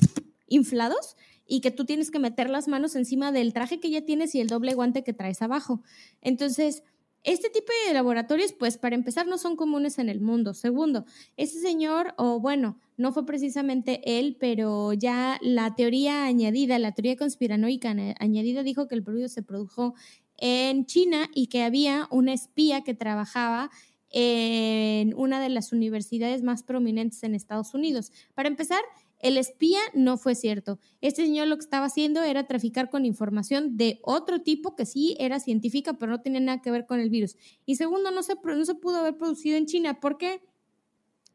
inflados 0.46 1.16
y 1.46 1.61
que 1.61 1.70
tú 1.70 1.84
tienes 1.84 2.11
que 2.11 2.18
meter 2.18 2.50
las 2.50 2.68
manos 2.68 2.94
encima 2.94 3.32
del 3.32 3.52
traje 3.52 3.80
que 3.80 3.90
ya 3.90 4.04
tienes 4.04 4.34
y 4.34 4.40
el 4.40 4.48
doble 4.48 4.74
guante 4.74 5.02
que 5.02 5.14
traes 5.14 5.40
abajo. 5.40 5.82
Entonces, 6.20 6.82
este 7.25 7.51
tipo 7.51 7.73
de 7.87 7.95
laboratorios, 7.95 8.53
pues 8.53 8.79
para 8.79 8.95
empezar, 8.95 9.27
no 9.27 9.39
son 9.39 9.57
comunes 9.57 9.99
en 9.99 10.09
el 10.09 10.21
mundo. 10.21 10.55
Segundo, 10.55 11.05
ese 11.37 11.61
señor, 11.61 12.14
o 12.16 12.41
bueno, 12.41 12.79
no 12.97 13.12
fue 13.12 13.27
precisamente 13.27 14.01
él, 14.19 14.37
pero 14.39 14.93
ya 14.93 15.39
la 15.43 15.75
teoría 15.75 16.25
añadida, 16.25 16.79
la 16.79 16.93
teoría 16.93 17.16
conspiranoica 17.16 17.95
añadida 18.19 18.62
dijo 18.62 18.89
que 18.89 18.95
el 18.95 19.03
virus 19.03 19.33
se 19.33 19.43
produjo 19.43 19.95
en 20.37 20.87
China 20.87 21.29
y 21.35 21.49
que 21.49 21.62
había 21.62 22.07
una 22.11 22.33
espía 22.33 22.83
que 22.83 22.95
trabajaba 22.95 23.71
en 24.11 25.14
una 25.14 25.41
de 25.41 25.49
las 25.49 25.73
universidades 25.73 26.43
más 26.43 26.62
prominentes 26.62 27.23
en 27.25 27.35
Estados 27.35 27.75
Unidos. 27.75 28.12
Para 28.35 28.49
empezar, 28.49 28.81
el 29.19 29.37
espía 29.37 29.81
no 29.95 30.16
fue 30.19 30.35
cierto. 30.35 30.79
Este 31.01 31.23
señor 31.23 31.49
lo 31.49 31.57
que 31.57 31.64
estaba 31.64 31.87
haciendo 31.87 32.23
era 32.23 32.47
traficar 32.47 32.91
con 32.91 33.05
información 33.05 33.77
de 33.77 34.01
otro 34.03 34.43
tipo 34.43 34.77
que 34.77 34.87
sí 34.87 35.16
era 35.19 35.41
científica, 35.41 35.95
pero 35.95 36.12
no 36.12 36.21
tenía 36.21 36.41
nada 36.41 36.62
que 36.62 36.71
ver 36.71 36.87
con 36.87 37.01
el 37.01 37.11
virus. 37.11 37.37
Y 37.66 37.77
segundo, 37.77 38.11
no 38.11 38.23
se, 38.23 38.35
no 38.43 38.64
se 38.64 38.75
pudo 38.75 38.99
haber 38.99 39.16
producido 39.16 39.57
en 39.57 39.66
China. 39.66 40.01
¿Por 40.01 40.19
qué? 40.19 40.41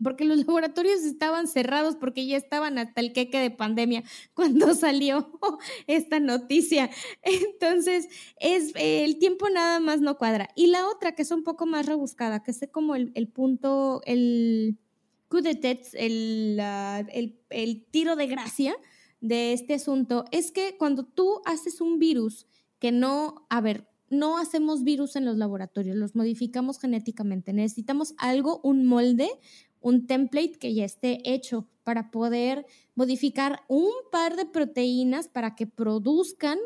porque 0.02 0.26
los 0.26 0.38
laboratorios 0.46 1.02
estaban 1.02 1.48
cerrados 1.48 1.96
porque 1.96 2.26
ya 2.26 2.38
estaban 2.38 2.78
hasta 2.78 3.02
el 3.02 3.14
queque 3.14 3.40
de 3.40 3.52
pandemia 3.52 4.04
cuando 4.34 4.76
salió 4.76 5.40
esta 5.88 6.20
noticia. 6.20 6.90
Entonces, 7.22 8.08
es 8.40 8.74
el 8.76 9.18
tiempo 9.18 9.50
nada 9.50 9.80
más 9.80 10.02
no 10.02 10.18
cuadra. 10.18 10.50
Y 10.56 10.68
la 10.68 10.88
otra, 10.88 11.14
que 11.14 11.24
es 11.24 11.32
un 11.32 11.44
poco 11.44 11.66
más 11.66 11.86
rebuscada, 11.86 12.44
que 12.44 12.52
es 12.52 12.68
como 12.72 12.96
el, 12.96 13.12
punto, 13.34 14.02
el 14.06 14.78
de 15.42 15.82
el, 15.94 16.60
el, 17.12 17.40
el 17.50 17.86
tiro 17.86 18.16
de 18.16 18.28
gracia 18.28 18.76
de 19.22 19.54
este 19.54 19.76
asunto, 19.76 20.26
es 20.32 20.52
que 20.52 20.76
cuando 20.78 21.06
tú 21.06 21.42
haces 21.46 21.82
un 21.82 21.98
virus 21.98 22.46
que 22.80 22.92
no, 22.92 23.46
a 23.50 23.62
ver, 23.62 23.88
no 24.10 24.38
hacemos 24.38 24.84
virus 24.84 25.16
en 25.16 25.26
los 25.26 25.38
laboratorios, 25.38 25.96
los 25.96 26.16
modificamos 26.16 26.80
genéticamente. 26.80 27.54
Necesitamos 27.54 28.14
algo, 28.18 28.60
un 28.64 28.86
molde, 28.86 29.30
un 29.80 30.06
template 30.06 30.60
que 30.60 30.74
ya 30.74 30.86
esté 30.86 31.22
hecho 31.24 31.68
para 31.84 32.12
poder 32.12 32.66
modificar 32.96 33.62
un 33.68 33.92
par 34.12 34.36
de 34.36 34.46
proteínas 34.46 35.28
para 35.28 35.56
que 35.56 35.68
produzcan 35.68 36.60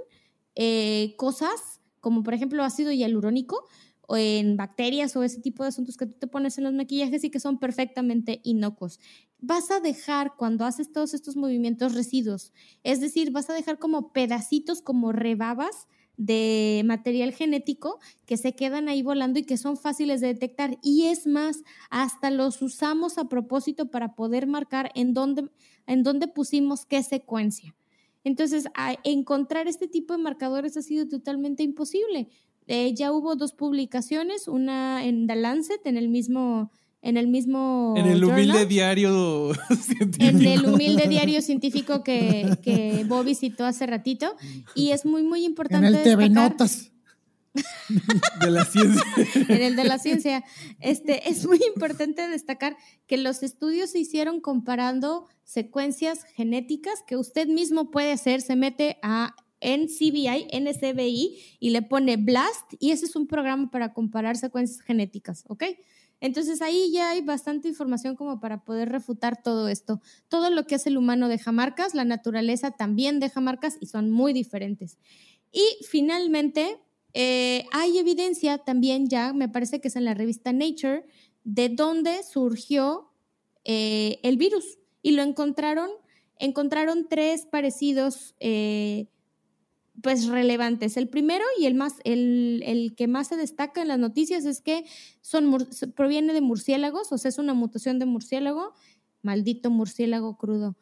eh, 0.55 1.15
cosas 1.17 1.81
como 1.99 2.23
por 2.23 2.33
ejemplo 2.33 2.63
ácido 2.63 2.91
hialurónico 2.91 3.65
o 4.07 4.17
en 4.17 4.57
bacterias 4.57 5.15
o 5.15 5.23
ese 5.23 5.39
tipo 5.41 5.63
de 5.63 5.69
asuntos 5.69 5.97
que 5.97 6.07
tú 6.07 6.13
te 6.13 6.27
pones 6.27 6.57
en 6.57 6.63
los 6.63 6.73
maquillajes 6.73 7.23
y 7.23 7.29
que 7.29 7.39
son 7.39 7.59
perfectamente 7.59 8.41
inocuos. 8.43 8.99
Vas 9.39 9.69
a 9.69 9.79
dejar 9.79 10.33
cuando 10.35 10.65
haces 10.65 10.91
todos 10.91 11.13
estos 11.13 11.35
movimientos 11.35 11.93
residuos, 11.93 12.53
es 12.83 12.99
decir, 13.01 13.31
vas 13.31 13.49
a 13.49 13.53
dejar 13.53 13.77
como 13.77 14.11
pedacitos, 14.11 14.81
como 14.81 15.11
rebabas 15.11 15.87
de 16.17 16.81
material 16.85 17.31
genético 17.31 17.99
que 18.25 18.37
se 18.37 18.55
quedan 18.55 18.89
ahí 18.89 19.03
volando 19.03 19.37
y 19.37 19.43
que 19.43 19.55
son 19.57 19.77
fáciles 19.77 20.19
de 20.19 20.27
detectar. 20.27 20.79
Y 20.81 21.05
es 21.05 21.27
más, 21.27 21.63
hasta 21.91 22.31
los 22.31 22.61
usamos 22.61 23.19
a 23.19 23.29
propósito 23.29 23.91
para 23.91 24.15
poder 24.15 24.47
marcar 24.47 24.91
en 24.95 25.13
dónde, 25.13 25.49
en 25.85 26.03
dónde 26.03 26.27
pusimos 26.27 26.85
qué 26.85 27.03
secuencia. 27.03 27.75
Entonces, 28.23 28.65
encontrar 29.05 29.67
este 29.67 29.87
tipo 29.87 30.13
de 30.13 30.21
marcadores 30.21 30.75
ha 30.75 30.81
sido 30.81 31.07
totalmente 31.07 31.63
imposible. 31.63 32.29
Eh, 32.67 32.93
ya 32.93 33.11
hubo 33.11 33.35
dos 33.35 33.53
publicaciones, 33.53 34.47
una 34.47 35.05
en 35.05 35.27
The 35.27 35.35
Lancet, 35.35 35.81
en 35.85 35.97
el 35.97 36.09
mismo 36.09 36.71
en 37.01 37.15
el 37.15 37.27
mismo. 37.27 37.93
En 37.95 38.05
el 38.05 38.23
humilde 38.23 38.65
diario 38.65 39.53
científico. 39.81 40.25
En 40.25 40.45
el 40.45 40.65
humilde 40.65 41.07
diario 41.07 41.41
científico 41.41 42.03
que, 42.03 42.57
que 42.63 43.05
Bobby 43.07 43.35
citó 43.35 43.65
hace 43.65 43.85
ratito. 43.85 44.35
Y 44.75 44.91
es 44.91 45.05
muy, 45.05 45.23
muy 45.23 45.45
importante. 45.45 45.87
En 45.87 45.95
el 45.95 46.03
TV 46.03 46.29
Notas. 46.29 46.91
de 48.41 48.51
la 48.51 48.65
ciencia. 48.65 49.03
en 49.47 49.61
el 49.61 49.75
de 49.75 49.83
la 49.83 49.99
ciencia. 49.99 50.43
Este, 50.79 51.29
es 51.29 51.45
muy 51.45 51.59
importante 51.73 52.27
destacar 52.27 52.75
que 53.05 53.17
los 53.17 53.43
estudios 53.43 53.91
se 53.91 53.99
hicieron 53.99 54.41
comparando 54.41 55.27
secuencias 55.43 56.25
genéticas 56.35 57.03
que 57.07 57.15
usted 57.15 57.47
mismo 57.47 57.89
puede 57.89 58.11
hacer. 58.11 58.41
Se 58.41 58.55
mete 58.55 58.97
a 59.01 59.35
NCBI, 59.61 60.47
NCBI 60.51 61.57
y 61.59 61.69
le 61.71 61.81
pone 61.81 62.17
BLAST 62.17 62.73
y 62.79 62.91
ese 62.91 63.05
es 63.05 63.15
un 63.15 63.27
programa 63.27 63.71
para 63.71 63.93
comparar 63.93 64.37
secuencias 64.37 64.81
genéticas, 64.81 65.43
¿ok? 65.47 65.63
Entonces 66.19 66.61
ahí 66.61 66.91
ya 66.91 67.11
hay 67.11 67.21
bastante 67.21 67.67
información 67.67 68.15
como 68.15 68.39
para 68.39 68.63
poder 68.63 68.89
refutar 68.89 69.41
todo 69.41 69.67
esto. 69.67 70.01
Todo 70.29 70.49
lo 70.49 70.65
que 70.65 70.75
hace 70.75 70.89
el 70.89 70.97
humano 70.97 71.27
deja 71.27 71.51
marcas, 71.51 71.93
la 71.93 72.05
naturaleza 72.05 72.71
también 72.71 73.19
deja 73.19 73.39
marcas 73.39 73.77
y 73.79 73.85
son 73.85 74.09
muy 74.09 74.33
diferentes. 74.33 74.97
Y 75.51 75.63
finalmente, 75.87 76.79
eh, 77.13 77.65
hay 77.71 77.97
evidencia 77.99 78.57
también 78.57 79.07
ya, 79.07 79.33
me 79.33 79.47
parece 79.47 79.79
que 79.79 79.89
es 79.89 79.95
en 79.95 80.05
la 80.05 80.13
revista 80.13 80.53
Nature, 80.53 81.05
de 81.43 81.69
dónde 81.69 82.23
surgió 82.23 83.11
eh, 83.63 84.19
el 84.23 84.37
virus. 84.37 84.79
Y 85.03 85.11
lo 85.11 85.21
encontraron, 85.21 85.89
encontraron 86.39 87.07
tres 87.07 87.45
parecidos 87.45 88.35
eh, 88.39 89.07
pues 90.01 90.27
relevantes. 90.27 90.97
El 90.97 91.09
primero 91.09 91.43
y 91.59 91.65
el 91.65 91.75
más, 91.75 91.95
el, 92.03 92.93
que 92.95 93.07
más 93.07 93.27
se 93.27 93.35
destaca 93.35 93.81
en 93.81 93.87
las 93.87 93.99
noticias 93.99 94.45
es 94.45 94.61
que 94.61 94.85
son, 95.21 95.67
proviene 95.95 96.33
de 96.33 96.41
murciélagos, 96.41 97.11
o 97.11 97.17
sea, 97.17 97.29
es 97.29 97.37
una 97.37 97.53
mutación 97.53 97.99
de 97.99 98.05
murciélago, 98.05 98.73
maldito 99.21 99.69
murciélago 99.69 100.37
crudo. 100.37 100.77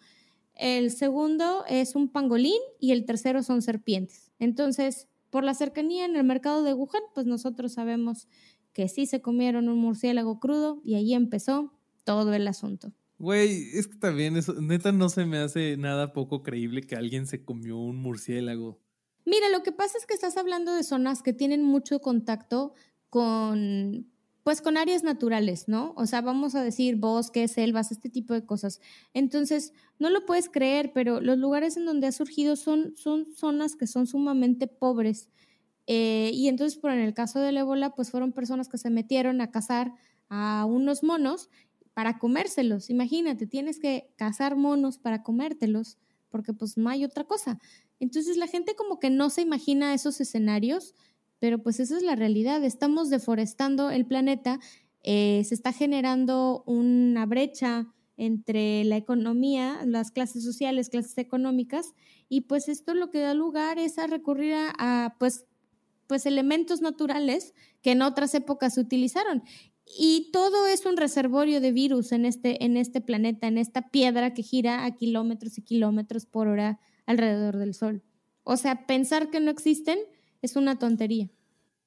El 0.54 0.92
segundo 0.92 1.66
es 1.68 1.96
un 1.96 2.10
pangolín 2.10 2.62
y 2.80 2.92
el 2.92 3.06
tercero 3.06 3.44
son 3.44 3.62
serpientes. 3.62 4.32
Entonces, 4.40 5.08
por 5.30 5.44
la 5.44 5.54
cercanía 5.54 6.06
en 6.06 6.16
el 6.16 6.24
mercado 6.24 6.64
de 6.64 6.74
Wuhan, 6.74 7.04
pues 7.14 7.26
nosotros 7.26 7.74
sabemos 7.74 8.28
que 8.72 8.88
sí 8.88 9.06
se 9.06 9.22
comieron 9.22 9.70
un 9.70 9.78
murciélago 9.80 10.40
crudo 10.40 10.82
y 10.84 10.96
ahí 10.96 11.14
empezó 11.14 11.74
todo 12.04 12.34
el 12.34 12.48
asunto. 12.48 12.94
Güey, 13.18 13.70
es 13.74 13.88
que 13.88 13.98
también 13.98 14.36
eso, 14.36 14.54
neta 14.62 14.92
no 14.92 15.08
se 15.08 15.26
me 15.26 15.38
hace 15.38 15.78
nada 15.78 16.12
poco 16.12 16.44
creíble 16.44 16.82
que 16.82 16.96
alguien 16.96 17.28
se 17.28 17.44
comió 17.44 17.78
un 17.78 17.98
murciélago. 17.98 18.85
Mira, 19.26 19.50
lo 19.50 19.64
que 19.64 19.72
pasa 19.72 19.98
es 19.98 20.06
que 20.06 20.14
estás 20.14 20.38
hablando 20.38 20.74
de 20.74 20.84
zonas 20.84 21.24
que 21.24 21.34
tienen 21.34 21.64
mucho 21.64 22.00
contacto 22.00 22.74
con, 23.10 24.12
pues 24.44 24.62
con 24.62 24.78
áreas 24.78 25.04
naturales, 25.04 25.68
¿no? 25.68 25.94
O 25.98 26.06
sea, 26.06 26.22
vamos 26.22 26.54
a 26.54 26.64
decir 26.64 26.96
bosques, 26.98 27.52
selvas, 27.54 27.92
este 27.92 28.10
tipo 28.10 28.34
de 28.36 28.46
cosas. 28.46 28.82
Entonces, 29.14 29.74
no 29.98 30.12
lo 30.12 30.26
puedes 30.26 30.50
creer, 30.50 30.92
pero 30.94 31.22
los 31.22 31.38
lugares 31.40 31.76
en 31.78 31.86
donde 31.86 32.08
ha 32.08 32.12
surgido 32.12 32.56
son, 32.56 32.96
son 32.96 33.28
zonas 33.36 33.76
que 33.76 33.88
son 33.88 34.06
sumamente 34.06 34.68
pobres. 34.68 35.30
Eh, 35.88 36.32
y 36.34 36.48
entonces, 36.48 36.78
por 36.78 36.92
en 36.92 37.00
el 37.00 37.14
caso 37.16 37.40
del 37.40 37.58
ébola, 37.58 37.96
pues 37.96 38.12
fueron 38.12 38.32
personas 38.32 38.70
que 38.70 38.78
se 38.78 38.90
metieron 38.92 39.42
a 39.42 39.52
cazar 39.52 39.94
a 40.30 40.66
unos 40.66 41.04
monos 41.04 41.50
para 41.96 42.20
comérselos. 42.20 42.90
Imagínate, 42.92 43.48
tienes 43.48 43.80
que 43.80 44.14
cazar 44.18 44.56
monos 44.56 44.98
para 45.00 45.24
comértelos, 45.24 45.98
porque 46.36 46.52
pues 46.52 46.76
no 46.76 46.90
hay 46.90 47.06
otra 47.06 47.24
cosa. 47.24 47.60
Entonces 48.02 48.36
la 48.36 48.48
gente 48.48 48.76
como 48.76 49.00
que 49.00 49.10
no 49.10 49.30
se 49.30 49.42
imagina 49.42 49.94
esos 49.94 50.20
escenarios, 50.20 50.94
pero 51.40 51.64
pues 51.64 51.80
esa 51.80 51.96
es 51.96 52.04
la 52.04 52.18
realidad. 52.18 52.62
Estamos 52.66 53.10
deforestando 53.10 53.90
el 53.90 54.06
planeta, 54.06 54.60
eh, 55.02 55.44
se 55.46 55.56
está 55.56 55.72
generando 55.72 56.62
una 56.66 57.26
brecha 57.26 57.88
entre 58.18 58.84
la 58.84 58.98
economía, 58.98 59.80
las 59.86 60.12
clases 60.12 60.44
sociales, 60.44 60.90
clases 60.90 61.18
económicas, 61.18 61.94
y 62.28 62.42
pues 62.42 62.68
esto 62.68 62.94
lo 62.94 63.12
que 63.12 63.22
da 63.22 63.34
lugar 63.34 63.80
es 63.80 63.98
a 63.98 64.06
recurrir 64.06 64.56
a, 64.78 65.16
pues, 65.18 65.46
pues 66.08 66.26
elementos 66.26 66.82
naturales 66.82 67.54
que 67.82 67.92
en 67.92 68.02
otras 68.02 68.36
épocas 68.36 68.74
se 68.74 68.82
utilizaron. 68.82 69.42
Y 69.86 70.32
todo 70.32 70.68
es 70.68 70.86
un 70.86 70.98
reservorio 70.98 71.62
de 71.62 71.72
virus 71.72 72.12
en 72.12 72.26
este, 72.26 72.64
en 72.66 72.76
este 72.76 73.02
planeta, 73.02 73.48
en 73.48 73.58
esta 73.58 73.90
piedra 73.90 74.34
que 74.34 74.44
gira 74.44 74.86
a 74.86 74.96
kilómetros 74.96 75.58
y 75.58 75.62
kilómetros 75.62 76.26
por 76.26 76.48
hora 76.48 76.80
alrededor 77.06 77.58
del 77.58 77.74
Sol. 77.74 78.04
O 78.44 78.58
sea, 78.58 78.88
pensar 78.88 79.30
que 79.30 79.40
no 79.40 79.52
existen 79.52 80.00
es 80.42 80.56
una 80.56 80.78
tontería. 80.80 81.30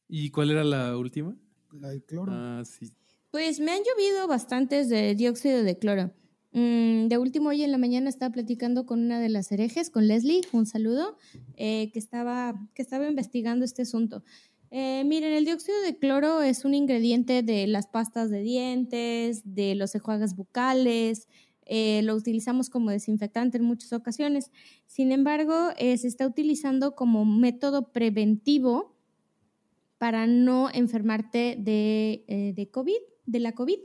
¿Y 0.09 0.31
cuál 0.31 0.51
era 0.51 0.65
la 0.65 0.97
última? 0.97 1.37
La 1.73 1.89
de 1.89 2.03
cloro. 2.03 2.33
Ah, 2.35 2.63
sí. 2.65 2.93
Pues 3.31 3.61
me 3.61 3.73
han 3.73 3.81
llovido 3.81 4.27
bastantes 4.27 4.89
de 4.89 5.15
dióxido 5.15 5.63
de 5.63 5.79
cloro. 5.79 6.13
Mm, 6.53 7.09
de 7.09 7.19
último, 7.19 7.51
hoy 7.51 7.63
en 7.63 7.73
la 7.73 7.79
mañana 7.79 8.09
estaba 8.09 8.33
platicando 8.33 8.87
con 8.87 9.01
una 9.01 9.21
de 9.21 9.29
las 9.29 9.53
herejes, 9.53 9.91
con 9.91 10.09
Leslie, 10.09 10.41
un 10.53 10.65
saludo, 10.65 11.19
eh, 11.57 11.91
que, 11.93 11.99
estaba, 11.99 12.55
que 12.75 12.81
estaba 12.81 13.07
investigando 13.07 13.67
este 13.67 13.83
asunto. 13.83 14.25
Eh, 14.71 15.03
miren, 15.07 15.33
el 15.33 15.45
dióxido 15.45 15.81
de 15.81 15.99
cloro 15.99 16.43
es 16.43 16.65
un 16.65 16.75
ingrediente 16.75 17.43
de 17.43 17.67
las 17.67 17.87
pastas 17.87 18.31
de 18.31 18.43
dientes, 18.43 19.43
de 19.45 19.75
los 19.75 19.95
enjuagues 19.95 20.37
bucales, 20.37 21.27
eh, 21.71 22.01
lo 22.03 22.15
utilizamos 22.15 22.71
como 22.71 22.91
desinfectante 22.91 23.59
en 23.59 23.65
muchas 23.65 23.93
ocasiones. 23.93 24.51
Sin 24.87 25.13
embargo, 25.13 25.69
eh, 25.77 25.99
se 25.99 26.09
está 26.09 26.27
utilizando 26.27 26.95
como 26.95 27.27
método 27.27 27.93
preventivo 27.93 28.97
para 29.99 30.27
no 30.27 30.71
enfermarte 30.73 31.57
de, 31.59 32.25
eh, 32.27 32.55
de 32.57 32.71
COVID, 32.71 32.97
de 33.27 33.41
la 33.41 33.53
COVID. 33.53 33.79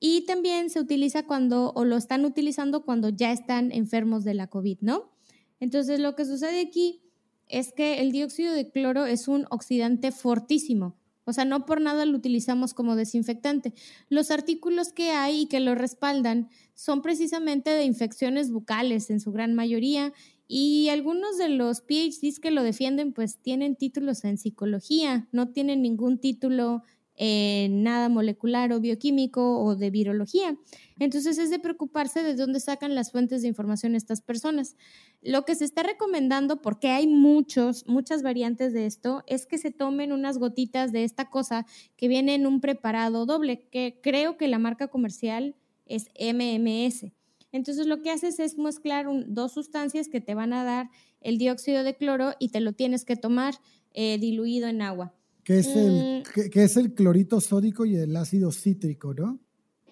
Y 0.00 0.26
también 0.26 0.68
se 0.68 0.80
utiliza 0.80 1.26
cuando, 1.26 1.72
o 1.74 1.84
lo 1.84 1.96
están 1.96 2.24
utilizando 2.24 2.84
cuando 2.84 3.10
ya 3.10 3.30
están 3.30 3.70
enfermos 3.70 4.24
de 4.24 4.34
la 4.34 4.48
COVID, 4.48 4.78
¿no? 4.80 5.12
Entonces, 5.60 6.00
lo 6.00 6.16
que 6.16 6.24
sucede 6.24 6.60
aquí 6.60 7.05
es 7.48 7.72
que 7.72 8.00
el 8.00 8.12
dióxido 8.12 8.52
de 8.52 8.70
cloro 8.70 9.06
es 9.06 9.28
un 9.28 9.46
oxidante 9.50 10.12
fortísimo. 10.12 10.96
O 11.24 11.32
sea, 11.32 11.44
no 11.44 11.66
por 11.66 11.80
nada 11.80 12.06
lo 12.06 12.16
utilizamos 12.16 12.72
como 12.72 12.94
desinfectante. 12.94 13.74
Los 14.08 14.30
artículos 14.30 14.92
que 14.92 15.10
hay 15.10 15.42
y 15.42 15.46
que 15.46 15.58
lo 15.58 15.74
respaldan 15.74 16.48
son 16.74 17.02
precisamente 17.02 17.70
de 17.70 17.84
infecciones 17.84 18.52
bucales 18.52 19.10
en 19.10 19.18
su 19.18 19.32
gran 19.32 19.54
mayoría 19.54 20.12
y 20.46 20.88
algunos 20.88 21.36
de 21.36 21.48
los 21.48 21.80
PhDs 21.80 22.38
que 22.38 22.52
lo 22.52 22.62
defienden 22.62 23.12
pues 23.12 23.38
tienen 23.42 23.74
títulos 23.74 24.24
en 24.24 24.38
psicología, 24.38 25.28
no 25.32 25.48
tienen 25.50 25.82
ningún 25.82 26.18
título 26.18 26.84
en 27.16 27.82
nada 27.82 28.08
molecular 28.08 28.72
o 28.72 28.80
bioquímico 28.80 29.60
o 29.60 29.74
de 29.74 29.90
virología. 29.90 30.56
Entonces 30.98 31.38
es 31.38 31.50
de 31.50 31.58
preocuparse 31.58 32.22
de 32.22 32.34
dónde 32.34 32.60
sacan 32.60 32.94
las 32.94 33.10
fuentes 33.10 33.42
de 33.42 33.48
información 33.48 33.94
estas 33.94 34.20
personas. 34.20 34.76
Lo 35.22 35.44
que 35.44 35.54
se 35.54 35.64
está 35.64 35.82
recomendando, 35.82 36.60
porque 36.60 36.88
hay 36.88 37.06
muchos, 37.06 37.86
muchas 37.86 38.22
variantes 38.22 38.72
de 38.72 38.86
esto, 38.86 39.24
es 39.26 39.46
que 39.46 39.58
se 39.58 39.70
tomen 39.70 40.12
unas 40.12 40.38
gotitas 40.38 40.92
de 40.92 41.04
esta 41.04 41.30
cosa 41.30 41.66
que 41.96 42.08
viene 42.08 42.34
en 42.34 42.46
un 42.46 42.60
preparado 42.60 43.26
doble, 43.26 43.66
que 43.70 43.98
creo 44.02 44.36
que 44.36 44.48
la 44.48 44.58
marca 44.58 44.88
comercial 44.88 45.56
es 45.86 46.08
MMS. 46.18 47.12
Entonces 47.52 47.86
lo 47.86 48.02
que 48.02 48.10
haces 48.10 48.38
es 48.38 48.58
mezclar 48.58 49.06
dos 49.26 49.52
sustancias 49.52 50.08
que 50.08 50.20
te 50.20 50.34
van 50.34 50.52
a 50.52 50.64
dar 50.64 50.90
el 51.20 51.38
dióxido 51.38 51.82
de 51.84 51.96
cloro 51.96 52.34
y 52.38 52.48
te 52.50 52.60
lo 52.60 52.72
tienes 52.72 53.04
que 53.04 53.16
tomar 53.16 53.54
eh, 53.94 54.18
diluido 54.18 54.68
en 54.68 54.82
agua. 54.82 55.14
Que 55.46 55.60
es, 55.60 55.68
el, 55.76 56.24
mm. 56.24 56.50
que 56.50 56.64
es 56.64 56.76
el 56.76 56.92
clorito 56.92 57.40
sódico 57.40 57.86
y 57.86 57.94
el 57.94 58.16
ácido 58.16 58.50
cítrico, 58.50 59.14
¿no? 59.14 59.38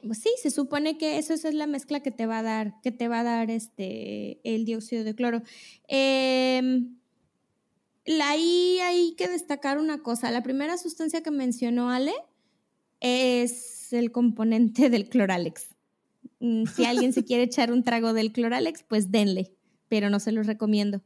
Pues 0.05 0.19
sí, 0.19 0.31
se 0.43 0.51
supone 0.51 0.99
que 0.99 1.19
eso, 1.19 1.33
es 1.33 1.45
la 1.55 1.69
mezcla 1.69 2.01
que 2.01 2.11
te 2.11 2.27
va 2.27 2.39
a 2.39 2.43
dar, 2.43 2.81
que 2.83 2.91
te 2.91 3.07
va 3.07 3.21
a 3.21 3.23
dar 3.23 3.51
este, 3.51 4.41
el 4.43 4.65
dióxido 4.65 5.05
de 5.05 5.15
cloro. 5.15 5.43
Em, 5.87 6.97
ahí 8.23 8.81
hay 8.81 9.15
que 9.17 9.29
destacar 9.29 9.79
una 9.79 10.03
cosa. 10.03 10.33
La 10.33 10.43
primera 10.43 10.77
sustancia 10.77 11.23
que 11.23 11.31
mencionó 11.31 11.89
Ale 11.89 12.13
es 13.01 13.93
el 13.93 14.13
componente 14.13 14.91
del 14.91 15.09
cloralex. 15.09 15.69
Mm, 16.41 16.65
si 16.67 16.85
alguien 16.85 17.13
se 17.13 17.25
quiere 17.25 17.45
echar 17.45 17.73
un 17.73 17.85
trago 17.85 18.13
del 18.13 18.33
cloralex, 18.33 18.83
pues 18.83 19.13
denle, 19.13 19.53
pero 19.89 20.11
no 20.11 20.19
se 20.19 20.33
los 20.33 20.49
recomiendo. 20.49 21.01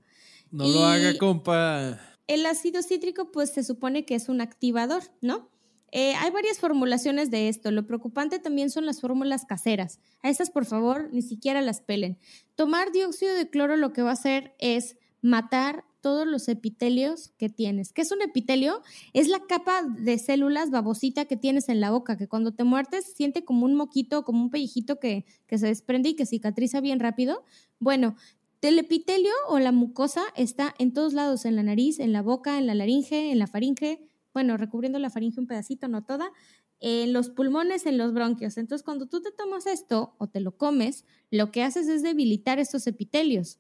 No 0.50 0.66
lo 0.66 0.86
haga, 0.86 1.16
compa. 1.18 2.00
El 2.28 2.46
ácido 2.46 2.82
cítrico, 2.82 3.32
pues 3.32 3.50
se 3.50 3.64
supone 3.64 4.04
que 4.04 4.14
es 4.14 4.28
un 4.28 4.40
activador, 4.40 5.02
¿no? 5.20 5.50
Eh, 5.90 6.14
hay 6.14 6.30
varias 6.30 6.58
formulaciones 6.58 7.30
de 7.30 7.48
esto. 7.48 7.70
Lo 7.70 7.86
preocupante 7.86 8.38
también 8.38 8.70
son 8.70 8.86
las 8.86 9.00
fórmulas 9.00 9.46
caseras. 9.46 10.00
A 10.22 10.28
esas, 10.28 10.50
por 10.50 10.66
favor, 10.66 11.08
ni 11.12 11.22
siquiera 11.22 11.62
las 11.62 11.80
pelen. 11.80 12.18
Tomar 12.54 12.92
dióxido 12.92 13.34
de 13.34 13.48
cloro 13.48 13.76
lo 13.76 13.92
que 13.92 14.02
va 14.02 14.10
a 14.10 14.12
hacer 14.12 14.54
es 14.58 14.96
matar 15.22 15.84
todos 16.00 16.26
los 16.26 16.48
epitelios 16.48 17.32
que 17.38 17.48
tienes. 17.48 17.92
¿Qué 17.92 18.02
es 18.02 18.12
un 18.12 18.22
epitelio? 18.22 18.82
Es 19.14 19.28
la 19.28 19.40
capa 19.46 19.82
de 19.82 20.18
células 20.18 20.70
babosita 20.70 21.24
que 21.24 21.36
tienes 21.36 21.68
en 21.68 21.80
la 21.80 21.90
boca, 21.90 22.16
que 22.16 22.28
cuando 22.28 22.52
te 22.52 22.64
muertes 22.64 23.12
siente 23.14 23.44
como 23.44 23.64
un 23.64 23.74
moquito, 23.74 24.24
como 24.24 24.42
un 24.42 24.50
pellejito 24.50 25.00
que, 25.00 25.24
que 25.46 25.58
se 25.58 25.66
desprende 25.66 26.10
y 26.10 26.14
que 26.14 26.26
cicatriza 26.26 26.80
bien 26.80 27.00
rápido. 27.00 27.44
Bueno, 27.80 28.16
el 28.60 28.78
epitelio 28.78 29.32
o 29.48 29.58
la 29.58 29.72
mucosa 29.72 30.22
está 30.36 30.74
en 30.78 30.92
todos 30.92 31.12
lados, 31.12 31.44
en 31.44 31.56
la 31.56 31.62
nariz, 31.62 32.00
en 32.00 32.12
la 32.12 32.22
boca, 32.22 32.58
en 32.58 32.66
la 32.66 32.74
laringe, 32.74 33.30
en 33.30 33.38
la 33.38 33.46
faringe, 33.46 34.08
bueno, 34.34 34.56
recubriendo 34.56 34.98
la 34.98 35.10
faringe 35.10 35.40
un 35.40 35.46
pedacito, 35.46 35.88
no 35.88 36.04
toda, 36.04 36.32
en 36.80 37.12
los 37.12 37.30
pulmones, 37.30 37.86
en 37.86 37.98
los 37.98 38.12
bronquios. 38.12 38.56
Entonces, 38.56 38.84
cuando 38.84 39.06
tú 39.06 39.20
te 39.20 39.32
tomas 39.32 39.66
esto 39.66 40.14
o 40.18 40.28
te 40.28 40.40
lo 40.40 40.56
comes, 40.56 41.04
lo 41.30 41.50
que 41.50 41.62
haces 41.62 41.88
es 41.88 42.02
debilitar 42.02 42.58
estos 42.58 42.86
epitelios. 42.86 43.58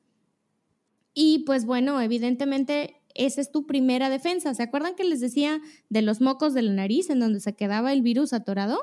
Y 1.14 1.40
pues 1.40 1.64
bueno, 1.64 2.00
evidentemente 2.00 3.02
esa 3.14 3.40
es 3.40 3.50
tu 3.50 3.66
primera 3.66 4.10
defensa. 4.10 4.54
¿Se 4.54 4.62
acuerdan 4.62 4.94
que 4.94 5.04
les 5.04 5.20
decía 5.20 5.60
de 5.88 6.02
los 6.02 6.20
mocos 6.20 6.54
de 6.54 6.62
la 6.62 6.72
nariz 6.72 7.10
en 7.10 7.18
donde 7.18 7.40
se 7.40 7.56
quedaba 7.56 7.92
el 7.92 8.02
virus 8.02 8.32
atorado? 8.32 8.78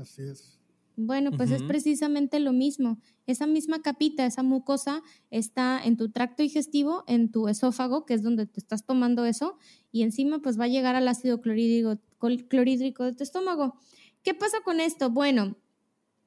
Así 0.00 0.22
es. 0.22 0.57
Bueno, 1.00 1.30
pues 1.30 1.52
es 1.52 1.62
precisamente 1.62 2.40
lo 2.40 2.52
mismo. 2.52 2.98
Esa 3.24 3.46
misma 3.46 3.82
capita, 3.82 4.26
esa 4.26 4.42
mucosa, 4.42 5.00
está 5.30 5.80
en 5.84 5.96
tu 5.96 6.10
tracto 6.10 6.42
digestivo, 6.42 7.04
en 7.06 7.30
tu 7.30 7.46
esófago, 7.46 8.04
que 8.04 8.14
es 8.14 8.24
donde 8.24 8.46
te 8.46 8.58
estás 8.58 8.84
tomando 8.84 9.24
eso, 9.24 9.58
y 9.92 10.02
encima 10.02 10.40
pues 10.40 10.58
va 10.58 10.64
a 10.64 10.68
llegar 10.68 10.96
al 10.96 11.06
ácido 11.06 11.40
clorhídrico, 11.40 12.00
clorhídrico 12.48 13.04
de 13.04 13.12
tu 13.12 13.22
estómago. 13.22 13.76
¿Qué 14.24 14.34
pasa 14.34 14.56
con 14.64 14.80
esto? 14.80 15.08
Bueno, 15.08 15.54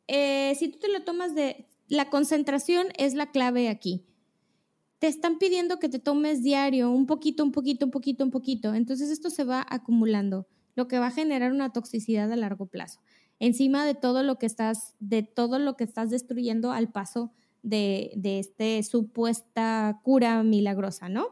eh, 0.08 0.56
si 0.58 0.70
tú 0.70 0.80
te 0.80 0.88
lo 0.88 1.04
tomas 1.04 1.36
de... 1.36 1.68
La 1.90 2.10
concentración 2.10 2.88
es 2.98 3.14
la 3.14 3.30
clave 3.30 3.68
aquí. 3.68 4.06
Te 5.00 5.08
están 5.08 5.38
pidiendo 5.38 5.80
que 5.80 5.90
te 5.90 6.00
tomes 6.00 6.44
diario 6.44 6.92
un 6.92 7.08
poquito, 7.08 7.44
un 7.44 7.52
poquito, 7.52 7.88
un 7.88 7.92
poquito, 7.92 8.24
un 8.24 8.32
poquito. 8.32 8.74
Entonces 8.74 9.10
esto 9.10 9.30
se 9.30 9.44
va 9.44 9.66
acumulando, 9.70 10.48
lo 10.76 10.88
que 10.88 10.98
va 10.98 11.08
a 11.08 11.12
generar 11.12 11.52
una 11.52 11.74
toxicidad 11.74 12.32
a 12.32 12.38
largo 12.38 12.68
plazo 12.68 13.02
encima 13.42 13.86
de 13.86 13.96
todo 13.96 14.22
lo 14.22 14.38
que 14.38 14.46
estás, 14.46 14.96
de 15.00 15.24
todo 15.24 15.58
lo 15.58 15.76
que 15.76 15.84
estás 15.84 16.12
destruyendo 16.12 16.72
al 16.72 16.92
paso 16.92 17.34
de, 17.64 18.12
de 18.16 18.38
esta 18.40 18.84
supuesta 18.84 20.00
cura 20.04 20.44
milagrosa, 20.44 21.10
¿no? 21.10 21.28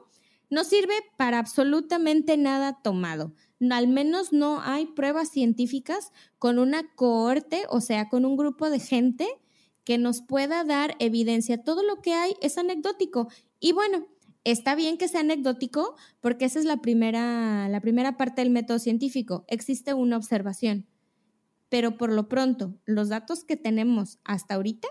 No 0.50 0.64
sirve 0.64 0.94
para 1.18 1.38
absolutamente 1.38 2.36
nada 2.36 2.82
tomado. 2.82 3.36
Al 3.70 3.88
menos 3.88 4.34
no 4.34 4.60
hay 4.62 4.88
pruebas 4.88 5.30
científicas 5.30 6.12
con 6.40 6.58
una 6.58 6.84
cohorte, 6.96 7.66
o 7.70 7.80
sea, 7.80 8.10
con 8.10 8.26
un 8.26 8.36
grupo 8.36 8.72
de 8.72 8.80
gente 8.80 9.28
que 9.84 10.00
nos 10.00 10.22
pueda 10.22 10.64
dar 10.64 10.96
evidencia. 10.98 11.64
Todo 11.64 11.84
lo 11.84 12.02
que 12.02 12.14
hay 12.14 12.34
es 12.42 12.58
anecdótico. 12.58 13.28
Y 13.60 13.74
bueno, 13.74 14.08
está 14.44 14.74
bien 14.74 14.98
que 14.98 15.08
sea 15.08 15.20
anecdótico 15.20 15.96
porque 16.22 16.46
esa 16.46 16.58
es 16.58 16.66
la 16.66 16.78
primera, 16.78 17.70
la 17.70 17.82
primera 17.82 18.18
parte 18.18 18.42
del 18.42 18.50
método 18.50 18.80
científico. 18.80 19.46
Existe 19.48 19.94
una 19.94 20.18
observación. 20.18 20.88
Pero 21.70 21.98
por 21.98 22.12
lo 22.12 22.28
pronto, 22.28 22.76
los 22.86 23.10
datos 23.10 23.44
que 23.44 23.56
tenemos 23.56 24.20
hasta 24.24 24.56
ahorita 24.56 24.88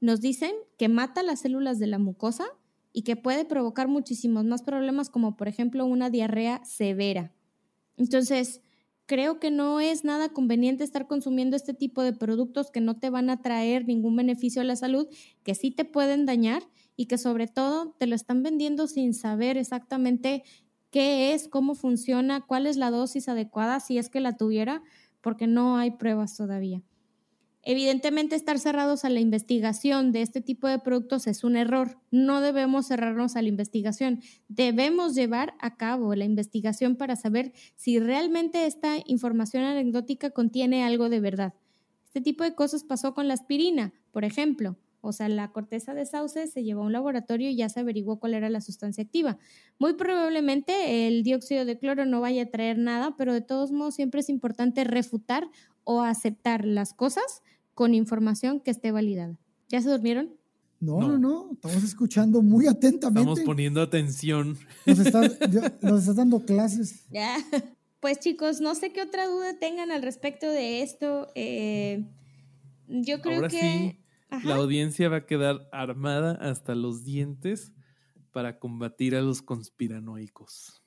nos 0.00 0.20
dicen 0.20 0.52
que 0.76 0.88
mata 0.88 1.22
las 1.22 1.40
células 1.40 1.78
de 1.78 1.86
la 1.86 1.98
mucosa 1.98 2.46
y 2.92 3.02
que 3.02 3.16
puede 3.16 3.44
provocar 3.44 3.88
muchísimos 3.88 4.44
más 4.44 4.62
problemas, 4.62 5.10
como 5.10 5.36
por 5.36 5.48
ejemplo 5.48 5.86
una 5.86 6.10
diarrea 6.10 6.64
severa. 6.64 7.32
Entonces, 7.96 8.60
creo 9.06 9.40
que 9.40 9.50
no 9.50 9.80
es 9.80 10.04
nada 10.04 10.28
conveniente 10.28 10.84
estar 10.84 11.06
consumiendo 11.06 11.56
este 11.56 11.74
tipo 11.74 12.02
de 12.02 12.12
productos 12.12 12.70
que 12.70 12.80
no 12.80 12.98
te 12.98 13.10
van 13.10 13.30
a 13.30 13.40
traer 13.40 13.86
ningún 13.86 14.16
beneficio 14.16 14.60
a 14.62 14.64
la 14.64 14.76
salud, 14.76 15.08
que 15.42 15.54
sí 15.54 15.70
te 15.70 15.84
pueden 15.84 16.26
dañar 16.26 16.62
y 16.94 17.06
que 17.06 17.18
sobre 17.18 17.46
todo 17.46 17.94
te 17.98 18.06
lo 18.06 18.14
están 18.14 18.42
vendiendo 18.42 18.86
sin 18.86 19.14
saber 19.14 19.56
exactamente 19.56 20.44
qué 20.90 21.32
es, 21.32 21.48
cómo 21.48 21.74
funciona, 21.74 22.40
cuál 22.40 22.66
es 22.66 22.76
la 22.76 22.90
dosis 22.90 23.28
adecuada, 23.28 23.80
si 23.80 23.98
es 23.98 24.10
que 24.10 24.20
la 24.20 24.36
tuviera, 24.36 24.82
porque 25.20 25.46
no 25.46 25.76
hay 25.76 25.92
pruebas 25.92 26.36
todavía. 26.36 26.82
Evidentemente, 27.62 28.34
estar 28.34 28.58
cerrados 28.58 29.04
a 29.04 29.10
la 29.10 29.20
investigación 29.20 30.10
de 30.10 30.22
este 30.22 30.40
tipo 30.40 30.68
de 30.68 30.78
productos 30.78 31.26
es 31.26 31.44
un 31.44 31.56
error. 31.56 31.98
No 32.10 32.40
debemos 32.40 32.86
cerrarnos 32.86 33.36
a 33.36 33.42
la 33.42 33.48
investigación. 33.48 34.22
Debemos 34.48 35.14
llevar 35.14 35.54
a 35.60 35.76
cabo 35.76 36.14
la 36.14 36.24
investigación 36.24 36.96
para 36.96 37.16
saber 37.16 37.52
si 37.76 37.98
realmente 37.98 38.64
esta 38.64 38.96
información 39.04 39.64
anecdótica 39.64 40.30
contiene 40.30 40.84
algo 40.84 41.08
de 41.10 41.20
verdad. 41.20 41.54
Este 42.06 42.22
tipo 42.22 42.42
de 42.42 42.54
cosas 42.54 42.84
pasó 42.84 43.12
con 43.12 43.28
la 43.28 43.34
aspirina, 43.34 43.92
por 44.12 44.24
ejemplo. 44.24 44.76
O 45.00 45.12
sea, 45.12 45.28
la 45.28 45.52
corteza 45.52 45.94
de 45.94 46.06
sauce 46.06 46.46
se 46.48 46.64
llevó 46.64 46.82
a 46.82 46.86
un 46.86 46.92
laboratorio 46.92 47.48
y 47.48 47.56
ya 47.56 47.68
se 47.68 47.80
averiguó 47.80 48.18
cuál 48.18 48.34
era 48.34 48.50
la 48.50 48.60
sustancia 48.60 49.04
activa. 49.04 49.38
Muy 49.78 49.94
probablemente 49.94 51.06
el 51.06 51.22
dióxido 51.22 51.64
de 51.64 51.78
cloro 51.78 52.04
no 52.04 52.20
vaya 52.20 52.42
a 52.42 52.50
traer 52.50 52.78
nada, 52.78 53.14
pero 53.16 53.32
de 53.32 53.40
todos 53.40 53.70
modos 53.70 53.94
siempre 53.94 54.20
es 54.20 54.28
importante 54.28 54.84
refutar 54.84 55.48
o 55.84 56.02
aceptar 56.02 56.64
las 56.64 56.94
cosas 56.94 57.42
con 57.74 57.94
información 57.94 58.60
que 58.60 58.70
esté 58.70 58.90
validada. 58.90 59.38
¿Ya 59.68 59.80
se 59.80 59.88
durmieron? 59.88 60.34
No, 60.80 61.00
no, 61.00 61.18
no, 61.18 61.50
estamos 61.52 61.82
escuchando 61.82 62.40
muy 62.40 62.66
atentamente. 62.66 63.20
Estamos 63.20 63.40
poniendo 63.40 63.82
atención. 63.82 64.56
Nos 64.86 64.98
estás, 64.98 66.16
dando 66.16 66.40
clases. 66.40 67.04
Ya. 67.10 67.36
Pues 68.00 68.20
chicos, 68.20 68.60
no 68.60 68.76
sé 68.76 68.92
qué 68.92 69.02
otra 69.02 69.26
duda 69.26 69.58
tengan 69.58 69.90
al 69.90 70.02
respecto 70.02 70.48
de 70.48 70.82
esto. 70.82 71.28
Eh, 71.34 72.04
yo 72.86 73.20
creo 73.20 73.48
que... 73.48 73.98
La 74.44 74.56
audiencia 74.56 75.08
va 75.08 75.16
a 75.18 75.26
quedar 75.26 75.68
armada 75.72 76.32
hasta 76.32 76.74
los 76.74 77.04
dientes 77.04 77.72
para 78.32 78.58
combatir 78.58 79.16
a 79.16 79.22
los 79.22 79.42
conspiranoicos. 79.42 80.82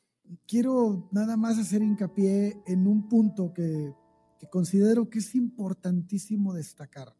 Quiero 0.48 1.10
nada 1.12 1.36
más 1.38 1.58
hacer 1.58 1.82
hincapié 1.82 2.62
en 2.68 2.88
un 2.88 3.10
punto 3.10 3.52
que, 3.54 3.94
considero 4.50 5.10
que 5.10 5.20
es 5.20 5.36
importantísimo 5.36 6.54
destacar. 6.54 7.16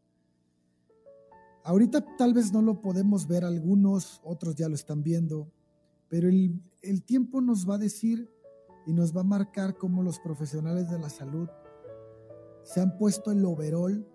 Ahorita 1.64 2.04
tal 2.16 2.34
vez 2.34 2.52
no 2.52 2.62
lo 2.62 2.80
podemos 2.80 3.26
ver 3.26 3.44
algunos, 3.44 4.20
otros 4.24 4.54
ya 4.54 4.68
lo 4.68 4.74
están 4.74 5.02
viendo, 5.02 5.52
pero 6.08 6.28
el, 6.28 6.60
el 6.82 7.02
tiempo 7.04 7.40
nos 7.40 7.68
va 7.68 7.74
a 7.74 7.78
decir 7.78 8.28
y 8.86 8.92
nos 8.92 9.14
va 9.14 9.20
a 9.20 9.24
marcar 9.24 9.76
cómo 9.76 10.02
los 10.02 10.18
profesionales 10.18 10.90
de 10.90 10.98
la 10.98 11.08
salud 11.08 11.48
se 12.64 12.80
han 12.80 12.96
puesto 12.96 13.30
el 13.30 13.44
overall 13.44 14.06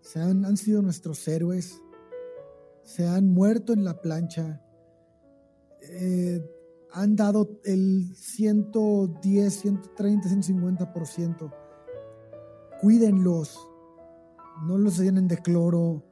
se 0.00 0.20
han, 0.20 0.56
sido 0.56 0.82
nuestros 0.82 1.26
héroes, 1.28 1.80
se 2.82 3.06
han 3.06 3.28
muerto 3.28 3.72
en 3.72 3.84
la 3.84 4.00
plancha, 4.00 4.62
eh, 5.82 6.44
han 6.92 7.16
dado 7.16 7.60
el 7.64 8.14
110, 8.16 9.54
130, 9.54 10.28
150%. 10.28 11.54
Cuídenlos, 12.80 13.58
no 14.66 14.78
los 14.78 14.98
llenen 14.98 15.28
de 15.28 15.38
cloro, 15.38 16.02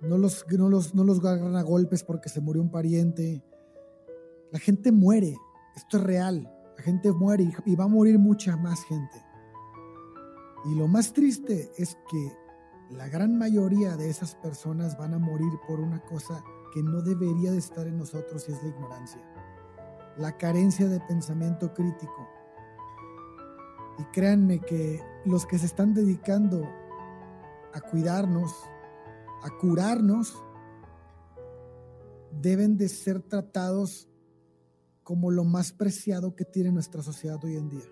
no 0.00 0.16
los, 0.16 0.46
no 0.56 0.68
los, 0.68 0.94
no 0.94 1.04
los 1.04 1.18
agarran 1.18 1.56
a 1.56 1.62
golpes 1.62 2.04
porque 2.04 2.28
se 2.28 2.40
murió 2.40 2.62
un 2.62 2.70
pariente. 2.70 3.44
La 4.52 4.58
gente 4.58 4.92
muere, 4.92 5.36
esto 5.76 5.98
es 5.98 6.02
real, 6.04 6.50
la 6.76 6.82
gente 6.82 7.12
muere 7.12 7.52
y 7.66 7.76
va 7.76 7.84
a 7.84 7.88
morir 7.88 8.18
mucha 8.18 8.56
más 8.56 8.82
gente. 8.84 9.22
Y 10.64 10.74
lo 10.74 10.88
más 10.88 11.12
triste 11.12 11.70
es 11.76 11.96
que 12.10 12.32
la 12.90 13.08
gran 13.08 13.36
mayoría 13.36 13.96
de 13.96 14.08
esas 14.08 14.34
personas 14.36 14.96
van 14.96 15.12
a 15.12 15.18
morir 15.18 15.52
por 15.66 15.78
una 15.78 16.00
cosa 16.00 16.42
que 16.72 16.82
no 16.82 17.02
debería 17.02 17.52
de 17.52 17.58
estar 17.58 17.86
en 17.86 17.98
nosotros 17.98 18.48
y 18.48 18.52
es 18.52 18.62
la 18.62 18.68
ignorancia, 18.68 19.20
la 20.16 20.36
carencia 20.38 20.88
de 20.88 21.00
pensamiento 21.00 21.74
crítico. 21.74 22.28
Y 23.98 24.04
créanme 24.04 24.60
que 24.60 25.02
los 25.26 25.44
que 25.44 25.58
se 25.58 25.66
están 25.66 25.92
dedicando 25.92 26.66
a 27.74 27.80
cuidarnos, 27.80 28.54
a 29.42 29.50
curarnos, 29.58 30.42
deben 32.40 32.78
de 32.78 32.88
ser 32.88 33.20
tratados 33.20 34.08
como 35.02 35.30
lo 35.30 35.44
más 35.44 35.72
preciado 35.72 36.34
que 36.34 36.44
tiene 36.44 36.72
nuestra 36.72 37.02
sociedad 37.02 37.42
hoy 37.44 37.56
en 37.56 37.68
día. 37.68 37.86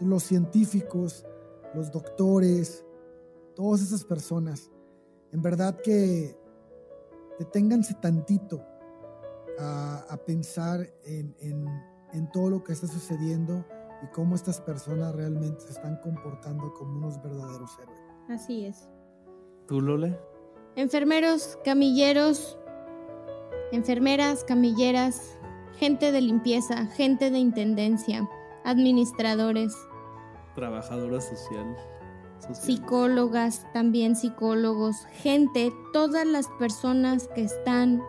Los 0.00 0.24
científicos, 0.24 1.24
los 1.74 1.92
doctores, 1.92 2.84
todas 3.58 3.82
esas 3.82 4.04
personas, 4.04 4.70
en 5.32 5.42
verdad 5.42 5.76
que 5.82 6.38
deténganse 7.40 7.92
tantito 7.94 8.64
a, 9.58 10.16
pensar 10.24 10.88
en, 11.04 11.34
en, 11.40 12.30
todo 12.30 12.50
lo 12.50 12.62
que 12.62 12.72
está 12.72 12.86
sucediendo 12.86 13.66
y 14.00 14.06
cómo 14.14 14.36
estas 14.36 14.60
personas 14.60 15.12
realmente 15.12 15.60
se 15.62 15.72
están 15.72 15.96
comportando 15.96 16.72
como 16.74 16.98
unos 16.98 17.20
verdaderos 17.20 17.76
héroes. 17.82 17.98
Así 18.28 18.64
es. 18.64 18.88
¿Tú, 19.66 19.80
Lola? 19.80 20.16
Enfermeros, 20.76 21.58
camilleros, 21.64 22.56
enfermeras, 23.72 24.44
camilleras, 24.44 25.36
gente 25.78 26.12
de 26.12 26.20
limpieza, 26.20 26.86
gente 26.86 27.32
de 27.32 27.38
intendencia, 27.38 28.28
administradores. 28.64 29.74
Trabajadora 30.54 31.20
social 31.20 31.76
psicólogas, 32.52 33.66
también 33.72 34.16
psicólogos, 34.16 35.06
gente, 35.12 35.72
todas 35.92 36.26
las 36.26 36.48
personas 36.58 37.28
que 37.28 37.42
están 37.42 38.02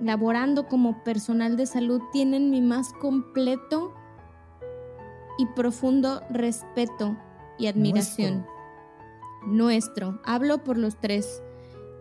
laborando 0.00 0.66
como 0.68 1.02
personal 1.02 1.56
de 1.56 1.66
salud 1.66 2.00
tienen 2.12 2.50
mi 2.50 2.60
más 2.60 2.92
completo 2.94 3.94
y 5.38 5.46
profundo 5.46 6.22
respeto 6.30 7.16
y 7.58 7.66
admiración. 7.66 8.46
Nuestro. 9.46 10.20
Hablo 10.24 10.64
por 10.64 10.78
los 10.78 11.00
tres. 11.00 11.42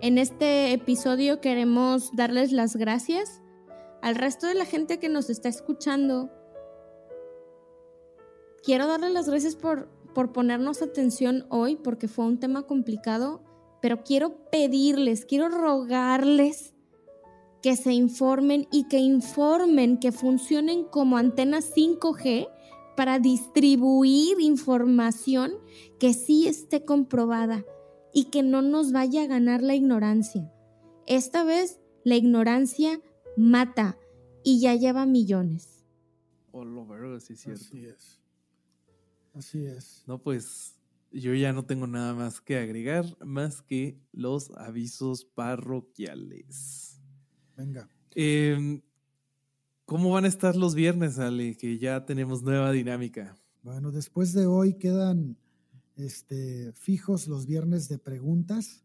En 0.02 0.18
este 0.18 0.74
episodio 0.74 1.42
queremos 1.42 2.16
darles 2.16 2.52
las 2.52 2.76
gracias 2.76 3.42
al 4.02 4.16
resto 4.16 4.48
de 4.48 4.54
la 4.54 4.66
gente 4.66 5.00
que 5.00 5.10
nos 5.10 5.30
está 5.30 5.50
escuchando. 5.50 6.30
Quiero 8.64 8.88
darles 8.88 9.12
las 9.12 9.30
gracias 9.30 9.56
por 9.56 9.88
por 10.14 10.32
ponernos 10.32 10.82
atención 10.82 11.46
hoy, 11.50 11.76
porque 11.76 12.08
fue 12.08 12.26
un 12.26 12.40
tema 12.40 12.64
complicado, 12.64 13.44
pero 13.82 14.04
quiero 14.04 14.50
pedirles, 14.50 15.26
quiero 15.26 15.50
rogarles 15.50 16.74
que 17.62 17.76
se 17.76 17.94
informen 17.94 18.68
y 18.72 18.88
que 18.88 19.00
informen, 19.00 20.00
que 20.00 20.12
funcionen 20.12 20.84
como 20.86 21.18
antenas 21.18 21.74
5G 21.76 22.48
para 22.96 23.20
distribuir 23.20 24.40
información 24.40 25.54
que 26.00 26.14
sí 26.14 26.48
esté 26.48 26.86
comprobada 26.86 27.64
y 28.14 28.26
que 28.26 28.42
no 28.42 28.62
nos 28.62 28.92
vaya 28.92 29.24
a 29.24 29.28
ganar 29.28 29.62
la 29.62 29.76
ignorancia. 29.76 30.52
Esta 31.06 31.44
vez 31.44 31.80
la 32.04 32.16
ignorancia 32.16 33.00
mata 33.36 33.98
y 34.44 34.60
ya 34.60 34.74
lleva 34.76 35.06
millones. 35.06 35.86
Oh, 36.52 36.66
lo 36.66 36.86
vergo, 36.86 37.20
sí 37.20 37.34
es 37.34 37.42
cierto. 37.42 37.62
Así 37.66 37.86
es. 37.86 38.20
Así 39.38 39.64
es. 39.66 40.04
No, 40.08 40.20
pues 40.20 40.76
yo 41.12 41.34
ya 41.36 41.54
no 41.54 41.64
tengo 41.64 41.86
nada 41.86 42.16
más 42.16 42.42
que 42.42 42.58
agregar, 42.58 43.06
más 43.24 43.62
que 43.62 44.00
los 44.12 44.50
avisos 44.58 45.26
parroquiales. 45.26 47.00
Venga. 47.56 47.88
Em, 48.16 48.82
¿Cómo 49.86 50.12
van 50.12 50.26
a 50.26 50.28
estar 50.28 50.56
los 50.56 50.74
viernes, 50.74 51.20
Ale? 51.20 51.56
Que 51.56 51.78
ya 51.78 52.04
tenemos 52.06 52.42
nueva 52.42 52.72
dinámica. 52.72 53.38
Bueno, 53.62 53.92
después 53.92 54.34
de 54.34 54.48
hoy 54.48 54.74
quedan 54.74 55.38
este, 55.96 56.74
fijos 56.74 57.28
los 57.28 57.46
viernes 57.46 57.88
de 57.88 58.00
preguntas. 58.00 58.84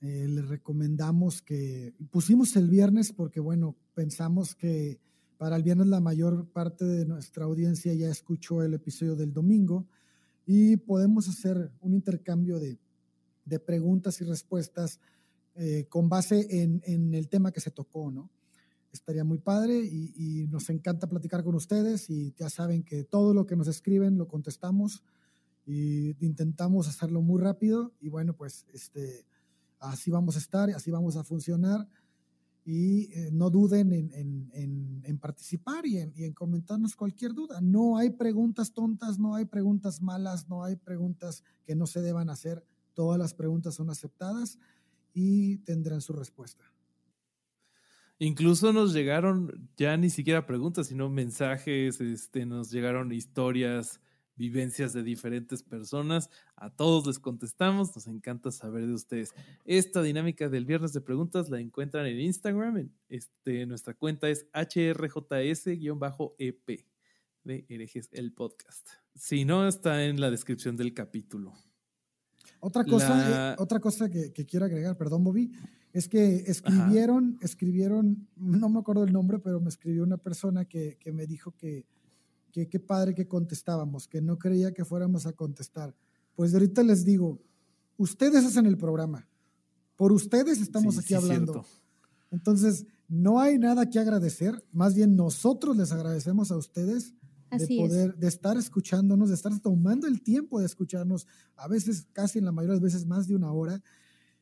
Eh, 0.00 0.26
les 0.28 0.48
recomendamos 0.48 1.42
que 1.42 1.92
pusimos 2.10 2.56
el 2.56 2.68
viernes 2.68 3.12
porque, 3.12 3.40
bueno, 3.40 3.76
pensamos 3.94 4.54
que 4.54 4.98
para 5.38 5.56
el 5.56 5.62
viernes 5.62 5.86
la 5.86 6.00
mayor 6.00 6.48
parte 6.48 6.84
de 6.84 7.06
nuestra 7.06 7.44
audiencia 7.44 7.94
ya 7.94 8.10
escuchó 8.10 8.62
el 8.62 8.74
episodio 8.74 9.14
del 9.14 9.32
domingo 9.32 9.86
y 10.44 10.76
podemos 10.76 11.28
hacer 11.28 11.70
un 11.80 11.94
intercambio 11.94 12.58
de, 12.58 12.76
de 13.44 13.60
preguntas 13.60 14.20
y 14.20 14.24
respuestas 14.24 14.98
eh, 15.54 15.86
con 15.88 16.08
base 16.08 16.46
en, 16.62 16.82
en, 16.84 17.14
el 17.14 17.28
tema 17.28 17.52
que 17.52 17.60
se 17.60 17.70
tocó, 17.70 18.10
¿no? 18.10 18.30
Estaría 18.92 19.22
muy 19.22 19.38
padre 19.38 19.78
y, 19.78 20.12
y, 20.16 20.46
nos 20.48 20.70
encanta 20.70 21.08
platicar 21.08 21.44
con 21.44 21.54
ustedes 21.54 22.08
y 22.10 22.32
ya 22.36 22.48
saben 22.48 22.82
que 22.82 23.04
todo 23.04 23.34
lo 23.34 23.46
que 23.46 23.54
nos 23.54 23.68
escriben 23.68 24.18
lo 24.18 24.26
contestamos 24.26 25.02
y 25.66 26.16
intentamos 26.24 26.88
hacerlo 26.88 27.20
muy 27.20 27.40
rápido 27.40 27.92
y 28.00 28.08
bueno, 28.08 28.34
pues 28.34 28.66
este, 28.72 29.26
así 29.78 30.10
vamos 30.10 30.36
a 30.36 30.38
estar, 30.38 30.70
así 30.70 30.90
vamos 30.90 31.16
a 31.16 31.24
funcionar 31.24 31.86
y 32.70 33.10
eh, 33.14 33.30
no 33.32 33.48
duden 33.48 33.94
en, 33.94 34.50
en, 34.52 35.00
en 35.02 35.18
participar 35.18 35.86
y, 35.86 35.96
y 36.14 36.24
en, 36.24 36.34
comentarnos 36.34 36.94
cualquier 36.96 37.32
duda. 37.32 37.62
No 37.62 37.96
hay 37.96 38.10
preguntas 38.10 38.74
tontas, 38.74 39.18
no 39.18 39.34
hay 39.34 39.46
preguntas 39.46 40.02
malas, 40.02 40.50
no 40.50 40.62
hay 40.64 40.76
preguntas 40.76 41.42
que 41.64 41.74
no 41.74 41.86
se 41.86 42.02
deban 42.02 42.28
hacer. 42.28 42.62
Todas 42.92 43.18
las 43.18 43.32
preguntas 43.32 43.74
son 43.74 43.88
aceptadas 43.88 44.58
y 45.14 45.56
tendrán 45.60 46.02
su 46.02 46.12
respuesta. 46.12 46.62
Incluso 48.18 48.70
nos 48.74 48.92
llegaron 48.92 49.70
ya 49.78 49.96
ni 49.96 50.10
siquiera 50.10 50.44
preguntas, 50.44 50.88
sino 50.88 51.08
mensajes, 51.08 52.02
este, 52.02 52.44
nos 52.44 52.70
llegaron 52.70 53.12
historias, 53.12 53.98
vivencias 54.38 54.92
de 54.92 55.02
diferentes 55.02 55.62
personas. 55.62 56.30
A 56.56 56.70
todos 56.70 57.06
les 57.06 57.18
contestamos, 57.18 57.94
nos 57.94 58.06
encanta 58.06 58.50
saber 58.50 58.86
de 58.86 58.94
ustedes. 58.94 59.34
Esta 59.64 60.00
dinámica 60.02 60.48
del 60.48 60.64
viernes 60.64 60.92
de 60.92 61.00
preguntas 61.00 61.50
la 61.50 61.60
encuentran 61.60 62.06
en 62.06 62.20
Instagram. 62.20 62.90
Este, 63.08 63.66
nuestra 63.66 63.94
cuenta 63.94 64.28
es 64.28 64.46
hrjs-ep 64.54 65.66
de 67.44 67.66
herejes 67.68 68.08
el 68.12 68.32
podcast. 68.32 68.88
Si 69.14 69.44
no, 69.44 69.66
está 69.66 70.04
en 70.04 70.20
la 70.20 70.30
descripción 70.30 70.76
del 70.76 70.94
capítulo. 70.94 71.52
Otra 72.60 72.84
cosa, 72.84 73.16
la... 73.16 73.52
eh, 73.52 73.56
otra 73.58 73.80
cosa 73.80 74.08
que, 74.08 74.32
que, 74.32 74.46
quiero 74.46 74.66
agregar, 74.66 74.96
perdón, 74.96 75.24
Bobby, 75.24 75.50
es 75.92 76.08
que 76.08 76.36
escribieron, 76.46 77.34
Ajá. 77.36 77.44
escribieron, 77.44 78.28
no 78.36 78.68
me 78.68 78.80
acuerdo 78.80 79.04
el 79.04 79.12
nombre, 79.12 79.38
pero 79.38 79.60
me 79.60 79.68
escribió 79.68 80.02
una 80.02 80.16
persona 80.16 80.64
que, 80.64 80.96
que 80.98 81.12
me 81.12 81.26
dijo 81.26 81.52
que, 81.56 81.86
que 82.52 82.68
qué 82.68 82.80
padre 82.80 83.14
que 83.14 83.26
contestábamos, 83.26 84.08
que 84.08 84.20
no 84.20 84.38
creía 84.38 84.72
que 84.72 84.84
fuéramos 84.84 85.26
a 85.26 85.32
contestar. 85.32 85.94
Pues 86.34 86.54
ahorita 86.54 86.82
les 86.82 87.04
digo, 87.04 87.40
ustedes 87.96 88.44
hacen 88.44 88.66
el 88.66 88.76
programa, 88.76 89.28
por 89.96 90.12
ustedes 90.12 90.60
estamos 90.60 90.94
sí, 90.94 91.00
aquí 91.00 91.08
sí, 91.08 91.14
hablando. 91.14 91.52
Cierto. 91.52 91.68
Entonces, 92.30 92.86
no 93.08 93.40
hay 93.40 93.58
nada 93.58 93.88
que 93.88 93.98
agradecer, 93.98 94.64
más 94.70 94.94
bien 94.94 95.16
nosotros 95.16 95.76
les 95.76 95.92
agradecemos 95.92 96.50
a 96.50 96.56
ustedes 96.56 97.14
Así 97.50 97.76
de 97.76 97.88
poder, 97.88 98.10
es. 98.10 98.20
de 98.20 98.28
estar 98.28 98.56
escuchándonos, 98.56 99.30
de 99.30 99.34
estar 99.34 99.58
tomando 99.60 100.06
el 100.06 100.22
tiempo 100.22 100.60
de 100.60 100.66
escucharnos, 100.66 101.26
a 101.56 101.68
veces, 101.68 102.06
casi 102.12 102.38
en 102.38 102.44
la 102.44 102.52
mayoría 102.52 102.74
de 102.74 102.80
las 102.80 102.92
veces, 102.92 103.06
más 103.06 103.26
de 103.26 103.36
una 103.36 103.52
hora. 103.52 103.82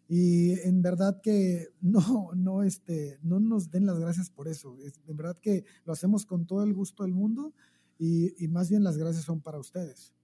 Y 0.08 0.52
en 0.60 0.82
verdad 0.82 1.20
que 1.22 1.68
no, 1.80 2.30
no, 2.34 2.62
este, 2.62 3.18
no 3.22 3.40
nos 3.40 3.70
den 3.70 3.86
las 3.86 3.98
gracias 3.98 4.30
por 4.30 4.48
eso. 4.48 4.76
Es, 4.78 5.00
en 5.06 5.16
verdad 5.16 5.36
que 5.40 5.64
lo 5.84 5.92
hacemos 5.92 6.26
con 6.26 6.46
todo 6.46 6.62
el 6.62 6.74
gusto 6.74 7.04
del 7.04 7.12
mundo 7.12 7.54
y, 7.98 8.42
y 8.42 8.48
más 8.48 8.70
bien 8.70 8.84
las 8.84 8.98
gracias 8.98 9.24
son 9.24 9.40
para 9.40 9.58
ustedes. 9.58 10.14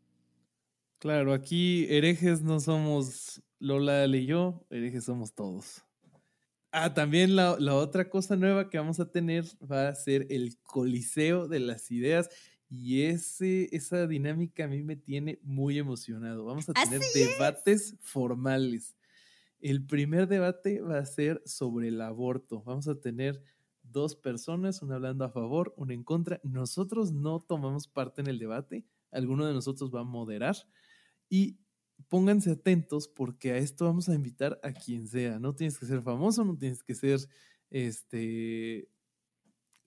Claro, 0.99 1.33
aquí 1.33 1.87
herejes 1.89 2.43
no 2.43 2.61
somos 2.61 3.43
Lola 3.59 4.07
y 4.07 4.27
yo, 4.27 4.64
herejes 4.70 5.05
somos 5.05 5.35
todos. 5.35 5.83
Ah, 6.70 6.95
también 6.95 7.37
la, 7.37 7.57
la, 7.59 7.75
otra 7.75 8.09
cosa 8.09 8.35
nueva 8.35 8.70
que 8.70 8.79
vamos 8.79 8.99
a 8.99 9.11
tener 9.11 9.45
va 9.61 9.89
a 9.89 9.95
ser 9.95 10.27
el 10.31 10.57
Coliseo 10.62 11.47
de 11.47 11.61
las 11.61 11.91
Ideas. 11.91 12.31
Y 12.70 13.03
ese, 13.03 13.68
esa 13.77 14.07
dinámica 14.07 14.64
a 14.64 14.68
mí 14.68 14.83
me 14.83 14.97
tiene 14.97 15.39
muy 15.43 15.79
emocionado. 15.79 16.47
Vamos 16.47 16.68
a 16.70 16.73
tener 16.73 17.03
Así 17.03 17.18
debates 17.18 17.93
es. 17.93 17.99
formales. 18.01 18.97
El 19.61 19.85
primer 19.85 20.27
debate 20.29 20.81
va 20.81 20.99
a 20.99 21.05
ser 21.05 21.43
sobre 21.45 21.89
el 21.89 22.01
aborto. 22.01 22.62
Vamos 22.62 22.89
a 22.89 22.99
tener 22.99 23.43
dos 23.93 24.16
personas, 24.16 24.82
una 24.82 24.97
hablando 24.97 25.24
a 25.24 25.30
favor, 25.30 25.74
una 25.76 25.95
en 25.95 26.03
contra. 26.03 26.40
Nosotros 26.43 27.12
no 27.12 27.40
tomamos 27.40 27.86
parte 27.86 28.20
en 28.20 28.28
el 28.28 28.38
debate. 28.38 28.84
Alguno 29.11 29.47
de 29.47 29.53
nosotros 29.53 29.95
va 29.95 30.01
a 30.01 30.05
moderar. 30.05 30.57
Y 31.28 31.59
pónganse 32.09 32.51
atentos 32.51 33.09
porque 33.09 33.53
a 33.53 33.57
esto 33.59 33.84
vamos 33.84 34.09
a 34.09 34.14
invitar 34.14 34.59
a 34.62 34.72
quien 34.72 35.07
sea. 35.09 35.38
No 35.38 35.55
tienes 35.55 35.78
que 35.78 35.86
ser 35.86 36.03
famoso, 36.03 36.45
no 36.45 36.57
tienes 36.57 36.82
que 36.82 36.95
ser 36.95 37.20
este 37.70 38.88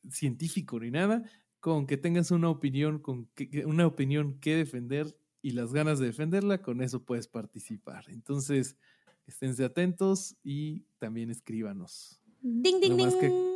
científico 0.09 0.79
ni 0.79 0.91
nada. 0.91 1.23
Con 1.59 1.87
que 1.87 1.97
tengas 1.97 2.31
una 2.31 2.49
opinión, 2.49 2.99
con 2.99 3.25
que, 3.35 3.65
una 3.65 3.87
opinión 3.87 4.39
que 4.39 4.55
defender 4.55 5.17
y 5.41 5.51
las 5.51 5.73
ganas 5.73 5.99
de 5.99 6.07
defenderla, 6.07 6.61
con 6.61 6.81
eso 6.81 7.03
puedes 7.03 7.27
participar. 7.27 8.05
Entonces, 8.09 8.77
esténse 9.27 9.63
atentos 9.63 10.35
y 10.43 10.81
también 10.99 11.29
escríbanos. 11.29 12.19
Ding, 12.41 12.79
ding, 12.79 12.91
¿Algo 12.93 13.05
ding. 13.07 13.19
que, 13.19 13.54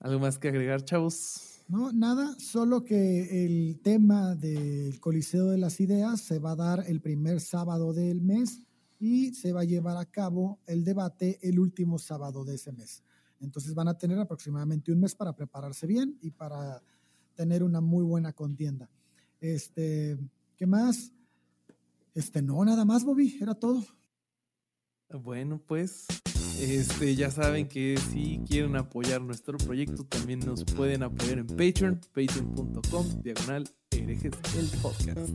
¿Algo 0.00 0.20
más 0.20 0.38
que 0.38 0.48
agregar, 0.48 0.84
chavos? 0.84 1.62
No, 1.66 1.92
nada, 1.92 2.34
solo 2.38 2.84
que 2.84 3.44
el 3.44 3.80
tema 3.82 4.36
del 4.36 5.00
Coliseo 5.00 5.48
de 5.48 5.58
las 5.58 5.80
Ideas 5.80 6.20
se 6.20 6.38
va 6.38 6.52
a 6.52 6.56
dar 6.56 6.84
el 6.86 7.00
primer 7.00 7.40
sábado 7.40 7.92
del 7.92 8.22
mes 8.22 8.62
y 9.00 9.34
se 9.34 9.52
va 9.52 9.62
a 9.62 9.64
llevar 9.64 9.96
a 9.96 10.06
cabo 10.06 10.60
el 10.66 10.84
debate 10.84 11.38
el 11.42 11.58
último 11.58 11.98
sábado 11.98 12.44
de 12.44 12.54
ese 12.54 12.72
mes. 12.72 13.02
Entonces 13.40 13.74
van 13.74 13.88
a 13.88 13.98
tener 13.98 14.18
aproximadamente 14.18 14.92
un 14.92 15.00
mes 15.00 15.14
para 15.14 15.34
prepararse 15.34 15.86
bien 15.86 16.16
y 16.20 16.30
para 16.30 16.80
tener 17.34 17.62
una 17.62 17.80
muy 17.80 18.04
buena 18.04 18.32
contienda. 18.32 18.88
Este, 19.40 20.16
¿qué 20.56 20.66
más? 20.66 21.12
Este, 22.14 22.40
no, 22.40 22.64
nada 22.64 22.84
más, 22.84 23.04
Bobby, 23.04 23.36
era 23.40 23.54
todo. 23.54 23.84
Bueno, 25.10 25.60
pues 25.66 26.06
este, 26.60 27.14
ya 27.14 27.30
saben 27.30 27.68
que 27.68 27.96
si 28.10 28.40
quieren 28.48 28.76
apoyar 28.76 29.20
nuestro 29.20 29.58
proyecto, 29.58 30.04
también 30.04 30.40
nos 30.40 30.64
pueden 30.64 31.02
apoyar 31.02 31.38
en 31.38 31.46
Patreon, 31.46 32.00
patreon.com, 32.14 33.22
diagonal 33.22 33.64
herejes 33.90 34.32
el 34.58 34.66
podcast. 34.80 35.32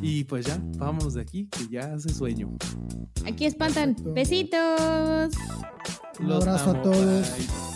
Y 0.00 0.24
pues 0.24 0.46
ya, 0.46 0.60
vámonos 0.76 1.14
de 1.14 1.22
aquí, 1.22 1.48
que 1.48 1.68
ya 1.68 1.94
hace 1.94 2.08
sueño. 2.08 2.56
Aquí 3.24 3.46
espantan. 3.46 3.96
Besitos. 4.14 5.32
Un 6.20 6.32
abrazo 6.32 6.70
a 6.70 6.82
todos. 6.82 7.30
Bye. 7.36 7.71